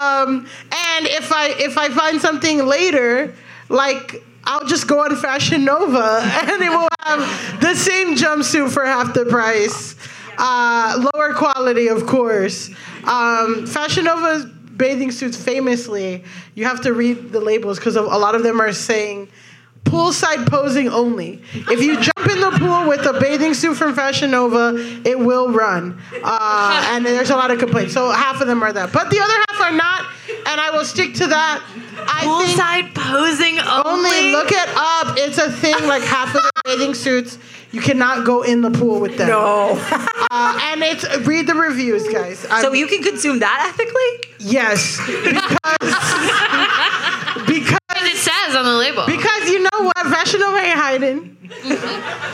Um, 0.00 0.46
and 0.70 1.06
if 1.06 1.32
I 1.32 1.54
if 1.58 1.78
I 1.78 1.88
find 1.88 2.20
something 2.20 2.66
later, 2.66 3.34
like 3.68 4.22
I'll 4.44 4.66
just 4.66 4.88
go 4.88 5.04
on 5.04 5.14
Fashion 5.16 5.64
Nova 5.64 6.20
and 6.42 6.62
it 6.62 6.70
will 6.70 6.88
have 7.00 7.60
the 7.60 7.74
same 7.74 8.16
jumpsuit 8.16 8.70
for 8.70 8.84
half 8.84 9.14
the 9.14 9.26
price. 9.26 9.94
Uh, 10.38 11.08
lower 11.14 11.34
quality, 11.34 11.88
of 11.88 12.06
course. 12.06 12.70
Um, 13.04 13.66
Fashion 13.66 14.04
Nova's 14.04 14.46
bathing 14.82 15.12
suits, 15.12 15.36
famously, 15.36 16.24
you 16.56 16.64
have 16.64 16.80
to 16.80 16.92
read 16.92 17.30
the 17.30 17.40
labels 17.40 17.78
because 17.78 17.94
a 17.94 18.02
lot 18.02 18.34
of 18.34 18.42
them 18.42 18.60
are 18.60 18.72
saying 18.72 19.28
poolside 19.84 20.48
posing 20.48 20.88
only. 20.88 21.40
If 21.54 21.80
you 21.80 21.94
jump 22.00 22.28
in 22.28 22.40
the 22.40 22.50
pool 22.58 22.88
with 22.88 23.06
a 23.06 23.18
bathing 23.20 23.54
suit 23.54 23.76
from 23.76 23.94
Fashion 23.94 24.32
Nova, 24.32 24.74
it 25.04 25.18
will 25.18 25.50
run. 25.50 26.00
Uh, 26.22 26.90
and 26.90 27.06
there's 27.06 27.30
a 27.30 27.36
lot 27.36 27.52
of 27.52 27.60
complaints. 27.60 27.94
So 27.94 28.10
half 28.10 28.40
of 28.40 28.48
them 28.48 28.62
are 28.62 28.72
that. 28.72 28.92
But 28.92 29.10
the 29.10 29.20
other 29.20 29.34
half 29.48 29.60
are 29.60 29.76
not, 29.76 30.06
and 30.48 30.60
I 30.60 30.70
will 30.72 30.84
stick 30.84 31.14
to 31.14 31.28
that. 31.28 31.62
I 31.98 32.24
Poolside 32.24 32.94
posing 32.94 33.58
only. 33.60 34.10
only 34.10 34.32
look 34.32 34.50
it 34.50 34.68
up. 34.74 35.16
It's 35.16 35.38
a 35.38 35.50
thing. 35.50 35.74
Like 35.86 36.02
half 36.02 36.34
of 36.34 36.42
the 36.42 36.62
bathing 36.64 36.94
suits 36.94 37.38
You 37.72 37.80
cannot 37.80 38.24
go 38.26 38.42
in 38.42 38.60
the 38.60 38.70
pool 38.70 39.00
with 39.00 39.16
them. 39.16 39.28
No. 39.28 39.70
uh, 40.30 40.58
and 40.72 40.82
it's 40.82 41.04
read 41.26 41.46
the 41.46 41.54
reviews, 41.54 42.06
guys. 42.06 42.38
So 42.60 42.72
you 42.72 42.86
can 42.86 43.02
consume 43.02 43.38
that 43.40 43.72
ethically? 43.72 44.34
Yes, 44.38 44.98
because 45.06 45.58
because 47.46 47.78
it 48.08 48.16
says 48.16 48.56
on 48.56 48.64
the 48.64 48.72
label. 48.76 49.06
because 49.06 49.48
you 49.48 49.60
know 49.62 49.84
what, 49.84 49.96
Fashion 49.96 50.40
Nova 50.40 50.58
ain't 50.58 50.78
hiding. 50.78 51.36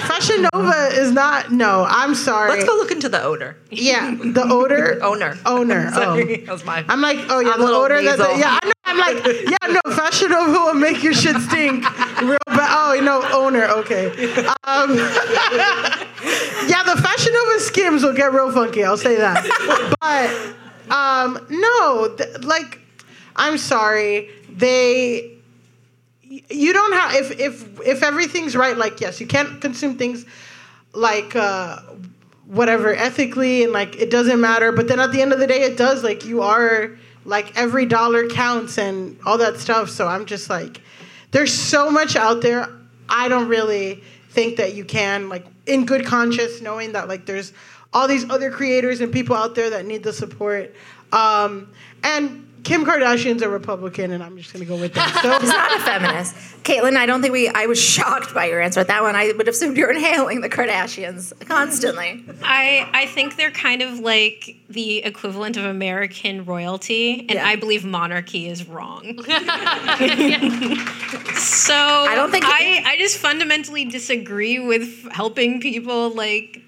Fashion 0.07 0.47
Nova 0.53 0.89
is 0.93 1.12
not. 1.12 1.51
No, 1.53 1.84
I'm 1.89 2.14
sorry. 2.14 2.51
Let's 2.51 2.64
go 2.64 2.74
look 2.76 2.91
into 2.91 3.09
the 3.09 3.22
odor. 3.22 3.57
Yeah, 3.70 4.14
the 4.14 4.45
odor. 4.45 4.99
Owner. 5.03 5.36
Owner. 5.45 5.91
Sorry, 5.93 6.43
Oh. 6.43 6.47
that 6.47 6.53
was 6.53 6.64
my. 6.64 6.84
I'm 6.89 7.01
like, 7.01 7.18
oh 7.28 7.41
yeah, 7.41 7.51
I'm 7.53 7.59
the 7.61 7.64
little 7.66 7.80
odor 7.82 8.03
that. 8.03 8.16
The, 8.18 8.24
nasal. 8.24 8.39
yeah, 8.39 8.59
I 8.62 8.66
know. 8.66 8.72
I'm 8.89 8.99
like, 8.99 9.24
yeah, 9.24 9.68
no, 9.84 9.95
Fashion 9.95 10.30
Nova 10.30 10.51
will 10.53 10.74
make 10.74 11.03
your 11.03 11.12
shit 11.12 11.36
stink 11.36 11.84
real 12.22 12.39
bad. 12.47 12.68
Oh, 12.70 12.95
you 12.95 13.03
know, 13.03 13.22
owner. 13.32 13.64
Okay. 13.64 14.07
Um, 14.64 14.97
yeah, 16.66 16.82
the 16.84 16.99
Fashion 17.03 17.32
Nova 17.34 17.61
skims 17.61 18.03
will 18.03 18.14
get 18.14 18.32
real 18.32 18.51
funky. 18.51 18.82
I'll 18.84 18.97
say 18.97 19.16
that. 19.16 19.95
But 20.01 20.95
um, 20.95 21.47
no, 21.51 22.14
th- 22.16 22.45
like, 22.45 22.80
I'm 23.36 23.59
sorry. 23.59 24.30
They 24.51 25.39
you 26.28 26.72
don't 26.72 26.93
have 26.93 27.14
if 27.14 27.41
if 27.41 27.80
if 27.86 28.03
everything's 28.03 28.55
right 28.55 28.76
like 28.76 29.01
yes 29.01 29.20
you 29.20 29.26
can't 29.26 29.61
consume 29.61 29.97
things 29.97 30.26
like 30.93 31.34
uh 31.34 31.78
whatever 32.47 32.95
ethically 32.95 33.64
and 33.64 33.72
like 33.72 33.97
it 33.97 34.11
doesn't 34.11 34.41
matter 34.41 34.72
but 34.72 34.89
then 34.89 35.01
at 35.01 35.11
the 35.12 35.22
end 35.22 35.32
of 35.32 35.39
the 35.39 35.47
day 35.47 35.62
it 35.62 35.76
does 35.76 36.05
like 36.05 36.24
you 36.26 36.43
are 36.43 36.99
like 37.29 37.57
every 37.57 37.87
dollar 37.87 38.26
counts 38.29 38.79
and 38.79 39.18
all 39.24 39.39
that 39.39 39.59
stuff. 39.59 39.91
So 39.91 40.09
i'm 40.09 40.26
just 40.26 40.51
like 40.51 40.81
there's 41.31 41.53
so 41.53 41.91
much 41.91 42.16
out 42.16 42.41
there. 42.41 42.68
I 43.09 43.29
don't 43.29 43.49
really 43.49 44.03
think 44.31 44.57
that 44.57 44.74
you 44.74 44.85
can 44.85 45.29
like 45.29 45.47
in 45.66 45.85
good 45.85 46.07
conscience 46.07 46.61
knowing 46.61 46.93
that 46.93 47.07
like 47.07 47.26
there's 47.26 47.53
all 47.93 48.09
these 48.09 48.29
other 48.31 48.51
creators 48.51 49.01
and 49.01 49.12
people 49.12 49.37
out 49.37 49.55
there 49.55 49.70
that 49.70 49.87
need 49.87 50.03
the 50.03 50.12
support. 50.12 50.74
Um 51.12 51.70
and 52.03 52.47
kim 52.69 52.85
kardashian's 52.85 53.43
a 53.43 53.49
republican 53.49 54.12
and 54.12 54.23
i'm 54.23 54.37
just 54.37 54.53
gonna 54.53 54.64
go 54.64 54.77
with 54.77 54.93
that 54.95 55.21
so 55.23 55.39
She's 55.41 55.49
not 55.49 55.77
a 55.77 55.81
feminist. 55.83 56.35
Kaitlin, 56.64 56.97
I 56.97 57.07
don't 57.07 57.23
think 57.23 57.33
we, 57.33 57.49
I 57.49 57.64
was 57.64 57.81
shocked 57.81 58.35
by 58.35 58.45
your 58.47 58.61
answer 58.61 58.81
at 58.81 58.89
that 58.89 59.03
one. 59.03 59.16
I 59.16 59.29
would 59.29 59.47
have 59.47 59.55
assumed 59.55 59.79
you're 59.79 59.91
inhaling 59.91 60.43
the 60.43 60.51
Kardashians 60.51 61.33
constantly. 61.49 62.23
I 62.43 62.87
I 62.93 63.07
think 63.07 63.37
they're 63.37 63.51
kind 63.51 63.81
of 63.81 64.01
like 64.01 64.57
the 64.69 64.99
equivalent 64.99 65.57
of 65.57 65.64
American 65.64 66.45
royalty, 66.45 67.25
and 67.31 67.39
I 67.39 67.57
believe 67.57 67.87
monarchy 67.87 68.49
is 68.49 68.69
wrong. 68.69 69.03
so 71.37 71.75
I 71.75 72.12
don't 72.14 72.31
think- 72.31 72.45
I 72.47 72.83
I 72.85 72.97
just 72.99 73.16
fundamentally 73.16 73.87
disagree 73.87 74.59
with 74.59 75.11
helping 75.11 75.61
people 75.61 76.11
like 76.11 76.62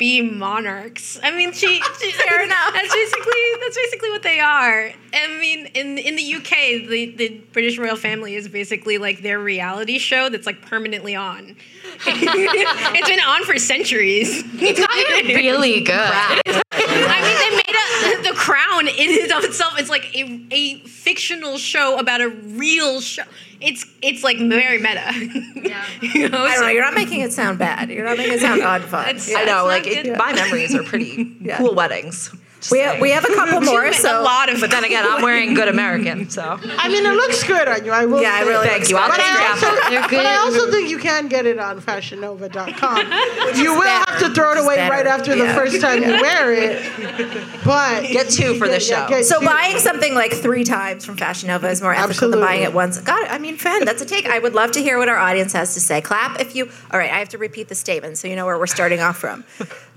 be 0.00 0.22
monarchs. 0.22 1.20
I 1.22 1.30
mean, 1.30 1.52
she, 1.52 1.80
she 2.00 2.10
Fair 2.10 2.42
enough. 2.42 2.72
That's 2.72 2.92
basically 2.92 3.32
that's 3.60 3.76
basically 3.76 4.10
what 4.10 4.22
they 4.22 4.40
are. 4.40 4.90
I 5.12 5.38
mean, 5.38 5.66
in 5.66 5.98
in 5.98 6.16
the 6.16 6.34
UK, 6.34 6.88
the 6.88 7.14
the 7.16 7.28
British 7.52 7.78
royal 7.78 7.96
family 7.96 8.34
is 8.34 8.48
basically 8.48 8.98
like 8.98 9.22
their 9.22 9.38
reality 9.38 9.98
show 9.98 10.28
that's 10.28 10.46
like 10.46 10.62
permanently 10.62 11.14
on. 11.14 11.54
it's 12.06 13.08
been 13.08 13.20
on 13.20 13.44
for 13.44 13.58
centuries. 13.58 14.42
It's 14.54 14.80
gotten 14.80 15.36
really 15.36 15.82
good. 15.82 15.92
I 15.92 17.22
mean, 17.22 17.39
they 17.72 18.08
made 18.08 18.18
a, 18.20 18.22
the 18.30 18.34
crown 18.36 18.88
in 18.88 19.22
and 19.22 19.32
of 19.32 19.44
itself. 19.44 19.78
It's 19.78 19.90
like 19.90 20.14
a, 20.14 20.46
a 20.50 20.80
fictional 20.80 21.58
show 21.58 21.98
about 21.98 22.20
a 22.20 22.28
real 22.28 23.00
show. 23.00 23.22
It's 23.60 23.84
it's 24.02 24.22
like 24.24 24.38
very 24.38 24.78
meta. 24.78 25.12
Yeah. 25.70 25.84
you 26.00 26.28
know, 26.28 26.38
I 26.38 26.48
don't 26.48 26.54
so- 26.56 26.60
know. 26.62 26.68
You're 26.68 26.82
not 26.84 26.94
making 26.94 27.20
it 27.20 27.32
sound 27.32 27.58
bad. 27.58 27.90
You're 27.90 28.04
not 28.04 28.16
making 28.16 28.34
it 28.34 28.40
sound 28.40 28.62
odd 28.72 28.82
fun. 28.82 29.08
It's- 29.10 29.32
I 29.34 29.44
know, 29.44 29.64
like 29.66 29.86
it, 29.86 30.16
my 30.16 30.32
memories 30.32 30.74
are 30.74 30.82
pretty 30.82 31.36
cool 31.56 31.74
weddings. 31.74 32.34
Just 32.60 32.70
We, 32.72 32.78
saying. 32.78 33.00
we 33.00 33.10
have 33.12 33.24
a 33.24 33.34
couple 33.34 33.60
more. 33.72 33.92
So 33.92 34.20
a 34.20 34.22
lot 34.22 34.48
of. 34.52 34.60
But 34.60 34.70
then 34.70 34.84
again, 34.84 35.04
I'm 35.08 35.22
wearing 35.22 35.54
good 35.54 35.68
American, 35.68 36.28
so 36.36 36.58
I 36.62 36.88
mean, 36.88 37.06
it 37.06 37.14
looks 37.14 37.42
good 37.42 37.66
on 37.68 37.84
you. 37.84 37.90
I 37.90 38.06
will. 38.06 38.20
Yeah, 38.20 38.38
it 38.40 38.44
say. 38.44 38.48
really 38.50 38.66
thank 38.68 38.88
you. 38.90 38.96
I'll 38.98 39.08
But 39.08 39.16
take 39.16 39.26
I, 39.26 39.50
also, 39.50 39.66
but 40.16 40.26
I 40.26 40.36
also 40.36 40.70
think 40.70 40.90
you 40.90 40.98
can 40.98 41.28
get 41.28 41.46
it 41.46 41.58
on 41.58 41.80
fashionnova.com. 41.80 43.56
you 43.56 43.72
will 43.74 43.80
have 43.82 44.18
to 44.20 44.30
throw 44.34 44.52
it 44.52 44.58
away 44.58 44.76
better. 44.76 44.90
right 44.92 45.06
after 45.06 45.34
the 45.34 45.48
first 45.54 45.80
time 45.80 46.02
you 46.02 46.10
wear 46.20 46.52
it. 46.52 47.64
But 47.64 48.02
Get 48.08 48.28
two 48.30 48.54
for 48.58 48.68
the 48.68 48.80
show. 48.80 49.06
get 49.08 49.24
So 49.24 49.40
two. 49.40 49.46
buying 49.46 49.78
something 49.78 50.14
like 50.14 50.32
three 50.32 50.64
times 50.64 51.04
from 51.04 51.16
Fashion 51.16 51.48
Nova 51.48 51.68
is 51.68 51.80
more 51.82 51.92
ethical 51.92 52.10
Absolutely. 52.10 52.38
than 52.40 52.46
buying 52.46 52.62
it 52.62 52.72
once. 52.74 52.98
God, 53.00 53.26
I 53.28 53.38
mean, 53.38 53.56
Fen, 53.56 53.84
that's 53.84 54.02
a 54.02 54.06
take. 54.06 54.26
I 54.26 54.38
would 54.38 54.54
love 54.54 54.72
to 54.72 54.82
hear 54.82 54.98
what 54.98 55.08
our 55.08 55.18
audience 55.18 55.52
has 55.52 55.74
to 55.74 55.80
say. 55.80 56.00
Clap 56.00 56.40
if 56.40 56.54
you. 56.54 56.68
All 56.90 56.98
right, 56.98 57.10
I 57.10 57.18
have 57.18 57.28
to 57.30 57.38
repeat 57.38 57.68
the 57.68 57.74
statement 57.74 58.18
so 58.18 58.28
you 58.28 58.36
know 58.36 58.46
where 58.46 58.58
we're 58.58 58.66
starting 58.66 59.00
off 59.00 59.16
from. 59.18 59.44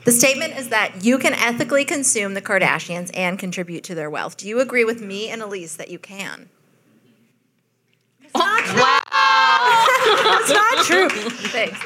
The 0.05 0.11
statement 0.11 0.57
is 0.57 0.69
that 0.69 1.03
you 1.05 1.17
can 1.17 1.33
ethically 1.33 1.85
consume 1.85 2.33
the 2.33 2.41
Kardashians 2.41 3.09
and 3.13 3.39
contribute 3.39 3.83
to 3.85 3.95
their 3.95 4.09
wealth. 4.09 4.35
Do 4.37 4.47
you 4.47 4.59
agree 4.59 4.83
with 4.83 5.01
me 5.01 5.29
and 5.29 5.41
Alise 5.41 5.77
that 5.77 5.89
you 5.89 5.99
can? 5.99 6.49
That's 10.23 10.49
not 10.49 10.85
true. 10.85 11.09
Thanks. 11.09 11.79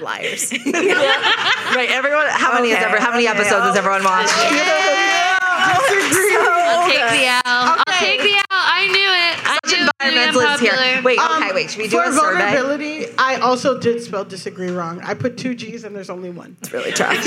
Liars. 0.00 0.52
right, 0.66 1.88
everyone. 1.90 2.26
How 2.30 2.54
many 2.54 2.70
has 2.70 2.82
ever? 2.82 2.98
How 2.98 3.10
many 3.10 3.28
okay, 3.28 3.38
episodes 3.38 3.66
has 3.66 3.76
everyone 3.76 4.04
watched? 4.04 5.26
I'll 5.70 6.88
take 6.88 7.10
the 7.10 7.26
L. 7.26 7.42
I'll 7.44 7.84
take 7.98 8.20
the 8.22 8.34
L. 8.36 8.42
I 8.50 8.86
knew 8.86 8.94
it. 8.94 9.46
I 9.46 9.58
Such 9.64 9.78
knew 9.78 9.84
it 9.84 9.84
was 9.84 9.92
gonna 10.00 10.12
be 10.12 10.38
environmentalist 10.38 10.60
here. 10.60 10.72
unpopular. 10.72 11.02
Wait, 11.02 11.18
Um, 11.18 11.42
okay, 11.42 11.52
wait. 11.54 11.70
Should 11.70 11.82
we 11.82 11.88
do 11.88 12.00
a 12.00 12.04
survey? 12.12 12.16
vulnerability, 12.54 13.06
I 13.18 13.36
also 13.36 13.78
did 13.78 14.02
spell 14.02 14.24
disagree 14.24 14.70
wrong. 14.70 15.00
I 15.02 15.14
put 15.14 15.36
two 15.36 15.54
G's 15.54 15.84
and 15.84 15.94
there's 15.94 16.10
only 16.10 16.30
one. 16.30 16.56
It's 16.60 16.72
really 16.72 16.92
tough. 16.92 17.14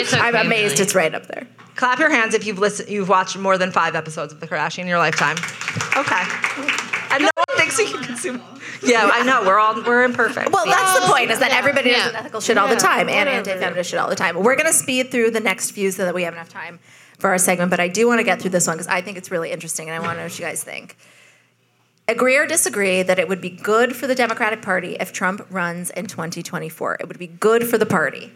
It's 0.00 0.12
okay, 0.14 0.22
I'm 0.22 0.34
amazed 0.34 0.72
really. 0.74 0.82
it's 0.84 0.94
right 0.94 1.14
up 1.14 1.26
there. 1.26 1.46
Clap 1.76 1.98
your 1.98 2.10
hands 2.10 2.34
if 2.34 2.46
you've 2.46 2.58
listened. 2.58 2.88
You've 2.88 3.08
watched 3.08 3.36
more 3.38 3.56
than 3.58 3.70
five 3.72 3.94
episodes 3.94 4.32
of 4.32 4.40
The 4.40 4.46
Kardashian 4.46 4.80
in 4.80 4.86
your 4.88 4.98
lifetime. 4.98 5.36
Okay. 5.96 6.22
And 7.12 7.22
no 7.24 7.30
one 7.34 7.58
thinks 7.58 7.78
you 7.78 7.86
can 7.86 8.02
consume. 8.04 8.42
Yeah, 8.82 9.10
I 9.12 9.24
know. 9.24 9.42
We're 9.46 9.58
all 9.58 9.74
we're 9.82 10.04
imperfect. 10.04 10.50
Well, 10.52 10.64
that's 10.64 11.00
the 11.00 11.12
point, 11.12 11.30
is 11.30 11.38
that 11.40 11.50
everybody 11.52 11.90
does 11.90 11.98
Yeah. 12.04 12.08
unethical 12.10 12.40
shit 12.40 12.56
all 12.56 12.66
the 12.66 12.76
time 12.76 13.10
and 13.10 13.28
anti-feminist 13.28 13.90
shit 13.90 13.98
all 14.00 14.08
the 14.08 14.16
time. 14.16 14.42
We're 14.42 14.54
going 14.56 14.68
to 14.68 14.72
speed 14.72 15.10
through 15.10 15.32
the 15.32 15.40
next 15.40 15.72
few 15.72 15.90
so 15.90 16.06
that 16.06 16.14
we 16.14 16.22
have 16.22 16.32
enough 16.32 16.48
time 16.48 16.78
for 17.20 17.28
our 17.30 17.38
segment, 17.38 17.70
but 17.70 17.80
I 17.80 17.88
do 17.88 18.06
want 18.08 18.18
to 18.18 18.24
get 18.24 18.40
through 18.40 18.50
this 18.50 18.66
one 18.66 18.76
because 18.76 18.88
I 18.88 19.00
think 19.02 19.16
it's 19.18 19.30
really 19.30 19.50
interesting 19.52 19.88
and 19.88 19.94
I 19.94 20.00
want 20.00 20.12
to 20.12 20.16
know 20.18 20.24
what 20.24 20.38
you 20.38 20.44
guys 20.44 20.64
think. 20.64 20.96
Agree 22.08 22.36
or 22.36 22.46
disagree 22.46 23.02
that 23.02 23.18
it 23.20 23.28
would 23.28 23.40
be 23.40 23.50
good 23.50 23.94
for 23.94 24.06
the 24.08 24.14
Democratic 24.16 24.62
Party 24.62 24.96
if 24.98 25.12
Trump 25.12 25.46
runs 25.50 25.90
in 25.90 26.06
2024? 26.06 26.96
It 26.98 27.06
would 27.08 27.18
be 27.18 27.28
good 27.28 27.68
for 27.68 27.78
the 27.78 27.86
party. 27.86 28.32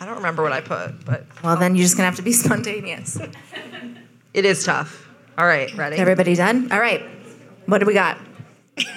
I 0.00 0.06
don't 0.06 0.16
remember 0.16 0.42
what 0.42 0.52
I 0.52 0.60
put, 0.60 1.04
but 1.04 1.24
Well, 1.44 1.56
then 1.56 1.76
you're 1.76 1.84
just 1.84 1.96
going 1.96 2.02
to 2.02 2.06
have 2.10 2.16
to 2.16 2.22
be 2.22 2.32
spontaneous. 2.44 3.18
it 4.34 4.44
is 4.44 4.64
tough. 4.64 5.08
All 5.38 5.46
right, 5.46 5.72
ready? 5.76 5.96
Everybody 5.96 6.34
done? 6.34 6.72
All 6.72 6.80
right. 6.80 7.02
What 7.66 7.78
do 7.78 7.86
we 7.86 7.94
got? 7.94 8.18
I, 8.78 8.90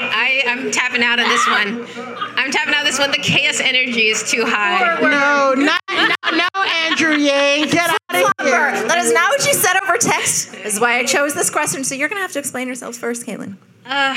I 0.00 0.42
I'm 0.46 0.70
tapping 0.70 1.02
out 1.02 1.18
of 1.18 1.26
this 1.26 1.46
one. 1.46 1.86
I'm 2.36 2.50
tapping 2.50 2.74
out 2.74 2.80
of 2.80 2.86
this 2.86 2.98
one. 2.98 3.10
The 3.10 3.18
chaos 3.18 3.60
energy 3.60 4.08
is 4.08 4.30
too 4.30 4.44
high. 4.44 5.00
No, 5.00 5.54
not, 5.54 5.80
no, 5.90 6.36
no, 6.36 6.48
Andrew 6.62 7.16
Yang. 7.16 7.70
Get 7.70 7.90
out 7.90 7.98
of 8.10 8.46
here. 8.46 8.72
That 8.86 8.98
is 8.98 9.12
not 9.12 9.30
what 9.30 9.46
you 9.46 9.54
said 9.54 9.76
over 9.82 9.96
text. 9.96 10.52
This 10.52 10.74
is 10.74 10.80
why 10.80 10.98
I 10.98 11.04
chose 11.04 11.34
this 11.34 11.50
question. 11.50 11.84
So 11.84 11.94
you're 11.94 12.08
going 12.08 12.18
to 12.18 12.22
have 12.22 12.32
to 12.32 12.38
explain 12.38 12.66
yourselves 12.66 12.98
first, 12.98 13.26
Kaitlin. 13.26 13.56
Uh, 13.86 14.14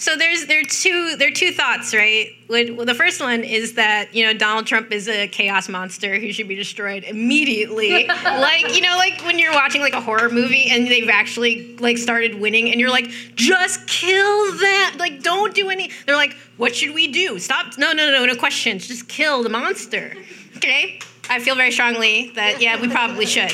so 0.00 0.16
there's 0.16 0.46
there 0.46 0.60
are 0.60 0.64
two 0.64 1.14
there 1.18 1.28
are 1.28 1.32
two 1.32 1.52
thoughts, 1.52 1.94
right? 1.94 2.30
Well, 2.48 2.86
the 2.86 2.94
first 2.94 3.20
one 3.20 3.44
is 3.44 3.74
that 3.74 4.14
you 4.14 4.24
know 4.24 4.32
Donald 4.32 4.66
Trump 4.66 4.90
is 4.92 5.06
a 5.06 5.28
chaos 5.28 5.68
monster 5.68 6.18
who 6.18 6.32
should 6.32 6.48
be 6.48 6.54
destroyed 6.54 7.04
immediately. 7.04 8.06
like 8.24 8.74
you 8.74 8.80
know, 8.80 8.96
like 8.96 9.20
when 9.26 9.38
you're 9.38 9.52
watching 9.52 9.82
like 9.82 9.92
a 9.92 10.00
horror 10.00 10.30
movie 10.30 10.70
and 10.70 10.86
they've 10.86 11.10
actually 11.10 11.76
like 11.76 11.98
started 11.98 12.40
winning, 12.40 12.70
and 12.70 12.80
you're 12.80 12.90
like, 12.90 13.10
just 13.34 13.86
kill 13.86 14.56
them. 14.56 14.96
Like, 14.96 15.22
don't 15.22 15.54
do 15.54 15.68
any. 15.68 15.90
They're 16.06 16.16
like, 16.16 16.34
what 16.56 16.74
should 16.74 16.94
we 16.94 17.12
do? 17.12 17.38
Stop. 17.38 17.76
No, 17.76 17.92
no, 17.92 18.10
no, 18.10 18.24
no 18.24 18.36
questions. 18.36 18.88
Just 18.88 19.06
kill 19.06 19.42
the 19.42 19.50
monster. 19.50 20.16
Okay. 20.56 20.98
I 21.28 21.40
feel 21.40 21.56
very 21.56 21.72
strongly 21.72 22.30
that 22.36 22.62
yeah, 22.62 22.80
we 22.80 22.88
probably 22.88 23.26
should. 23.26 23.52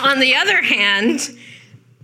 On 0.00 0.20
the 0.20 0.34
other 0.36 0.62
hand 0.62 1.35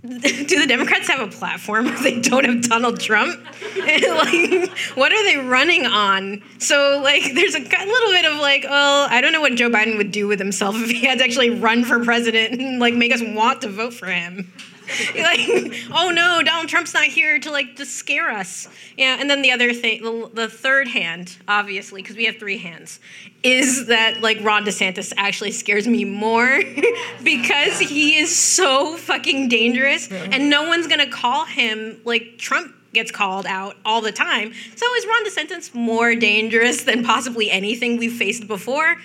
do 0.19 0.59
the 0.59 0.65
Democrats 0.67 1.07
have 1.07 1.21
a 1.21 1.31
platform 1.31 1.87
if 1.87 2.03
they 2.03 2.19
don't 2.19 2.43
have 2.43 2.61
Donald 2.63 2.99
Trump? 2.99 3.41
like, 3.77 4.69
what 4.95 5.13
are 5.13 5.23
they 5.23 5.37
running 5.37 5.85
on? 5.85 6.43
So, 6.57 6.99
like, 7.01 7.23
there's 7.33 7.55
a 7.55 7.59
little 7.59 8.11
bit 8.11 8.25
of 8.25 8.37
like, 8.41 8.65
well, 8.65 9.07
I 9.09 9.21
don't 9.21 9.31
know 9.31 9.39
what 9.39 9.55
Joe 9.55 9.69
Biden 9.69 9.95
would 9.95 10.11
do 10.11 10.27
with 10.27 10.39
himself 10.39 10.75
if 10.75 10.89
he 10.89 11.05
had 11.05 11.19
to 11.19 11.23
actually 11.23 11.51
run 11.51 11.85
for 11.85 12.03
president 12.03 12.59
and 12.59 12.79
like 12.79 12.93
make 12.95 13.13
us 13.13 13.21
want 13.23 13.61
to 13.61 13.69
vote 13.69 13.93
for 13.93 14.07
him. 14.07 14.51
like, 15.15 15.73
oh 15.93 16.11
no, 16.13 16.41
Donald 16.43 16.67
Trump's 16.67 16.93
not 16.93 17.05
here 17.05 17.39
to 17.39 17.51
like 17.51 17.75
to 17.77 17.85
scare 17.85 18.29
us. 18.31 18.67
Yeah, 18.97 19.17
and 19.19 19.29
then 19.29 19.41
the 19.41 19.51
other 19.51 19.73
thing, 19.73 20.03
the, 20.03 20.29
the 20.33 20.49
third 20.49 20.87
hand, 20.87 21.37
obviously, 21.47 22.01
because 22.01 22.15
we 22.15 22.25
have 22.25 22.37
three 22.37 22.57
hands, 22.57 22.99
is 23.43 23.87
that 23.87 24.21
like 24.21 24.37
Ron 24.41 24.65
DeSantis 24.65 25.13
actually 25.17 25.51
scares 25.51 25.87
me 25.87 26.05
more 26.05 26.61
because 27.23 27.79
he 27.79 28.17
is 28.17 28.35
so 28.35 28.97
fucking 28.97 29.49
dangerous, 29.49 30.11
and 30.11 30.49
no 30.49 30.63
one's 30.63 30.87
gonna 30.87 31.09
call 31.09 31.45
him 31.45 31.99
like 32.05 32.37
Trump 32.37 32.73
gets 32.93 33.11
called 33.11 33.45
out 33.45 33.75
all 33.83 34.01
the 34.01 34.11
time. 34.11 34.53
So 34.75 34.93
is 34.95 35.05
Ron 35.05 35.25
DeSantis 35.25 35.73
more 35.73 36.15
dangerous 36.15 36.83
than 36.83 37.03
possibly 37.03 37.49
anything 37.49 37.97
we've 37.97 38.13
faced 38.13 38.47
before? 38.47 38.97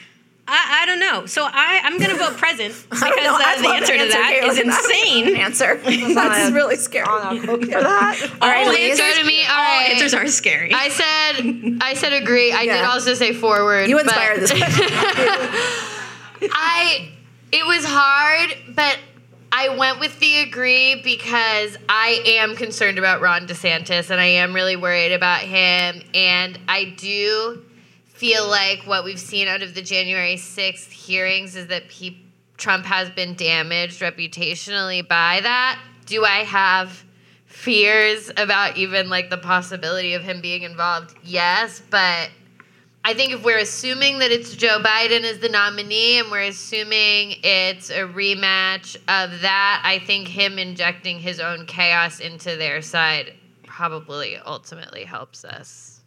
I, 0.51 0.81
I 0.83 0.87
don't 0.87 0.99
know. 0.99 1.27
So 1.27 1.45
I, 1.45 1.81
I'm 1.85 1.99
going 1.99 2.11
to 2.11 2.17
vote 2.17 2.37
present 2.39 2.75
because 2.89 3.03
I 3.05 3.11
don't 3.11 3.23
know. 3.23 3.35
uh, 3.35 3.39
I'd 3.39 3.59
the 3.63 3.69
answer 3.69 3.93
to 3.99 4.05
to 4.05 4.09
that 4.09 4.41
answer, 4.43 4.63
is 4.63 4.67
Kaitlin. 4.67 4.73
I 4.73 4.81
don't 4.81 5.27
insane. 5.27 5.37
Answer. 5.37 5.77
That's 6.15 6.51
really 6.53 6.77
scary. 6.77 7.05
for 7.05 7.57
that. 7.59 8.31
All 8.41 8.49
right, 8.49 8.67
Oh, 8.67 8.73
answer 8.73 9.21
to 9.21 9.27
me. 9.27 9.45
All 9.45 9.51
All 9.53 9.57
right. 9.59 9.91
answers 9.91 10.15
are 10.15 10.27
scary. 10.29 10.73
I 10.73 10.89
said 10.89 11.79
I 11.83 11.95
said 11.95 12.15
agree. 12.15 12.53
I 12.53 12.65
did 12.65 12.83
also 12.85 13.15
say 13.15 13.33
forward. 13.35 13.89
You 13.89 13.97
but- 13.97 14.05
inspired 14.07 14.41
this. 14.41 14.53
I 16.43 17.11
it 17.53 17.67
was 17.67 17.85
hard, 17.87 18.57
but 18.75 18.99
I 19.51 19.71
went 19.77 20.01
with 20.01 20.19
the 20.21 20.41
agree 20.43 21.01
because 21.03 21.77
I 21.89 22.23
am 22.27 22.55
concerned 22.55 22.99
about 22.99 23.21
Ron 23.23 23.47
DeSantis 23.47 24.11
and 24.11 24.21
I 24.21 24.27
am 24.27 24.55
really 24.55 24.77
worried 24.77 25.13
about 25.13 25.41
him 25.41 26.03
and 26.15 26.59
I 26.69 26.95
do 26.97 27.65
feel 28.19 28.49
like 28.49 28.81
what 28.85 29.05
we've 29.05 29.21
seen 29.21 29.47
out 29.47 29.63
of 29.63 29.77
the 29.77 29.83
January 29.83 30.35
6th 30.35 30.91
hearings 30.91 31.55
is 31.55 31.69
that 31.69 31.89
pe- 31.89 32.17
Trump 32.57 32.85
has 32.85 33.09
been 33.11 33.35
damaged 33.35 34.01
reputationally 34.01 35.07
by 35.07 35.39
that. 35.41 35.81
Do 36.05 36.25
I 36.25 36.39
have 36.39 37.05
fears 37.47 38.29
about 38.37 38.77
even 38.77 39.09
like 39.09 39.31
the 39.31 39.39
possibility 39.39 40.15
of 40.15 40.23
him 40.23 40.41
being 40.41 40.65
involved? 40.65 41.15
Yes, 41.23 41.81
but 41.91 42.31
I 43.05 43.15
think 43.15 43.35
if 43.35 43.45
we're 43.45 43.59
assuming 43.59 44.19
that 44.19 44.33
it's 44.33 44.57
Joe 44.57 44.81
Biden 44.83 45.23
as 45.23 45.39
the 45.39 45.49
nominee 45.49 46.19
and 46.19 46.29
we're 46.29 46.49
assuming 46.49 47.37
it's 47.45 47.91
a 47.91 48.01
rematch 48.01 48.97
of 48.97 49.43
that, 49.43 49.81
I 49.85 50.01
think 50.01 50.27
him 50.27 50.59
injecting 50.59 51.21
his 51.21 51.39
own 51.39 51.67
chaos 51.67 52.19
into 52.19 52.57
their 52.57 52.83
side 52.83 53.35
probably 53.63 54.37
ultimately 54.39 55.05
helps 55.05 55.45
us. 55.45 55.98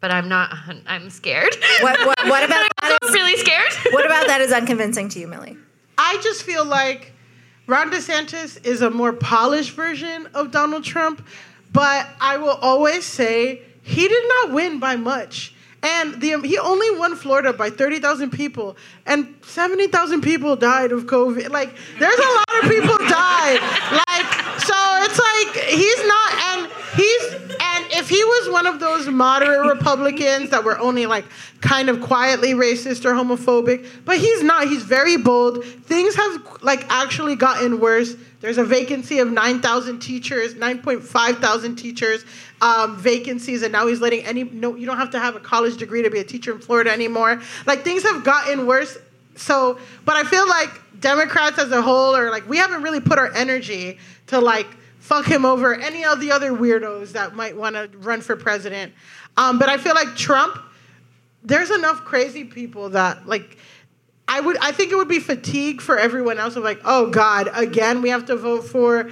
But 0.00 0.12
I'm 0.12 0.28
not, 0.28 0.54
I'm 0.86 1.10
scared. 1.10 1.56
What, 1.80 1.98
what, 2.06 2.18
what 2.28 2.44
about 2.44 2.62
I'm 2.62 2.90
that? 2.90 2.98
also 3.02 3.14
really 3.14 3.36
scared. 3.36 3.72
What 3.90 4.06
about 4.06 4.26
that 4.28 4.40
is 4.40 4.52
unconvincing 4.52 5.08
to 5.10 5.18
you, 5.18 5.26
Milly? 5.26 5.56
I 5.96 6.18
just 6.22 6.44
feel 6.44 6.64
like 6.64 7.12
Ron 7.66 7.90
DeSantis 7.90 8.64
is 8.64 8.80
a 8.80 8.90
more 8.90 9.12
polished 9.12 9.72
version 9.72 10.26
of 10.34 10.50
Donald 10.52 10.84
Trump, 10.84 11.26
but 11.72 12.08
I 12.20 12.36
will 12.36 12.58
always 12.62 13.04
say 13.04 13.62
he 13.82 14.06
did 14.08 14.24
not 14.28 14.52
win 14.52 14.78
by 14.78 14.96
much. 14.96 15.54
And 15.82 16.20
the, 16.20 16.40
he 16.40 16.58
only 16.58 16.98
won 16.98 17.14
Florida 17.14 17.52
by 17.52 17.70
30,000 17.70 18.30
people, 18.30 18.76
and 19.06 19.32
70,000 19.42 20.22
people 20.22 20.56
died 20.56 20.90
of 20.90 21.06
COVID. 21.06 21.50
Like, 21.50 21.72
there's 22.00 22.18
a 22.18 22.22
lot 22.22 22.64
of 22.64 22.70
people 22.70 22.98
died. 22.98 23.60
Like, 23.92 24.60
so 24.60 24.74
it's 25.04 25.18
like 25.18 25.64
he's 25.66 26.06
not, 26.06 26.32
and 26.32 26.70
he's, 26.98 27.32
and 27.32 27.84
if 27.92 28.08
he 28.08 28.22
was 28.22 28.50
one 28.50 28.66
of 28.66 28.80
those 28.80 29.08
moderate 29.08 29.66
Republicans 29.66 30.50
that 30.50 30.64
were 30.64 30.78
only 30.78 31.06
like 31.06 31.24
kind 31.60 31.88
of 31.88 32.00
quietly 32.00 32.52
racist 32.52 33.04
or 33.04 33.12
homophobic, 33.12 33.86
but 34.04 34.18
he's 34.18 34.42
not. 34.42 34.68
He's 34.68 34.82
very 34.82 35.16
bold. 35.16 35.64
Things 35.64 36.14
have 36.14 36.62
like 36.62 36.84
actually 36.88 37.36
gotten 37.36 37.80
worse. 37.80 38.14
There's 38.40 38.58
a 38.58 38.64
vacancy 38.64 39.18
of 39.18 39.32
9,000 39.32 39.98
teachers, 39.98 40.54
9.5 40.54 41.40
thousand 41.40 41.76
teachers 41.76 42.24
um, 42.60 42.96
vacancies, 42.96 43.62
and 43.62 43.72
now 43.72 43.86
he's 43.86 44.00
letting 44.00 44.24
any 44.24 44.44
no. 44.44 44.74
You 44.74 44.86
don't 44.86 44.98
have 44.98 45.10
to 45.10 45.18
have 45.18 45.36
a 45.36 45.40
college 45.40 45.76
degree 45.76 46.02
to 46.02 46.10
be 46.10 46.18
a 46.18 46.24
teacher 46.24 46.52
in 46.52 46.58
Florida 46.58 46.90
anymore. 46.90 47.40
Like 47.66 47.84
things 47.84 48.02
have 48.02 48.24
gotten 48.24 48.66
worse. 48.66 48.98
So, 49.36 49.78
but 50.04 50.16
I 50.16 50.24
feel 50.24 50.48
like 50.48 50.70
Democrats 51.00 51.58
as 51.58 51.70
a 51.70 51.80
whole 51.80 52.16
are 52.16 52.30
like 52.30 52.48
we 52.48 52.56
haven't 52.56 52.82
really 52.82 53.00
put 53.00 53.18
our 53.18 53.32
energy 53.32 53.98
to 54.28 54.40
like 54.40 54.66
fuck 55.08 55.24
him 55.24 55.46
over 55.46 55.74
any 55.74 56.04
of 56.04 56.20
the 56.20 56.30
other 56.30 56.50
weirdos 56.50 57.12
that 57.12 57.34
might 57.34 57.56
want 57.56 57.74
to 57.74 57.88
run 57.96 58.20
for 58.20 58.36
president. 58.36 58.92
Um, 59.38 59.58
but 59.58 59.70
I 59.70 59.78
feel 59.78 59.94
like 59.94 60.14
Trump, 60.16 60.58
there's 61.42 61.70
enough 61.70 62.04
crazy 62.04 62.44
people 62.44 62.90
that 62.90 63.26
like 63.26 63.56
I 64.28 64.40
would 64.40 64.58
I 64.58 64.72
think 64.72 64.92
it 64.92 64.96
would 64.96 65.08
be 65.08 65.18
fatigue 65.18 65.80
for 65.80 65.96
everyone 65.98 66.38
else 66.38 66.56
of 66.56 66.62
like, 66.62 66.80
oh 66.84 67.08
God, 67.08 67.48
again 67.54 68.02
we 68.02 68.10
have 68.10 68.26
to 68.26 68.36
vote 68.36 68.64
for 68.64 69.10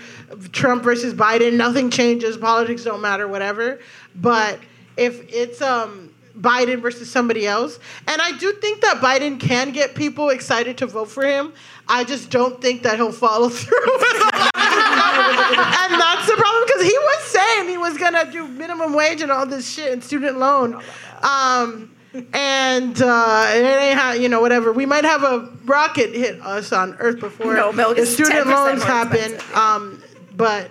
Trump 0.52 0.84
versus 0.84 1.14
Biden. 1.14 1.54
Nothing 1.54 1.88
changes, 1.88 2.36
politics 2.36 2.84
don't 2.84 3.00
matter, 3.00 3.26
whatever. 3.26 3.80
But 4.14 4.60
if 4.98 5.32
it's 5.32 5.62
um 5.62 6.12
Biden 6.38 6.82
versus 6.82 7.10
somebody 7.10 7.46
else, 7.46 7.78
and 8.06 8.20
I 8.20 8.36
do 8.36 8.52
think 8.52 8.82
that 8.82 8.98
Biden 8.98 9.40
can 9.40 9.72
get 9.72 9.94
people 9.94 10.28
excited 10.28 10.76
to 10.78 10.86
vote 10.86 11.08
for 11.08 11.24
him. 11.24 11.54
I 11.88 12.04
just 12.04 12.28
don't 12.28 12.60
think 12.60 12.82
that 12.82 12.96
he'll 12.96 13.12
follow 13.12 13.48
through 13.48 13.78
and 15.82 16.00
that's 16.00 16.26
the 16.26 16.36
problem 16.36 16.64
because 16.66 16.82
he 16.82 16.96
was 16.98 17.24
saying 17.24 17.68
he 17.68 17.78
was 17.78 17.96
gonna 17.98 18.30
do 18.30 18.46
minimum 18.48 18.92
wage 18.92 19.22
and 19.22 19.30
all 19.30 19.46
this 19.46 19.68
shit 19.68 19.92
and 19.92 20.02
student 20.02 20.38
loan. 20.38 20.82
Um, 21.22 21.92
and 22.32 23.00
uh, 23.02 23.46
it 23.52 23.64
ain't 23.64 23.98
how 23.98 24.12
you 24.12 24.28
know 24.28 24.40
whatever. 24.40 24.72
We 24.72 24.86
might 24.86 25.04
have 25.04 25.22
a 25.22 25.50
rocket 25.64 26.14
hit 26.14 26.40
us 26.40 26.72
on 26.72 26.94
Earth 26.98 27.20
before 27.20 27.54
No, 27.54 27.72
milk 27.72 27.96
the 27.96 28.02
is 28.02 28.12
student 28.14 28.46
loans 28.46 28.82
happen. 28.82 29.38
Um, 29.54 30.02
but 30.34 30.70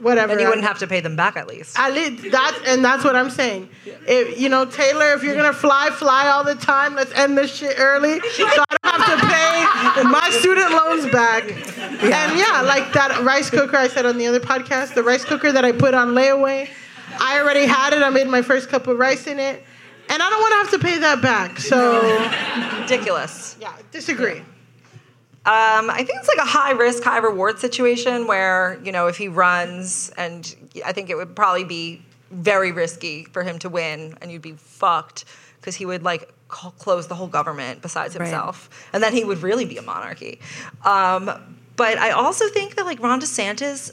whatever. 0.00 0.32
And 0.32 0.40
you 0.40 0.48
wouldn't 0.48 0.66
have 0.66 0.78
to 0.78 0.86
pay 0.86 1.00
them 1.00 1.16
back 1.16 1.36
at 1.36 1.46
least. 1.46 1.78
I 1.78 1.90
least 1.90 2.30
that 2.32 2.62
and 2.66 2.84
that's 2.84 3.04
what 3.04 3.16
I'm 3.16 3.30
saying. 3.30 3.68
If 4.06 4.40
you 4.40 4.48
know 4.48 4.64
Taylor, 4.64 5.12
if 5.12 5.22
you're 5.22 5.36
gonna 5.36 5.52
fly, 5.52 5.90
fly 5.90 6.28
all 6.28 6.44
the 6.44 6.54
time. 6.54 6.94
Let's 6.94 7.12
end 7.12 7.36
this 7.36 7.54
shit 7.54 7.76
early, 7.78 8.20
so 8.36 8.44
I 8.46 8.64
don't 8.70 8.94
have 8.94 9.20
to 9.20 9.26
pay 9.26 10.02
my 10.08 10.28
student 10.30 10.70
loans 10.70 11.10
back. 11.12 11.44
And 11.44 12.38
yeah, 12.38 12.62
like 12.62 12.92
that 12.94 13.22
rice 13.24 13.50
cooker 13.50 13.76
I 13.76 13.88
said 13.88 14.06
on 14.06 14.18
the 14.18 14.26
other 14.26 14.40
podcast, 14.40 14.94
the 14.94 15.02
rice 15.02 15.24
cooker 15.24 15.52
that 15.52 15.64
I 15.64 15.72
put 15.72 15.94
on 15.94 16.08
layaway. 16.08 16.68
I 17.18 17.40
already 17.40 17.66
had 17.66 17.92
it. 17.92 18.02
I 18.02 18.10
made 18.10 18.28
my 18.28 18.40
first 18.42 18.68
cup 18.68 18.86
of 18.86 18.96
rice 18.98 19.26
in 19.26 19.38
it, 19.38 19.62
and 20.08 20.22
I 20.22 20.30
don't 20.30 20.40
want 20.40 20.52
to 20.52 20.56
have 20.58 20.80
to 20.80 20.86
pay 20.88 20.98
that 21.00 21.20
back. 21.20 21.58
So 21.58 22.00
Ridiculous. 22.80 23.56
yeah, 23.60 23.74
disagree. 23.90 24.42
Um, 25.46 25.88
I 25.90 26.04
think 26.04 26.18
it's 26.18 26.28
like 26.28 26.38
a 26.38 26.48
high 26.48 26.72
risk, 26.72 27.02
high 27.02 27.18
reward 27.18 27.58
situation 27.58 28.26
where, 28.26 28.78
you 28.84 28.92
know, 28.92 29.06
if 29.06 29.16
he 29.16 29.28
runs, 29.28 30.10
and 30.18 30.54
I 30.84 30.92
think 30.92 31.08
it 31.08 31.16
would 31.16 31.34
probably 31.34 31.64
be 31.64 32.02
very 32.30 32.72
risky 32.72 33.24
for 33.24 33.42
him 33.42 33.58
to 33.60 33.68
win, 33.70 34.16
and 34.20 34.30
you'd 34.30 34.42
be 34.42 34.52
fucked 34.52 35.24
because 35.60 35.76
he 35.76 35.86
would 35.86 36.02
like 36.02 36.30
c- 36.52 36.68
close 36.78 37.06
the 37.08 37.14
whole 37.14 37.26
government 37.26 37.80
besides 37.80 38.14
Right. 38.16 38.26
himself. 38.26 38.68
And 38.92 39.02
then 39.02 39.14
he 39.14 39.24
would 39.24 39.42
really 39.42 39.64
be 39.64 39.78
a 39.78 39.82
monarchy. 39.82 40.40
Um, 40.84 41.30
but 41.76 41.96
I 41.98 42.10
also 42.10 42.46
think 42.48 42.74
that 42.76 42.84
like 42.84 43.00
Ron 43.02 43.20
DeSantis, 43.20 43.92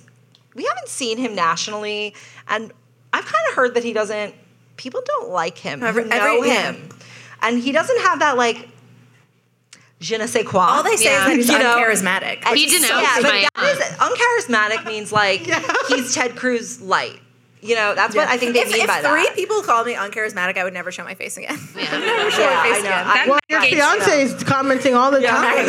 we 0.53 0.65
haven't 0.65 0.89
seen 0.89 1.17
him 1.17 1.33
nationally, 1.33 2.13
and 2.49 2.73
I've 3.13 3.23
kind 3.25 3.45
of 3.49 3.55
heard 3.55 3.73
that 3.75 3.85
he 3.85 3.93
doesn't, 3.93 4.35
people 4.75 5.01
don't 5.05 5.29
like 5.29 5.57
him, 5.57 5.81
Every- 5.81 6.03
know 6.03 6.15
every- 6.35 6.49
yeah. 6.49 6.73
him. 6.73 6.89
And 7.41 7.57
he 7.59 7.71
doesn't 7.71 8.01
have 8.01 8.19
that 8.19 8.35
like, 8.35 8.67
je 9.99 10.15
ne 10.15 10.27
sais 10.27 10.43
quoi. 10.43 10.61
All 10.67 10.83
they 10.83 10.95
say 10.97 11.05
is 11.13 11.25
that 11.25 11.35
he's 11.35 11.49
you 11.49 11.57
uncharismatic. 11.57 12.43
And 12.45 12.57
He 12.57 12.69
so- 12.69 12.79
denounced 12.87 13.03
yeah, 13.03 13.21
but 13.21 13.31
that 13.55 13.77
is 13.77 13.97
uncharismatic 13.97 14.85
means 14.85 15.11
like 15.11 15.41
he's 15.89 16.13
Ted 16.13 16.35
Cruz 16.35 16.79
light. 16.81 17.19
You 17.67 17.75
know, 17.75 17.93
that's 17.95 18.15
what 18.15 18.27
I 18.29 18.37
think 18.37 18.53
they 18.53 18.61
if, 18.61 18.71
mean 18.71 18.81
if 18.81 18.87
by 18.87 19.01
three 19.01 19.23
that. 19.23 19.35
people 19.35 19.61
called 19.61 19.85
me 19.87 19.95
unccharismatic, 19.95 20.57
I 20.57 20.63
would 20.63 20.73
never 20.73 20.91
show 20.91 21.03
my 21.03 21.15
face 21.15 21.35
again. 21.37 21.57
Yeah. 21.75 21.81
I'd 21.91 21.99
never 21.99 22.31
show 22.31 22.41
Yeah, 22.41 22.55
my 22.55 22.63
face 22.71 22.79
again. 22.79 23.03
I- 23.05 23.25
Well, 23.27 23.39
your 23.49 23.61
fiance 23.61 24.21
is 24.21 24.43
commenting 24.43 24.95
all 24.95 25.11
the 25.11 25.21
time. 25.21 25.65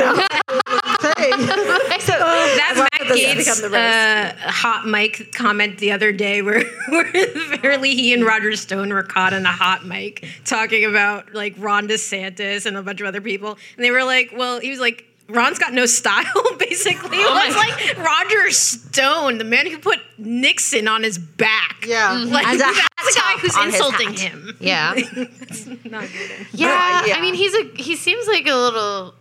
Say. 1.00 1.30
So, 2.08 2.14
That 2.14 2.74
Matt 2.76 3.08
that 3.08 3.18
Gaetz 3.18 3.36
become 3.36 3.70
the 3.70 3.78
uh, 3.78 4.50
hot 4.50 4.86
mic 4.86 5.32
comment 5.34 5.78
the 5.78 5.92
other 5.92 6.10
day 6.12 6.40
where, 6.42 6.64
where 6.88 7.06
apparently 7.54 7.94
he 7.94 8.14
and 8.14 8.24
Roger 8.24 8.56
Stone 8.56 8.90
were 8.90 9.02
caught 9.02 9.32
in 9.34 9.44
a 9.44 9.52
hot 9.52 9.84
mic 9.84 10.26
talking 10.44 10.84
about 10.86 11.34
like 11.34 11.54
Ron 11.58 11.86
DeSantis 11.88 12.64
and 12.66 12.76
a 12.76 12.82
bunch 12.82 13.00
of 13.02 13.06
other 13.06 13.20
people. 13.20 13.58
And 13.76 13.84
they 13.84 13.90
were 13.90 14.04
like, 14.04 14.32
well, 14.34 14.60
he 14.60 14.70
was 14.70 14.80
like, 14.80 15.04
Ron's 15.28 15.58
got 15.58 15.74
no 15.74 15.84
style, 15.84 16.24
basically. 16.58 17.18
Oh 17.20 17.42
It 17.42 17.46
was 17.48 17.56
like 17.56 17.98
Roger 17.98 18.50
Stone, 18.50 19.36
the 19.38 19.44
man 19.44 19.66
who 19.66 19.78
put 19.78 19.98
Nixon 20.16 20.88
on 20.88 21.02
his 21.02 21.18
back. 21.18 21.57
Yeah. 21.86 22.14
Mm-hmm. 22.14 22.32
Like, 22.32 22.46
As 22.46 22.56
a 22.56 22.58
that's 22.58 22.78
hat 22.78 22.88
the 22.96 23.20
guy 23.20 23.38
who's 23.38 23.56
insulting 23.64 24.12
him. 24.14 24.56
Yeah. 24.60 24.94
Not 25.90 26.08
good. 26.12 26.46
Yeah, 26.52 27.02
uh, 27.02 27.06
Yeah. 27.06 27.16
I 27.16 27.18
mean, 27.20 27.34
he's 27.34 27.54
a 27.54 27.64
he 27.76 27.96
seems 27.96 28.26
like 28.26 28.46
a 28.46 28.54
little 28.54 29.14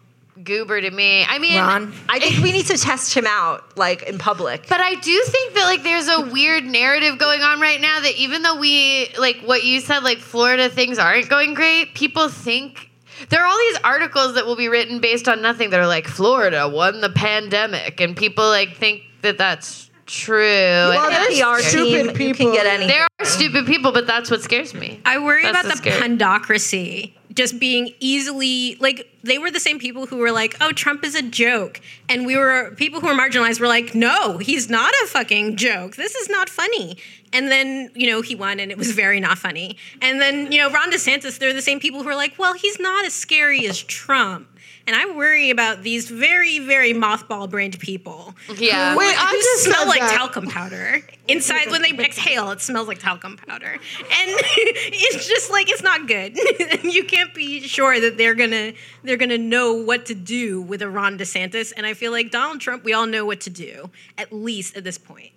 goober 0.43 0.80
to 0.80 0.91
me. 0.91 1.26
I 1.28 1.39
mean, 1.39 1.58
Ron. 1.60 1.93
I 2.10 2.20
think 2.20 2.43
we 2.43 2.51
need 2.51 2.66
to 2.68 2.78
test 2.78 3.14
him 3.14 3.26
out, 3.28 3.78
like 3.78 4.03
in 4.03 4.18
public. 4.18 4.68
But 4.68 4.80
I 4.80 4.95
do 4.95 5.24
think 5.26 5.53
that 5.55 5.66
like 5.66 5.84
there's 5.84 6.08
a 6.08 6.22
weird 6.32 6.64
narrative 6.64 7.18
going 7.18 7.41
on 7.41 7.60
right 7.60 7.82
now 7.82 7.99
that 8.01 8.16
even 8.18 8.43
though 8.43 8.58
we 8.60 9.10
like 9.20 9.38
what 9.41 9.64
you 9.64 9.80
said, 9.80 10.03
like 10.03 10.20
Florida 10.20 10.70
things 10.70 10.99
aren't 10.99 11.30
going 11.30 11.53
great, 11.53 11.93
people 11.95 12.30
think 12.30 12.89
there 13.30 13.41
are 13.41 13.47
all 13.47 13.58
these 13.58 13.78
articles 13.84 14.36
that 14.36 14.45
will 14.45 14.55
be 14.55 14.70
written 14.70 14.99
based 14.99 15.28
on 15.28 15.41
nothing 15.41 15.72
that 15.72 15.80
are 15.80 15.88
like 15.88 16.08
Florida 16.08 16.68
won 16.68 17.01
the 17.01 17.10
pandemic, 17.10 17.99
and 17.99 18.16
people 18.16 18.47
like 18.47 18.76
think 18.76 19.03
that 19.22 19.38
that's 19.38 19.87
true. 20.08 20.41
Well, 20.43 21.05
and 21.05 21.14
there's 21.14 21.39
PR 21.39 21.60
stupid 21.68 22.16
team, 22.16 22.28
you 22.28 22.34
can 22.34 22.51
get 22.51 22.66
anything. 22.66 22.88
There 22.88 23.08
are 23.20 23.26
stupid 23.26 23.66
people, 23.66 23.91
but 23.91 24.08
that's 24.08 24.32
what 24.32 24.41
scares 24.41 24.74
me. 24.74 25.01
I 25.05 25.20
worry 25.20 25.43
That's 25.43 25.60
about 25.60 25.64
the 25.64 25.70
the 25.70 25.91
scary- 25.91 26.01
pandocracy 26.18 27.14
just 27.34 27.60
being 27.60 27.93
easily 27.99 28.76
like 28.80 29.08
they 29.24 29.38
were 29.38 29.51
the 29.51 29.60
same 29.60 29.78
people 29.78 30.08
who 30.08 30.18
were 30.18 30.32
like, 30.32 30.55
"Oh, 30.60 30.72
Trump 30.72 31.03
is 31.03 31.14
a 31.14 31.22
joke," 31.22 31.80
and 32.10 32.26
we 32.26 32.36
were 32.36 32.74
people 32.78 32.99
who 32.99 33.08
were 33.08 33.14
marginalized 33.14 33.60
were 33.60 33.68
like, 33.68 33.93
"No, 33.93 34.39
he's 34.39 34.70
not 34.70 34.91
a 35.03 35.08
fucking 35.08 35.55
joke. 35.55 35.95
This 35.95 36.16
is 36.16 36.30
not 36.30 36.49
funny." 36.49 36.97
And 37.34 37.51
then 37.51 37.91
you 37.93 38.10
know 38.10 38.22
he 38.22 38.34
won, 38.36 38.60
and 38.60 38.72
it 38.72 38.78
was 38.78 38.91
very 38.91 39.20
not 39.20 39.38
funny. 39.38 39.78
And 40.01 40.20
then 40.20 40.51
you 40.51 40.58
know 40.58 40.72
Ron 40.72 40.91
DeSantis, 40.91 41.38
they're 41.38 41.53
the 41.53 41.62
same 41.62 41.80
people 41.80 42.01
who 42.01 42.10
are 42.10 42.16
like, 42.16 42.34
"Well, 42.39 42.53
he's 42.55 42.80
not 42.80 43.05
as 43.05 43.14
scary 43.14 43.68
as 43.68 43.84
Trump." 43.84 44.47
And 44.88 44.96
I 44.96 45.06
worry 45.14 45.50
about 45.50 45.84
these 45.84 46.10
very, 46.10 46.60
very 46.60 46.94
mothball 46.94 47.50
brained 47.50 47.78
people. 47.78 48.34
Yeah. 48.56 48.94
Who, 48.94 49.00
Wait, 49.00 49.16
I 49.18 49.34
just 49.34 49.66
smell 49.66 49.86
like 49.86 50.00
that. 50.00 50.18
talcum 50.18 50.48
powder. 50.48 51.02
Inside, 51.28 51.72
when 51.72 51.82
they 51.82 51.92
exhale, 52.06 52.52
it 52.52 52.62
smells 52.62 52.88
like 52.88 53.00
talcum 53.00 53.36
powder. 53.36 53.74
And 53.74 53.82
it's 54.10 55.28
just 55.28 55.52
like, 55.52 55.70
it's 55.70 55.84
not 55.84 56.08
good. 56.08 56.38
you 56.84 57.04
can't 57.04 57.34
be 57.34 57.60
sure 57.68 58.00
that 58.00 58.18
they're 58.18 58.34
gonna, 58.34 58.72
they're 59.04 59.18
gonna 59.18 59.38
know 59.38 59.74
what 59.74 60.06
to 60.06 60.16
do 60.16 60.62
with 60.62 60.82
a 60.82 60.90
Ron 60.90 61.18
DeSantis. 61.18 61.74
And 61.76 61.86
I 61.86 61.94
feel 61.94 62.14
like 62.14 62.32
Donald 62.32 62.62
Trump, 62.62 62.86
we 62.86 62.94
all 62.94 63.08
know 63.08 63.26
what 63.26 63.42
to 63.42 63.50
do, 63.50 63.90
at 64.18 64.32
least 64.32 64.78
at 64.78 64.86
this 64.86 64.98
point. 64.98 65.32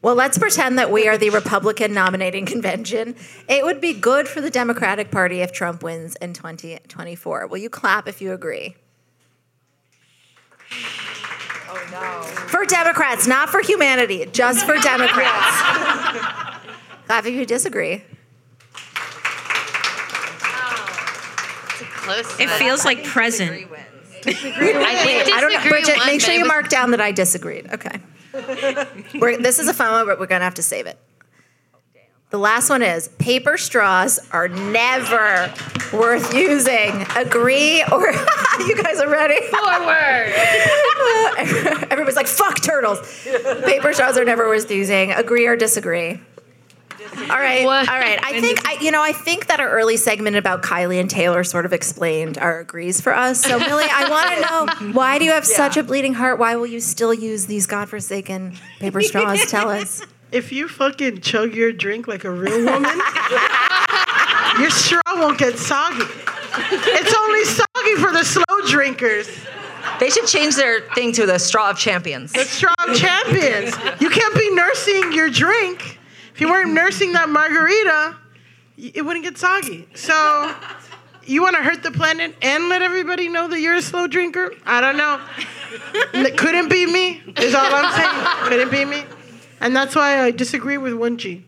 Well, 0.00 0.14
let's 0.14 0.38
pretend 0.38 0.78
that 0.78 0.90
we 0.90 1.08
are 1.08 1.18
the 1.18 1.28
Republican 1.30 1.92
nominating 1.92 2.46
convention. 2.46 3.16
It 3.48 3.64
would 3.64 3.82
be 3.82 3.92
good 3.92 4.28
for 4.28 4.40
the 4.40 4.50
Democratic 4.50 5.10
Party 5.10 5.40
if 5.40 5.52
Trump 5.52 5.82
wins 5.82 6.16
in 6.16 6.32
2024. 6.32 7.46
Will 7.46 7.58
you 7.58 7.70
clap 7.70 8.08
if 8.08 8.22
you 8.22 8.32
agree? 8.32 8.76
Oh 11.68 11.88
no. 11.90 12.22
For 12.48 12.64
Democrats, 12.64 13.26
not 13.26 13.50
for 13.50 13.60
humanity, 13.60 14.26
just 14.26 14.64
for 14.66 14.76
Democrats. 14.76 15.60
clap 17.06 17.26
if 17.26 17.34
you 17.34 17.46
disagree. 17.46 18.02
Close. 22.04 22.38
It 22.40 22.50
feels 22.50 22.84
like 22.84 23.04
present. 23.04 23.50
I 23.50 24.32
think 24.32 25.32
I 25.32 25.40
don't 25.40 25.52
know. 25.52 25.68
Bridget, 25.68 25.96
make 26.06 26.20
sure 26.20 26.34
you 26.34 26.40
was- 26.40 26.48
mark 26.48 26.68
down 26.68 26.90
that 26.92 27.00
I 27.00 27.12
disagreed. 27.12 27.72
Okay. 27.72 28.00
We're, 29.18 29.40
this 29.40 29.58
is 29.58 29.68
a 29.68 29.74
fun 29.74 29.92
one, 29.92 30.06
but 30.06 30.18
we're 30.18 30.26
going 30.26 30.40
to 30.40 30.44
have 30.44 30.54
to 30.54 30.62
save 30.62 30.86
it. 30.86 30.98
The 32.34 32.38
last 32.40 32.68
one 32.68 32.82
is 32.82 33.06
paper 33.06 33.56
straws 33.56 34.18
are 34.32 34.48
never 34.48 35.54
worth 35.92 36.34
using. 36.34 37.06
Agree 37.14 37.84
or 37.84 38.10
you 38.58 38.82
guys 38.82 38.98
are 38.98 39.08
ready? 39.08 39.40
Forward. 39.46 40.32
Everybody's 41.92 42.16
like, 42.16 42.26
fuck 42.26 42.60
turtles. 42.60 42.98
Paper 43.64 43.92
straws 43.92 44.18
are 44.18 44.24
never 44.24 44.48
worth 44.48 44.68
using. 44.68 45.12
Agree 45.12 45.46
or 45.46 45.54
disagree? 45.54 46.20
All 47.20 47.28
right, 47.28 47.64
What? 47.64 47.88
all 47.88 47.98
right. 48.00 48.18
I 48.20 48.40
think 48.40 48.66
I, 48.66 48.78
you 48.80 48.90
know. 48.90 49.00
I 49.00 49.12
think 49.12 49.46
that 49.46 49.60
our 49.60 49.68
early 49.70 49.96
segment 49.96 50.34
about 50.34 50.62
Kylie 50.64 50.98
and 50.98 51.08
Taylor 51.08 51.44
sort 51.44 51.64
of 51.66 51.72
explained 51.72 52.38
our 52.38 52.58
agrees 52.58 53.00
for 53.00 53.14
us. 53.14 53.42
So, 53.42 53.60
Milly, 53.60 53.84
I 53.88 54.08
want 54.10 54.34
to 54.80 54.84
know 54.90 54.92
why 54.92 55.20
do 55.20 55.24
you 55.24 55.30
have 55.30 55.46
such 55.46 55.76
a 55.76 55.84
bleeding 55.84 56.14
heart? 56.14 56.40
Why 56.40 56.56
will 56.56 56.66
you 56.66 56.80
still 56.80 57.14
use 57.14 57.46
these 57.46 57.68
godforsaken 57.68 58.56
paper 58.80 59.02
straws? 59.02 59.46
Tell 59.46 59.68
us. 59.68 60.02
If 60.34 60.50
you 60.50 60.66
fucking 60.66 61.20
chug 61.20 61.54
your 61.54 61.72
drink 61.72 62.08
like 62.08 62.24
a 62.24 62.30
real 62.30 62.64
woman, 62.64 62.90
your 64.58 64.68
straw 64.68 65.00
won't 65.14 65.38
get 65.38 65.56
soggy. 65.56 66.02
It's 66.58 67.14
only 67.14 67.44
soggy 67.44 67.94
for 68.02 68.10
the 68.10 68.24
slow 68.24 68.68
drinkers. 68.68 69.28
They 70.00 70.10
should 70.10 70.26
change 70.26 70.56
their 70.56 70.80
thing 70.90 71.12
to 71.12 71.26
the 71.26 71.38
straw 71.38 71.70
of 71.70 71.78
champions. 71.78 72.32
The 72.32 72.42
straw 72.42 72.74
of 72.84 72.96
champions. 72.96 73.76
You 74.00 74.10
can't 74.10 74.34
be 74.34 74.50
nursing 74.50 75.12
your 75.12 75.30
drink. 75.30 76.00
If 76.34 76.40
you 76.40 76.48
weren't 76.48 76.72
nursing 76.72 77.12
that 77.12 77.28
margarita, 77.28 78.16
it 78.76 79.06
wouldn't 79.06 79.24
get 79.24 79.38
soggy. 79.38 79.86
So, 79.94 80.52
you 81.26 81.42
want 81.42 81.54
to 81.54 81.62
hurt 81.62 81.84
the 81.84 81.92
planet 81.92 82.34
and 82.42 82.68
let 82.68 82.82
everybody 82.82 83.28
know 83.28 83.46
that 83.46 83.60
you're 83.60 83.76
a 83.76 83.82
slow 83.82 84.08
drinker? 84.08 84.50
I 84.66 84.80
don't 84.80 84.96
know. 84.96 85.20
Couldn't 86.36 86.70
be 86.70 86.86
me, 86.86 87.22
is 87.36 87.54
all 87.54 87.72
I'm 87.72 87.92
saying. 87.92 88.48
Couldn't 88.48 88.72
be 88.72 88.84
me. 88.84 89.04
And 89.64 89.74
that's 89.74 89.96
why 89.96 90.20
I 90.20 90.30
disagree 90.30 90.76
with 90.78 90.92
1G. 90.92 91.42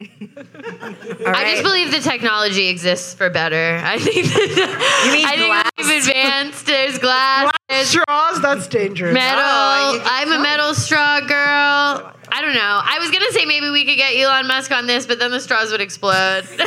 I 0.00 1.50
just 1.52 1.62
believe 1.62 1.90
the 1.92 2.00
technology 2.00 2.68
exists 2.68 3.14
for 3.14 3.28
better. 3.30 3.80
I 3.84 3.98
think 3.98 4.26
that, 4.26 5.02
You 5.06 5.12
mean 5.12 5.26
I 5.26 5.36
glass? 5.36 5.70
think 5.76 5.88
we've 5.88 6.08
advanced. 6.08 6.66
There's 6.66 6.98
glass. 6.98 7.52
There's 7.68 7.88
Straws, 7.88 8.40
that's 8.42 8.66
dangerous. 8.66 9.14
metal. 9.14 9.42
Oh, 9.44 10.02
I'm 10.04 10.32
a 10.32 10.38
metal 10.42 10.74
straw 10.74 11.20
girl. 11.20 12.12
I 12.32 12.40
don't 12.42 12.54
know. 12.54 12.80
I 12.84 12.98
was 13.00 13.10
gonna 13.10 13.30
say 13.32 13.44
maybe 13.44 13.70
we 13.70 13.84
could 13.84 13.96
get 13.96 14.14
Elon 14.16 14.46
Musk 14.46 14.70
on 14.70 14.86
this, 14.86 15.06
but 15.06 15.18
then 15.18 15.30
the 15.30 15.40
straws 15.40 15.70
would 15.72 15.80
explode. 15.80 16.44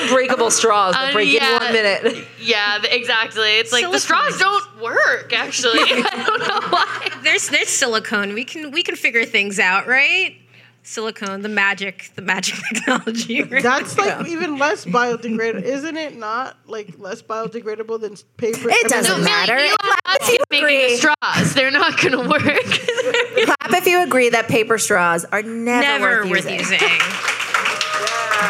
Unbreakable 0.00 0.50
straws 0.50 0.94
that 0.94 1.10
Uh, 1.10 1.12
break 1.12 1.32
yeah. 1.32 1.56
in 1.56 1.62
one 1.62 1.72
minute. 1.72 2.26
yeah, 2.40 2.78
th- 2.80 2.92
exactly. 2.94 3.58
It's 3.58 3.72
like 3.72 3.90
the 3.90 3.98
straws 3.98 4.38
don't 4.38 4.80
work. 4.80 5.32
Actually, 5.32 5.80
I 5.80 6.24
don't 6.26 6.40
know 6.40 6.68
why. 6.68 7.08
There's 7.22 7.48
there's 7.48 7.68
silicone. 7.68 8.34
We 8.34 8.44
can 8.44 8.70
we 8.70 8.82
can 8.82 8.96
figure 8.96 9.24
things 9.24 9.58
out, 9.58 9.86
right? 9.86 10.36
Silicone, 10.82 11.42
the 11.42 11.48
magic, 11.48 12.10
the 12.16 12.22
magic 12.22 12.56
technology. 12.74 13.42
Right? 13.42 13.62
That's 13.62 13.96
like 13.98 14.26
even 14.26 14.56
less 14.58 14.84
biodegradable, 14.86 15.62
isn't 15.62 15.96
it? 15.96 16.16
Not 16.16 16.56
like 16.66 16.98
less 16.98 17.20
biodegradable 17.22 18.00
than 18.00 18.16
paper. 18.38 18.68
It 18.70 18.88
doesn't 18.88 19.16
mean, 19.16 19.24
matter. 19.24 19.56
Elon 19.56 19.76
Clap 19.78 20.00
Musk 20.06 20.20
if 20.22 20.28
you 20.50 20.58
agree. 20.58 20.90
the 20.92 20.96
straws. 20.96 21.54
They're 21.54 21.70
not 21.70 22.00
gonna 22.00 22.28
work. 22.28 22.42
Clap 22.42 23.72
if 23.72 23.86
you 23.86 24.02
agree 24.02 24.30
that 24.30 24.48
paper 24.48 24.78
straws 24.78 25.24
are 25.26 25.42
never, 25.42 25.82
Never 25.82 26.20
worth, 26.22 26.30
worth 26.30 26.50
using. 26.50 26.58
using. 26.58 26.78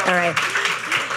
All 0.07 0.15
right. 0.17 0.35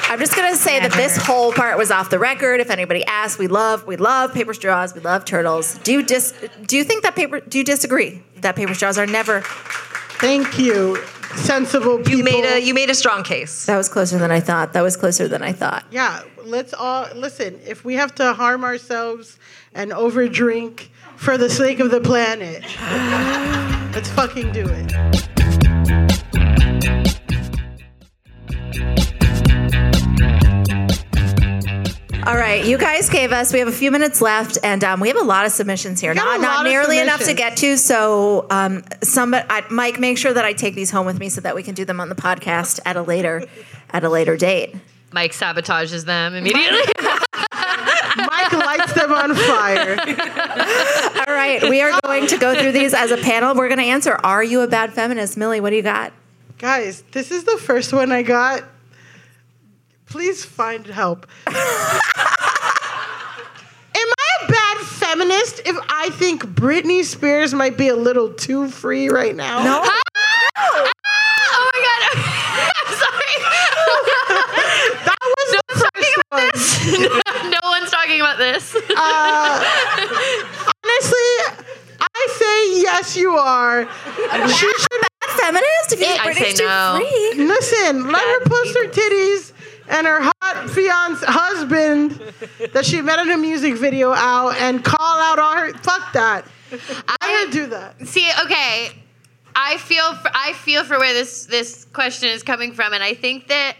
I'm 0.09 0.19
just 0.19 0.35
gonna 0.35 0.55
say 0.55 0.79
that 0.79 0.91
this 0.93 1.15
whole 1.17 1.53
part 1.53 1.77
was 1.77 1.89
off 1.91 2.09
the 2.09 2.19
record. 2.19 2.59
If 2.59 2.69
anybody 2.69 3.03
asks, 3.05 3.39
we 3.39 3.47
love 3.47 3.85
we 3.87 3.97
love 3.97 4.33
paper 4.33 4.53
straws. 4.53 4.93
We 4.93 5.01
love 5.01 5.25
turtles. 5.25 5.75
Do 5.79 5.91
you 5.93 6.03
dis 6.03 6.33
Do 6.65 6.75
you 6.77 6.83
think 6.83 7.03
that 7.03 7.15
paper? 7.15 7.39
Do 7.39 7.57
you 7.59 7.63
disagree 7.63 8.23
that 8.37 8.55
paper 8.55 8.73
straws 8.73 8.97
are 8.97 9.05
never? 9.07 9.43
Thank 10.19 10.57
you, 10.57 10.97
sensible 11.35 11.97
people. 11.97 12.13
You 12.13 12.23
made 12.23 12.45
a 12.45 12.59
you 12.61 12.73
made 12.73 12.89
a 12.89 12.95
strong 12.95 13.23
case. 13.23 13.65
That 13.65 13.77
was 13.77 13.89
closer 13.89 14.17
than 14.17 14.31
I 14.31 14.39
thought. 14.39 14.73
That 14.73 14.81
was 14.81 14.95
closer 14.95 15.27
than 15.27 15.41
I 15.41 15.51
thought. 15.51 15.85
Yeah, 15.91 16.23
let's 16.43 16.73
all 16.73 17.07
listen. 17.15 17.59
If 17.65 17.83
we 17.83 17.95
have 17.95 18.15
to 18.15 18.33
harm 18.33 18.63
ourselves 18.63 19.37
and 19.73 19.91
overdrink 19.91 20.89
for 21.15 21.37
the 21.37 21.49
sake 21.49 21.79
of 21.79 21.91
the 21.91 22.01
planet, 22.01 22.63
let's 23.93 24.09
fucking 24.09 24.51
do 24.51 24.65
it. 24.69 24.93
All 32.25 32.37
right, 32.37 32.63
you 32.63 32.77
guys 32.77 33.09
gave 33.09 33.33
us. 33.33 33.51
We 33.51 33.59
have 33.59 33.67
a 33.67 33.73
few 33.73 33.91
minutes 33.91 34.21
left, 34.21 34.57
and 34.63 34.81
um, 34.85 35.01
we 35.01 35.09
have 35.09 35.17
a 35.17 35.23
lot 35.23 35.45
of 35.45 35.51
submissions 35.51 35.99
here. 35.99 36.13
Not 36.13 36.39
not 36.39 36.63
nearly 36.63 36.97
enough 36.99 37.25
to 37.25 37.33
get 37.33 37.57
to. 37.57 37.77
So, 37.77 38.47
um, 38.49 38.83
somebody, 39.01 39.45
I, 39.49 39.65
Mike, 39.69 39.99
make 39.99 40.17
sure 40.17 40.33
that 40.33 40.45
I 40.45 40.53
take 40.53 40.73
these 40.73 40.89
home 40.89 41.05
with 41.05 41.19
me 41.19 41.27
so 41.27 41.41
that 41.41 41.53
we 41.53 41.63
can 41.63 41.75
do 41.75 41.83
them 41.83 41.99
on 41.99 42.07
the 42.07 42.15
podcast 42.15 42.79
at 42.85 42.95
a 42.95 43.01
later, 43.01 43.45
at 43.89 44.05
a 44.05 44.09
later 44.09 44.37
date. 44.37 44.73
Mike 45.11 45.33
sabotages 45.33 46.05
them 46.05 46.33
immediately. 46.33 46.79
Mike 47.01 48.53
lights 48.53 48.93
them 48.93 49.11
on 49.11 49.35
fire. 49.35 49.97
All 51.27 51.35
right, 51.35 51.61
we 51.69 51.81
are 51.81 51.99
going 52.03 52.27
to 52.27 52.37
go 52.37 52.57
through 52.57 52.71
these 52.71 52.93
as 52.93 53.11
a 53.11 53.17
panel. 53.17 53.53
We're 53.53 53.67
going 53.67 53.79
to 53.79 53.85
answer: 53.85 54.17
Are 54.23 54.43
you 54.43 54.61
a 54.61 54.67
bad 54.67 54.93
feminist, 54.93 55.35
Milly? 55.35 55.59
What 55.59 55.71
do 55.71 55.75
you 55.75 55.81
got? 55.81 56.13
Guys, 56.57 57.03
this 57.11 57.31
is 57.31 57.43
the 57.43 57.57
first 57.57 57.91
one 57.91 58.13
I 58.13 58.23
got. 58.23 58.63
Please 60.13 60.45
find 60.45 60.85
help. 60.85 61.25
Am 61.47 61.53
I 61.55 61.99
a 64.43 64.47
bad 64.47 64.77
feminist 64.85 65.61
if 65.65 65.75
I 65.89 66.11
think 66.11 66.43
Britney 66.43 67.03
Spears 67.03 67.51
might 67.55 67.79
be 67.79 67.87
a 67.87 67.95
little 67.95 68.31
too 68.31 68.69
free 68.69 69.09
right 69.09 69.35
now? 69.35 69.63
No. 69.63 69.81
oh 69.81 70.91
my 71.73 71.79
god! 71.81 72.01
I'm 72.85 72.93
sorry. 72.93 73.33
That 75.03 75.17
was 75.33 75.49
the 75.49 75.61
first 75.81 76.13
one. 76.29 76.53
no 77.49 77.57
one's 77.63 77.89
talking 77.89 78.21
about 78.21 78.37
this. 78.37 78.75
Uh, 78.75 79.63
honestly, 80.85 81.31
I 81.99 82.27
say 82.29 82.81
yes, 82.81 83.17
you 83.17 83.31
are. 83.31 83.87
She 84.47 84.71
should 84.77 85.01
Bad 85.23 85.31
feminist? 85.39 85.93
If 85.93 85.99
you 85.99 86.05
think 86.05 86.21
I 86.23 86.33
Britney's 86.33 86.57
say 86.57 86.65
no. 86.65 86.99
too 86.99 87.05
free. 87.35 87.45
listen. 87.45 88.11
Let 88.11 88.21
her 88.21 88.39
post 88.45 88.77
her 88.77 88.87
titties 88.89 89.51
and 89.87 90.07
her 90.07 90.19
hot 90.21 90.69
fiance 90.69 91.25
husband 91.27 92.11
that 92.73 92.85
she 92.85 93.01
met 93.01 93.19
in 93.19 93.31
a 93.31 93.37
music 93.37 93.75
video 93.75 94.11
out 94.11 94.55
and 94.57 94.83
call 94.83 94.99
out 94.99 95.39
all 95.39 95.55
her. 95.55 95.73
Fuck 95.73 96.13
that. 96.13 96.45
I'm 96.71 97.45
gonna 97.45 97.51
do 97.51 97.67
that. 97.67 98.07
See, 98.07 98.29
okay, 98.45 98.91
I 99.55 99.77
feel 99.77 100.15
for, 100.15 100.31
I 100.33 100.53
feel 100.53 100.83
for 100.83 100.99
where 100.99 101.13
this 101.13 101.45
this 101.45 101.85
question 101.85 102.29
is 102.29 102.43
coming 102.43 102.73
from, 102.73 102.93
and 102.93 103.03
I 103.03 103.13
think 103.13 103.47
that 103.47 103.75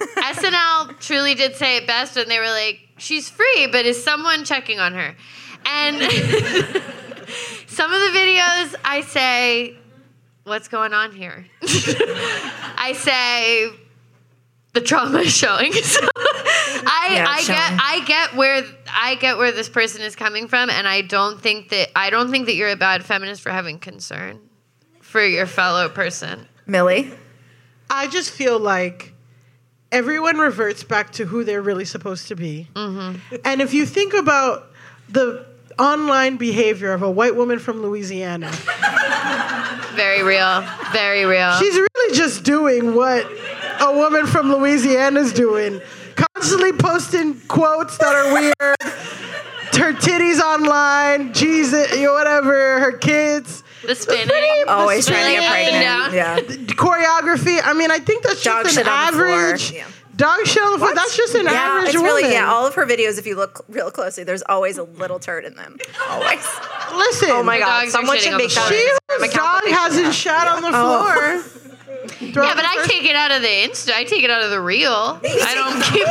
SNL 0.00 0.98
truly 1.00 1.34
did 1.34 1.56
say 1.56 1.76
it 1.78 1.86
best 1.86 2.16
when 2.16 2.28
they 2.28 2.38
were 2.38 2.50
like, 2.50 2.80
"She's 2.98 3.28
free, 3.28 3.68
but 3.70 3.84
is 3.84 4.02
someone 4.02 4.44
checking 4.44 4.80
on 4.80 4.94
her?" 4.94 5.14
And 5.66 5.96
some 7.66 7.92
of 7.92 8.00
the 8.00 8.18
videos, 8.18 8.74
I 8.84 9.04
say, 9.06 9.76
"What's 10.44 10.68
going 10.68 10.94
on 10.94 11.12
here?" 11.12 11.46
I 11.62 12.94
say. 12.96 13.70
The 14.72 14.80
trauma 14.80 15.18
is 15.18 15.32
showing. 15.32 15.72
So 15.82 16.00
I, 16.82 17.08
Yeah, 17.12 17.26
I 17.28 17.38
it's 17.38 17.48
get. 17.48 17.58
I 17.58 18.04
get 18.06 18.36
where 18.36 18.62
I 18.88 19.14
get 19.16 19.36
where 19.36 19.52
this 19.52 19.68
person 19.68 20.02
is 20.02 20.16
coming 20.16 20.48
from, 20.48 20.70
and 20.70 20.86
I 20.86 21.02
don't 21.02 21.40
think 21.40 21.70
that 21.70 21.90
I 21.96 22.10
don't 22.10 22.30
think 22.30 22.46
that 22.46 22.54
you're 22.54 22.70
a 22.70 22.76
bad 22.76 23.04
feminist 23.04 23.42
for 23.42 23.50
having 23.50 23.78
concern 23.78 24.38
for 25.00 25.24
your 25.24 25.46
fellow 25.46 25.88
person. 25.88 26.46
Milly? 26.66 27.10
I 27.90 28.06
just 28.06 28.30
feel 28.30 28.58
like 28.58 29.12
everyone 29.90 30.38
reverts 30.38 30.84
back 30.84 31.10
to 31.14 31.26
who 31.26 31.44
they're 31.44 31.62
really 31.62 31.84
supposed 31.84 32.28
to 32.28 32.36
be. 32.36 32.68
Mm-hmm. 32.74 33.36
And 33.44 33.60
if 33.60 33.74
you 33.74 33.84
think 33.84 34.14
about 34.14 34.70
the 35.08 35.44
online 35.80 36.36
behavior 36.36 36.92
of 36.92 37.02
a 37.02 37.10
white 37.10 37.34
woman 37.36 37.58
from 37.58 37.82
Louisiana, 37.82 38.50
Very 39.94 40.22
real, 40.22 40.62
very 40.92 41.24
real. 41.24 41.52
she's 41.58 41.74
really 41.76 42.16
just 42.16 42.44
doing 42.44 42.94
what 42.94 43.26
a 43.80 43.92
woman 43.96 44.26
from 44.26 44.50
Louisiana 44.52 45.20
is 45.20 45.32
doing. 45.32 45.80
Constantly 46.34 46.72
posting 46.72 47.38
quotes 47.48 47.96
that 47.98 48.14
are 48.14 48.32
weird, 48.32 48.54
her 49.74 49.92
titties 49.94 50.40
online, 50.40 51.32
Jesus, 51.32 51.90
you 51.96 52.06
know, 52.06 52.12
whatever, 52.12 52.80
her 52.80 52.92
kids. 52.98 53.62
the 53.86 53.94
spinning, 53.94 54.28
Always 54.68 55.06
the 55.06 55.12
trying 55.12 55.34
to 55.36 55.40
get 55.40 55.50
spinning 55.50 55.82
pregnant. 55.82 56.14
and 56.14 56.46
down. 56.48 56.56
Yeah. 56.56 56.64
choreography. 56.74 57.60
I 57.62 57.72
mean, 57.72 57.90
I 57.90 57.98
think 57.98 58.22
that's 58.22 58.42
Dog 58.42 58.64
just 58.64 58.76
an 58.78 58.84
the 58.84 58.90
average. 58.90 59.72
Yeah. 59.72 59.86
Dog 60.20 60.46
shit 60.46 60.62
on 60.62 60.72
the 60.72 60.78
floor. 60.78 60.94
That's 60.94 61.16
just 61.16 61.34
an 61.34 61.46
yeah, 61.46 61.52
average 61.52 61.88
it's 61.88 61.96
woman. 61.96 62.12
really 62.14 62.32
yeah. 62.32 62.50
All 62.52 62.66
of 62.66 62.74
her 62.74 62.86
videos, 62.86 63.18
if 63.18 63.26
you 63.26 63.36
look 63.36 63.64
real 63.68 63.90
closely, 63.90 64.22
there's 64.22 64.42
always 64.48 64.76
a 64.78 64.82
little 64.84 65.18
turd 65.18 65.44
in 65.46 65.54
them. 65.54 65.78
Always. 66.10 66.46
Listen. 66.94 67.30
Oh 67.30 67.42
my 67.42 67.56
The 67.58 67.64
god! 67.64 67.80
dogs 67.82 67.88
are 67.88 67.90
Someone 67.92 68.18
should 68.18 68.36
make 68.36 68.52
that. 68.54 68.68
floor. 68.68 68.78
She 68.78 68.84
Instagram 68.84 69.18
whose 69.18 69.32
dog 69.34 69.44
that 69.44 69.60
they 69.64 69.70
should 69.70 69.78
hasn't 69.78 70.04
have. 70.06 70.14
shat 70.14 70.46
on 70.46 70.62
the 70.62 70.70
Oh. 70.72 71.42
floor. 71.50 71.60
Yeah, 72.20 72.54
but 72.54 72.64
I 72.64 72.84
take 72.86 73.04
it 73.04 73.14
out 73.16 73.30
of 73.30 73.42
the 73.42 73.48
Insta. 73.48 73.92
I 73.92 74.04
take 74.04 74.22
it 74.22 74.30
out 74.30 74.42
of 74.42 74.50
the 74.50 74.60
reel. 74.60 75.20
I 75.22 75.54
don't 75.54 75.82
keep. 75.92 76.06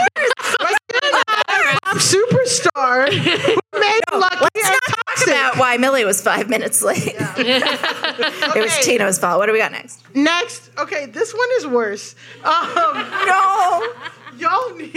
Pop 1.84 1.98
superstar 1.98 3.12
who 3.14 3.80
made 3.80 4.00
lucky 4.14 4.46
Let's 4.54 4.70
not 4.70 4.84
talk 4.88 5.28
about 5.28 5.58
why 5.58 5.78
Milly 5.78 6.06
was 6.06 6.22
five 6.22 6.50
minutes 6.50 6.82
late. 6.82 7.00
it 7.18 8.56
was 8.64 8.72
Okay. 8.78 8.98
Tino's 8.98 9.18
fault. 9.20 9.38
What 9.40 9.46
do 9.48 9.54
we 9.54 9.60
got 9.60 9.72
next? 9.72 10.04
Next, 10.16 10.70
okay, 10.78 11.06
this 11.08 11.34
one 11.34 11.48
is 11.58 11.68
worse. 11.68 12.16
Um, 12.44 12.70
No. 13.28 13.94
y'all 14.38 14.76
need. 14.76 14.96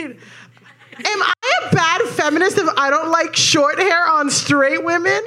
Am 1.04 1.22
I 1.22 1.32
a 1.70 1.74
bad 1.74 2.02
feminist 2.02 2.58
if 2.58 2.68
I 2.76 2.90
don't 2.90 3.10
like 3.10 3.34
short 3.34 3.78
hair 3.78 4.06
on 4.08 4.30
straight 4.30 4.84
women? 4.84 5.22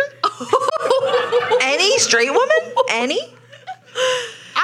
Any 1.62 1.98
straight 1.98 2.32
woman? 2.32 2.58
Any? 2.90 3.20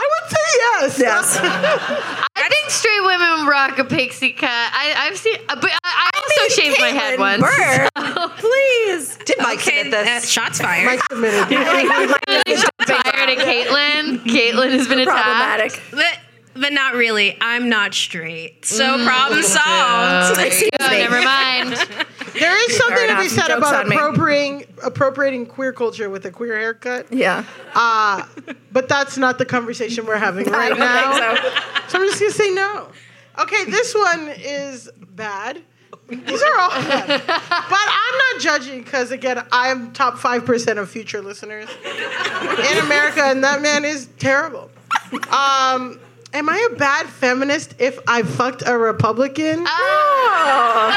I 0.02 0.10
would 0.10 0.32
say 0.32 0.48
yes. 0.58 1.00
Yes. 1.00 1.38
I 2.36 2.50
think 2.50 2.70
straight 2.72 3.02
women 3.02 3.46
rock 3.48 3.78
a 3.78 3.84
pixie 3.86 4.34
cut. 4.34 4.50
I, 4.50 4.94
I've 4.98 5.18
seen, 5.18 5.36
uh, 5.48 5.56
but 5.56 5.70
I, 5.70 5.78
I 5.84 6.10
also 6.18 6.62
shaved 6.62 6.80
my 6.80 6.88
head 6.90 7.20
once. 7.20 7.42
Burr, 7.42 7.88
please. 8.38 9.18
Did 9.26 9.38
Mike 9.40 9.60
Okay, 9.60 9.84
submit 9.84 9.94
uh, 9.94 10.04
this? 10.04 10.30
shots 10.30 10.60
fired. 10.60 10.86
Mike 10.86 11.02
submitted. 11.12 11.48
Tired 11.50 13.30
of 13.30 13.46
Kaitlin. 13.46 14.24
Kaitlin 14.26 14.72
has 14.72 14.88
been 14.88 15.00
attacked. 15.00 15.24
Problematic. 15.24 15.82
but, 15.92 16.20
but 16.54 16.74
not 16.74 16.94
really. 16.94 17.38
I'm 17.42 17.70
not 17.70 17.94
straight. 17.94 18.66
So 18.66 19.04
problem 19.06 19.42
solved. 19.44 20.38
There 20.38 20.46
you 20.46 20.52
Excuse 20.52 20.72
go. 20.80 20.88
me. 20.90 20.98
Never 21.00 21.22
mind. 21.22 22.06
There 22.34 22.70
is 22.70 22.78
something 22.78 23.08
to 23.10 23.18
be 23.18 23.28
said 23.28 23.50
about 23.52 23.74
on 23.84 23.90
me. 23.90 23.96
appropriating 23.98 24.66
appropriating 24.84 25.46
queer 25.48 25.74
culture 25.74 26.10
with 26.10 26.26
a 26.26 26.32
queer 26.32 26.58
haircut. 26.58 27.12
Yeah. 27.12 27.44
Uh, 27.76 28.26
but 28.72 28.88
that's 28.88 29.18
not 29.18 29.38
the 29.38 29.44
conversation 29.46 30.06
we're 30.06 30.16
having 30.18 30.46
right 30.50 30.70
don't 30.70 30.80
now. 30.80 31.36
think 31.36 31.54
So 31.90 32.00
I'm 32.00 32.08
just 32.08 32.20
gonna 32.22 32.32
say 32.32 32.52
no. 32.52 32.88
Okay, 33.38 33.66
this 33.66 33.94
one 33.94 34.30
is 34.30 34.90
bad. 34.98 35.62
These 36.08 36.42
are 36.42 36.58
all 36.58 36.70
bad. 36.70 37.08
But 37.28 37.38
I'm 37.50 38.18
not 38.18 38.42
judging 38.42 38.82
because 38.84 39.12
again, 39.12 39.46
I'm 39.52 39.92
top 39.92 40.18
five 40.18 40.46
percent 40.46 40.80
of 40.80 40.90
future 40.90 41.22
listeners 41.22 41.68
in 41.84 42.78
America, 42.80 43.24
and 43.24 43.44
that 43.44 43.62
man 43.62 43.84
is 43.84 44.08
terrible. 44.20 44.70
Um, 45.30 46.00
am 46.34 46.50
I 46.50 46.70
a 46.72 46.76
bad 46.76 47.08
feminist 47.08 47.76
if 47.80 48.00
I 48.08 48.24
fucked 48.24 48.64
a 48.66 48.78
Republican? 48.78 49.66
Oh. 49.68 50.92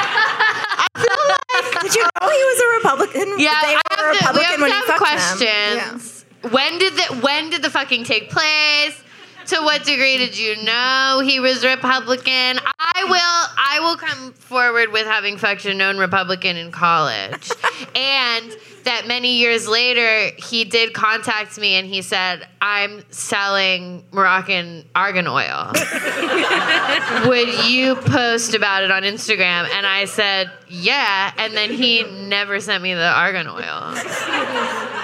Did 1.82 1.94
you 1.94 2.02
know 2.02 2.28
he 2.28 2.44
was 2.44 2.60
a 2.60 2.68
Republican? 2.88 3.34
Yeah, 3.38 3.60
they 3.62 3.74
I 3.74 3.80
were 4.02 4.10
a 4.10 4.16
have 4.16 4.34
to, 4.34 4.38
we 4.38 4.44
have 4.44 4.60
when 4.60 4.70
to 4.70 4.74
have 4.76 4.84
fucked 4.86 5.38
them. 5.40 5.78
questions. 6.00 6.24
When 6.50 6.78
did 6.78 6.94
the 6.94 7.14
when 7.20 7.50
did 7.50 7.62
the 7.62 7.70
fucking 7.70 8.04
take 8.04 8.30
place? 8.30 9.00
To 9.48 9.56
what 9.60 9.84
degree 9.84 10.16
did 10.18 10.38
you 10.38 10.62
know 10.64 11.20
he 11.22 11.38
was 11.38 11.64
Republican? 11.64 12.58
I 12.78 13.04
will 13.04 13.54
I 13.58 13.78
will 13.80 13.96
come 13.96 14.32
forward 14.32 14.90
with 14.92 15.06
having 15.06 15.36
fucked 15.36 15.64
a 15.66 15.74
known 15.74 15.98
Republican 15.98 16.56
in 16.56 16.70
college. 16.72 17.50
and 17.94 18.56
that 18.84 19.04
many 19.06 19.36
years 19.36 19.66
later 19.68 20.34
he 20.38 20.64
did 20.64 20.92
contact 20.94 21.58
me 21.58 21.74
and 21.74 21.86
he 21.86 22.00
said, 22.02 22.46
I'm 22.60 23.02
selling 23.10 24.04
Moroccan 24.12 24.84
argan 24.94 25.26
oil. 25.26 25.72
Would 27.26 27.66
you 27.66 27.96
post 27.96 28.54
about 28.54 28.82
it 28.82 28.90
on 28.90 29.02
Instagram? 29.02 29.68
And 29.70 29.86
I 29.86 30.06
said, 30.06 30.50
Yeah. 30.68 31.32
And 31.36 31.54
then 31.54 31.70
he 31.70 32.02
never 32.04 32.60
sent 32.60 32.82
me 32.82 32.94
the 32.94 33.10
argan 33.10 33.48
oil. 33.48 33.94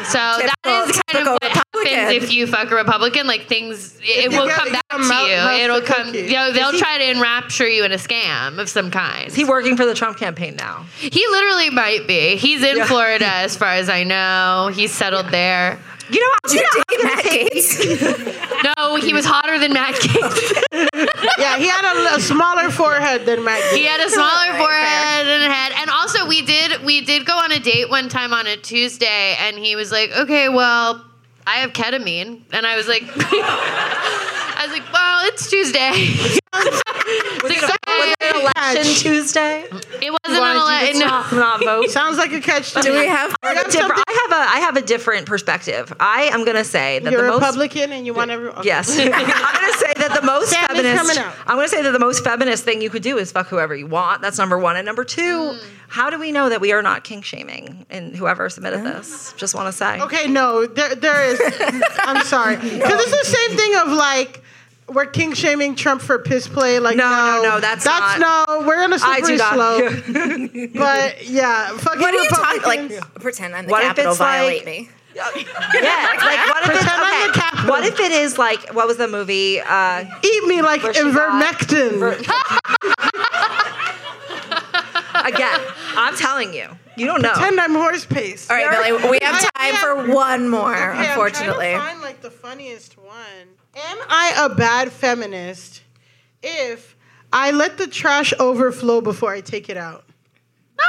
So 0.05 0.19
that 0.19 0.55
Typical- 0.63 0.91
is 0.91 1.03
kind 1.09 1.29
of 1.29 1.39
what 1.43 1.65
Republican. 1.85 2.23
if 2.23 2.33
you 2.33 2.47
fuck 2.47 2.71
a 2.71 2.75
Republican. 2.75 3.27
Like 3.27 3.47
things, 3.47 3.99
it 4.03 4.31
you 4.33 4.39
will 4.39 4.49
come 4.49 4.73
back 4.73 4.89
to 4.89 4.99
mouth- 4.99 5.29
you. 5.29 5.37
mouth 5.37 5.59
It'll 5.61 5.81
come. 5.81 6.07
cookie. 6.07 6.19
You 6.23 6.33
know, 6.33 6.53
they'll 6.53 6.73
he- 6.73 6.79
try 6.79 6.99
to 6.99 7.11
enrapture 7.11 7.69
you 7.69 7.85
in 7.85 7.93
a 7.93 7.97
scam 7.97 8.59
of 8.59 8.69
some 8.69 8.91
kind. 8.91 9.27
Is 9.29 9.35
he 9.35 9.45
working 9.45 9.77
for 9.77 9.85
the 9.87 9.95
Trump 9.95 10.19
campaign 10.19 10.57
now? 10.57 10.87
He 10.99 11.27
literally 11.29 11.71
might 11.71 12.07
be. 12.07 12.37
He's 12.37 12.63
in 12.63 12.77
Yeah. 12.79 12.87
Florida, 12.87 13.27
as 13.29 13.57
far 13.57 13.73
as 13.75 13.89
I 13.89 14.05
know. 14.05 14.71
He's 14.75 14.93
settled 14.93 15.27
there. 15.31 15.79
You 16.11 16.19
know, 16.21 16.35
I'm 16.45 16.51
date 16.57 16.67
gonna 16.89 17.05
Matt 17.05 17.25
Gaetz? 17.25 18.47
No, 18.77 18.97
he 18.97 19.15
was 19.15 19.25
hotter 19.25 19.59
than 19.59 19.73
Matt 19.73 19.95
Gaetz. 19.95 20.63
yeah, 21.39 21.57
he 21.57 21.67
had 21.69 21.85
a, 22.13 22.17
a 22.17 22.21
smaller 22.21 22.69
forehead 22.71 23.25
than 23.27 23.45
Matt. 23.45 23.63
He 23.73 23.85
had 23.85 24.01
a 24.01 24.11
smaller 24.11 24.53
forehead 24.59 25.27
and 25.29 25.45
a 25.45 25.55
head. 25.55 25.73
And 25.81 25.89
also 25.89 26.27
we 26.27 26.43
did 26.43 26.83
we 26.85 27.01
did 27.05 27.25
go 27.27 27.37
on 27.39 27.53
a 27.53 27.61
date 27.61 27.89
one 27.91 28.09
time 28.09 28.33
on 28.35 28.47
a 28.49 28.57
Tuesday 28.57 29.37
and 29.39 29.57
he 29.57 29.77
was 29.77 29.93
like, 29.93 30.11
Okay, 30.11 30.49
well, 30.49 31.05
I 31.51 31.57
have 31.63 31.73
ketamine. 31.73 32.43
And 32.53 32.65
I 32.65 32.77
was 32.77 32.87
like 32.87 33.03
I 33.17 34.63
was 34.67 34.73
like, 34.73 34.87
Well, 34.93 35.10
it's 35.27 35.51
Tuesday. 35.51 35.91
Was 36.53 37.53
it, 37.53 37.63
like, 37.63 37.81
a, 37.87 37.91
was 37.91 38.17
it 38.21 38.35
an 38.35 38.41
election 38.41 38.95
Tuesday? 38.97 39.63
It 39.63 40.11
wasn't 40.11 40.21
an 40.27 40.41
Wanted 40.41 40.87
you 40.89 40.93
to 40.95 40.99
no. 40.99 41.07
Not, 41.07 41.33
not 41.33 41.65
vote. 41.65 41.91
Sounds 41.91 42.19
like 42.19 42.33
a 42.33 42.41
catch. 42.41 42.75
Do 42.75 42.93
we 42.93 43.07
have? 43.07 43.35
I 43.43 43.55
have, 43.55 43.67
a 43.67 43.71
different, 43.71 44.03
I 44.07 44.13
have 44.13 44.33
a 44.33 44.51
I 44.51 44.61
have 44.61 44.77
a 44.77 44.83
different 44.83 45.27
perspective. 45.27 45.93
I 46.01 46.23
am 46.33 46.45
gonna 46.45 46.65
say 46.65 46.99
that 46.99 47.13
You're 47.13 47.23
the 47.23 47.29
most 47.29 47.41
Republican 47.41 47.93
and 47.93 48.05
you 48.05 48.15
want 48.15 48.33
everyone. 48.33 48.59
okay. 48.59 48.67
Yes. 48.67 48.91
I'm 48.99 49.11
going 49.11 49.15
to 49.15 49.79
say 49.79 49.93
that 49.97 50.19
the 50.21 50.27
most 50.27 50.51
Sam 50.51 50.63
is 50.63 50.69
feminist. 50.69 50.97
coming 50.97 51.19
out. 51.19 51.35
I'm 51.47 51.57
going 51.57 51.67
to 51.67 51.71
say 51.71 51.83
that 51.83 51.93
the 51.93 51.99
most 51.99 52.25
feminist 52.25 52.65
thing 52.65 52.83
you 52.83 52.91
could 52.91 53.03
do 53.03 53.17
is 53.19 53.31
fuck 53.31 53.47
whoever 53.47 53.75
you 53.75 53.87
want. 53.87 54.23
That's 54.23 54.39
number 54.39 54.59
one. 54.59 54.77
And 54.77 54.85
number 54.85 55.05
two, 55.05 55.21
mm. 55.23 55.65
how 55.89 56.11
do 56.11 56.19
we 56.19 56.33
know 56.33 56.49
that 56.49 56.61
we 56.61 56.73
are 56.73 56.83
not 56.83 57.05
kink 57.05 57.25
shaming 57.25 57.87
And 57.91 58.15
whoever 58.15 58.49
submitted 58.51 58.85
this? 58.85 59.33
Just 59.37 59.55
want 59.55 59.69
to 59.69 59.73
say. 59.73 60.01
Okay, 60.01 60.27
no, 60.27 60.67
there, 60.67 60.95
there 60.97 61.25
is. 61.31 61.41
I'm 62.01 62.25
sorry, 62.25 62.57
because 62.57 63.01
it's 63.01 63.29
the 63.31 63.37
same 63.37 63.57
thing 63.57 63.77
of 63.77 63.89
like 63.89 64.43
we're 64.93 65.07
kink 65.07 65.35
shaming 65.37 65.75
Trump 65.75 66.03
for 66.03 66.19
piss 66.19 66.47
play. 66.49 66.79
Like 66.79 66.97
No, 66.97 67.09
no, 67.09 67.43
no, 67.43 67.49
no, 67.55 67.61
that's 67.61 67.85
that's 67.85 68.19
not- 68.19 68.49
no. 68.49 68.67
We're 68.67 68.83
on 68.83 68.93
a 68.93 68.99
I 69.03 69.21
do 69.21 69.37
slippery 69.37 69.37
not. 69.39 69.55
slope. 69.55 70.73
but 70.75 71.27
yeah, 71.29 71.77
fucking 71.77 72.01
What 72.01 72.15
are 72.15 72.23
you 72.23 72.29
talking? 72.29 72.63
Like, 72.63 73.15
pretend 73.21 73.55
I'm 73.55 73.67
the 73.67 73.71
What 73.73 73.83
if 73.83 73.89
Capitol. 73.89 74.11
it's 74.13 74.21
like- 74.21 74.39
Violate 74.41 74.67
me. 74.67 74.89
Yeah. 75.13 75.25
Like 75.25 76.49
what 76.49 76.63
if 76.65 76.71
it's 76.71 76.85
Pretend 76.85 77.35
the 77.35 77.41
okay, 77.41 77.69
What 77.69 77.85
if 77.85 77.99
it 78.01 78.13
is 78.13 78.39
like 78.39 78.73
what 78.75 78.87
was 78.87 78.97
the 78.97 79.09
movie? 79.09 79.61
Uh, 79.61 80.05
Eat 80.23 80.45
me 80.47 80.63
like 80.63 80.83
Where 80.85 80.95
she 80.95 81.01
again, 85.25 85.61
I'm 85.97 86.17
telling 86.17 86.55
you, 86.55 86.69
you 86.97 87.07
don't 87.07 87.23
know. 87.23 87.33
Pretend 87.33 87.61
I'm 87.61 87.75
horse 87.75 88.07
paste. 88.07 88.51
All 88.51 88.57
right, 88.57 88.71
Billy. 88.89 89.11
We 89.11 89.19
have 89.23 89.45
time 89.57 89.75
for 89.77 90.13
one 90.15 90.49
more. 90.49 90.75
Okay, 90.75 91.09
unfortunately. 91.09 91.75
I'm 91.75 91.81
trying 91.81 91.87
to 91.87 91.91
find 91.93 92.01
like 92.03 92.21
the 92.23 92.31
funniest 92.31 92.97
one. 92.99 93.17
Am 93.75 93.99
I 94.09 94.47
a 94.47 94.55
bad 94.55 94.91
feminist 94.93 95.83
if 96.43 96.97
I 97.33 97.51
let 97.53 97.79
the 97.79 97.87
trash 97.87 98.33
overflow 98.39 99.01
before 99.01 99.33
I 99.33 99.41
take 99.41 99.69
it 99.69 99.77
out? 99.77 100.05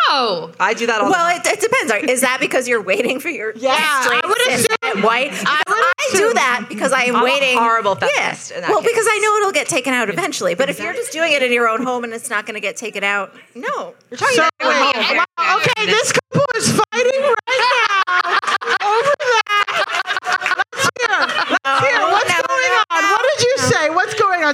No. 0.09 0.51
I 0.59 0.73
do 0.73 0.88
that 0.88 1.01
all 1.01 1.11
Well, 1.11 1.25
the 1.38 1.43
time. 1.43 1.53
it, 1.53 1.63
it 1.63 1.69
depends. 1.69 2.09
Is 2.09 2.21
that 2.21 2.39
because 2.39 2.67
you're 2.67 2.82
waiting 2.82 3.19
for 3.19 3.29
your 3.29 3.51
Yeah, 3.55 4.01
straight 4.01 4.23
I 4.23 4.27
would 4.27 4.47
assume- 4.47 4.77
and 4.84 5.03
white? 5.03 5.32
I 5.34 5.61
would 5.67 5.77
I, 5.77 5.93
do 6.13 6.34
that 6.34 6.65
because 6.69 6.91
I 6.93 7.03
am 7.03 7.17
I'm 7.17 7.21
a 7.21 7.25
waiting. 7.25 7.57
horrible 7.57 7.95
feminist 7.95 8.51
Yeah. 8.51 8.55
in 8.57 8.61
that 8.63 8.69
well, 8.71 8.82
case. 8.82 8.89
because 8.91 9.05
I 9.09 9.17
know 9.19 9.36
it'll 9.38 9.51
get 9.51 9.67
taken 9.67 9.93
out 9.93 10.09
eventually. 10.09 10.55
But 10.55 10.69
if 10.69 10.79
you're 10.79 10.93
just 10.93 11.11
doing 11.11 11.34
it 11.34 11.43
in 11.43 11.51
your 11.51 11.67
own 11.67 11.84
home 11.84 12.03
and 12.05 12.13
it's 12.13 12.29
not 12.29 12.45
going 12.45 12.55
to 12.55 12.61
get 12.61 12.77
taken 12.77 13.03
out, 13.03 13.36
no. 13.53 13.93
You're 14.09 14.17
talking 14.17 14.38
So, 14.38 14.47
about 14.61 14.69
wait, 14.95 14.95
everyone. 14.95 15.25
wow, 15.38 15.57
okay, 15.57 15.86
this 15.86 16.13
couple 16.13 16.45
is 16.55 16.71
fighting 16.71 17.21
right 17.21 17.59
now 17.59 18.88
over 18.88 19.13
that. 19.19 20.63
Let's 20.73 20.89
hear. 20.99 21.19
Let's 21.19 21.79
hear. 21.86 21.99
What's 21.99 22.29
no, 22.32 22.41
going 22.47 22.71
no, 22.71 22.84
on? 22.95 23.03
What 23.11 23.25
did 23.38 23.45
you 23.45 23.55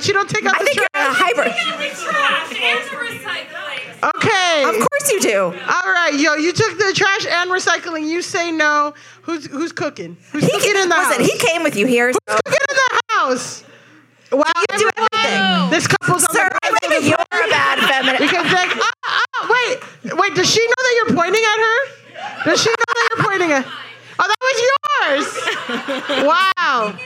say? 0.02 0.14
What's 0.14 0.28
going 0.28 0.28
on? 0.28 0.28
She 0.28 0.30
don't 0.30 0.30
take 0.30 0.46
out 0.46 0.56
I 0.56 0.60
the 0.60 0.66
think 0.66 0.76
you're 0.78 0.88
trash. 0.94 1.10
a 1.10 1.14
hybrid. 1.14 1.54
Okay, 4.04 4.48
to. 5.28 5.44
All 5.46 5.94
right, 5.94 6.14
yo, 6.14 6.36
you 6.36 6.54
took 6.54 6.78
the 6.78 6.94
trash 6.96 7.26
and 7.28 7.50
recycling. 7.52 8.08
You 8.08 8.22
say 8.22 8.52
no. 8.52 8.94
Who's 9.24 9.46
who's 9.46 9.72
cooking? 9.72 10.18
Who's 10.32 10.46
He 10.46 10.52
cooking 10.52 10.76
in 10.76 10.90
the 10.90 10.96
listen, 10.96 11.22
house? 11.22 11.32
he 11.32 11.38
came 11.38 11.64
with 11.64 11.76
you 11.76 11.86
here. 11.86 12.14
So. 12.14 12.20
cooking 12.28 12.60
in 12.70 12.76
the 12.76 13.02
house. 13.14 13.64
Wow, 14.32 14.44
You 14.74 14.78
do 14.78 14.90
everything. 14.98 15.70
This 15.70 15.88
couple's 15.88 16.26
on 16.26 16.36
Sir, 16.36 16.50
the 16.50 16.60
I 16.64 16.88
think 16.88 17.06
you're 17.06 17.16
a 17.16 17.50
bad 17.50 17.80
feminist. 17.80 18.20
Because 18.20 18.52
like, 18.52 18.76
ah, 18.76 18.92
ah, 19.06 19.48
wait, 19.50 20.18
wait, 20.18 20.36
does 20.36 20.50
she 20.52 20.60
know 20.66 20.76
that 20.78 20.94
you're 20.98 21.16
pointing 21.16 21.44
at 21.44 21.58
her? 21.66 22.44
Does 22.46 22.62
she 22.62 22.70
know 22.70 22.76
that 22.88 23.10
you're 23.16 23.26
pointing 23.26 23.52
at? 23.54 23.66
Oh, 24.20 24.28
that 24.28 24.42
was 24.42 24.58
yours. 24.68 25.28
Wow. 26.28 26.98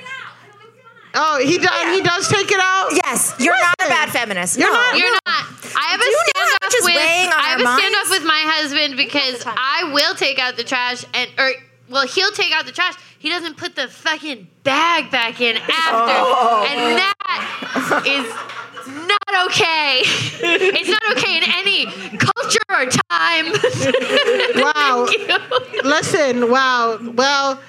Oh, 1.14 1.40
he 1.44 1.58
does. 1.58 1.96
He 1.96 2.02
does 2.02 2.28
take 2.28 2.52
it 2.52 2.60
out. 2.60 2.90
Yes, 2.94 3.36
you're 3.40 3.58
not 3.58 3.76
a 3.86 3.90
bad 3.90 4.10
feminist. 4.10 4.58
You're 4.58 4.72
no. 4.72 4.74
not. 4.74 4.98
You're 4.98 5.12
not. 5.12 5.46
I 5.76 5.88
have 5.92 6.00
Do 6.00 6.06
a 6.06 6.16
standoff 6.32 6.86
with 6.86 6.96
on 6.96 7.34
I 7.34 7.48
have 7.50 7.60
a 7.62 7.64
standoff 7.64 8.10
with 8.10 8.24
my 8.26 8.42
husband 8.46 8.98
because 8.98 9.44
I 9.46 9.92
will 9.94 10.16
take 10.16 10.40
out 10.40 10.58
the 10.58 10.64
trash 10.64 11.06
and 11.14 11.30
or 11.38 11.52
well 11.90 12.08
he'll 12.08 12.32
take 12.32 12.52
out 12.54 12.66
the 12.66 12.72
trash. 12.72 12.96
He 13.20 13.30
doesn't 13.30 13.58
put 13.58 13.76
the 13.76 13.88
fucking 13.88 14.48
bag 14.64 15.12
back 15.12 15.42
in 15.42 15.58
after, 15.58 15.70
Oh. 15.72 16.66
and 16.70 16.98
that 16.98 18.04
is 18.08 18.26
not 19.08 19.46
okay. 19.52 20.02
it's 20.04 20.90
not 20.90 21.18
okay 21.18 21.38
in 21.38 21.44
any 21.46 21.86
culture 22.18 22.60
or 22.70 22.86
time. 22.88 23.54
Wow. 24.62 25.06
Thank 25.08 25.74
you. 25.74 25.82
Listen, 25.84 26.50
wow. 26.52 26.98
Well, 27.14 27.60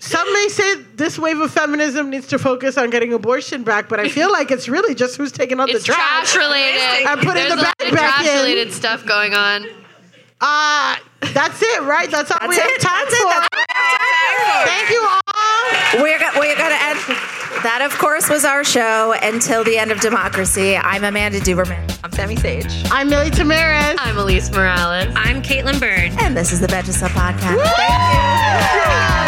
some 0.00 0.32
may 0.32 0.48
say 0.48 0.76
this 0.94 1.18
wave 1.18 1.40
of 1.40 1.50
feminism 1.50 2.08
needs 2.10 2.26
to 2.28 2.38
focus 2.38 2.78
on 2.78 2.90
getting 2.90 3.12
abortion 3.12 3.64
back, 3.64 3.88
but 3.88 3.98
I 4.00 4.08
feel 4.08 4.30
like 4.30 4.50
it's 4.50 4.68
really 4.68 4.94
just 4.94 5.16
who's 5.16 5.32
taking 5.32 5.58
out 5.60 5.66
the 5.72 5.80
trash. 5.80 6.32
trash 6.32 6.36
related. 6.36 7.06
And 7.08 7.20
putting 7.20 7.34
There's 7.34 7.48
the 7.54 7.60
a 7.60 7.62
lot 7.66 7.78
bag 7.78 7.88
of 7.88 7.94
back 7.94 8.14
trash 8.22 8.26
in. 8.28 8.36
related 8.42 8.72
stuff 8.72 9.04
going 9.06 9.34
on. 9.34 9.66
Uh, 10.40 10.96
that's 11.34 11.60
it, 11.60 11.82
right? 11.82 12.08
That's 12.10 12.30
all 12.30 12.48
we 12.48 12.54
have 12.56 12.70
it. 12.70 12.80
time 12.80 12.94
That's 13.04 13.12
it. 13.14 13.22
for. 13.22 13.28
That's 13.28 13.48
all 13.52 13.58
we 13.58 13.64
have 13.68 13.98
time 13.98 14.62
for. 14.62 14.68
Thank 14.68 14.90
you 14.90 15.02
all. 15.02 16.02
We're, 16.02 16.18
go- 16.20 16.38
we're 16.38 16.56
going 16.56 16.70
to 16.70 16.82
end. 16.84 16.98
That, 17.64 17.80
of 17.82 17.98
course, 17.98 18.28
was 18.28 18.44
our 18.44 18.62
show 18.62 19.14
until 19.20 19.64
the 19.64 19.76
end 19.78 19.90
of 19.90 19.98
democracy. 20.00 20.76
I'm 20.76 21.02
Amanda 21.02 21.40
Duberman. 21.40 21.98
I'm 22.04 22.12
Sami 22.12 22.36
Sage. 22.36 22.66
I'm 22.92 23.08
Milly 23.10 23.30
Tamarez. 23.30 23.96
I'm 23.98 24.14
Alise 24.14 24.54
Morales. 24.54 25.12
I'm 25.16 25.42
Kaitlin 25.42 25.80
Bird. 25.80 26.12
And 26.22 26.36
this 26.36 26.52
is 26.52 26.60
the 26.60 26.68
Betches 26.68 26.92
Sup 27.00 27.10
Podcast. 27.10 27.60
Thank 27.64 29.22
you. 29.24 29.27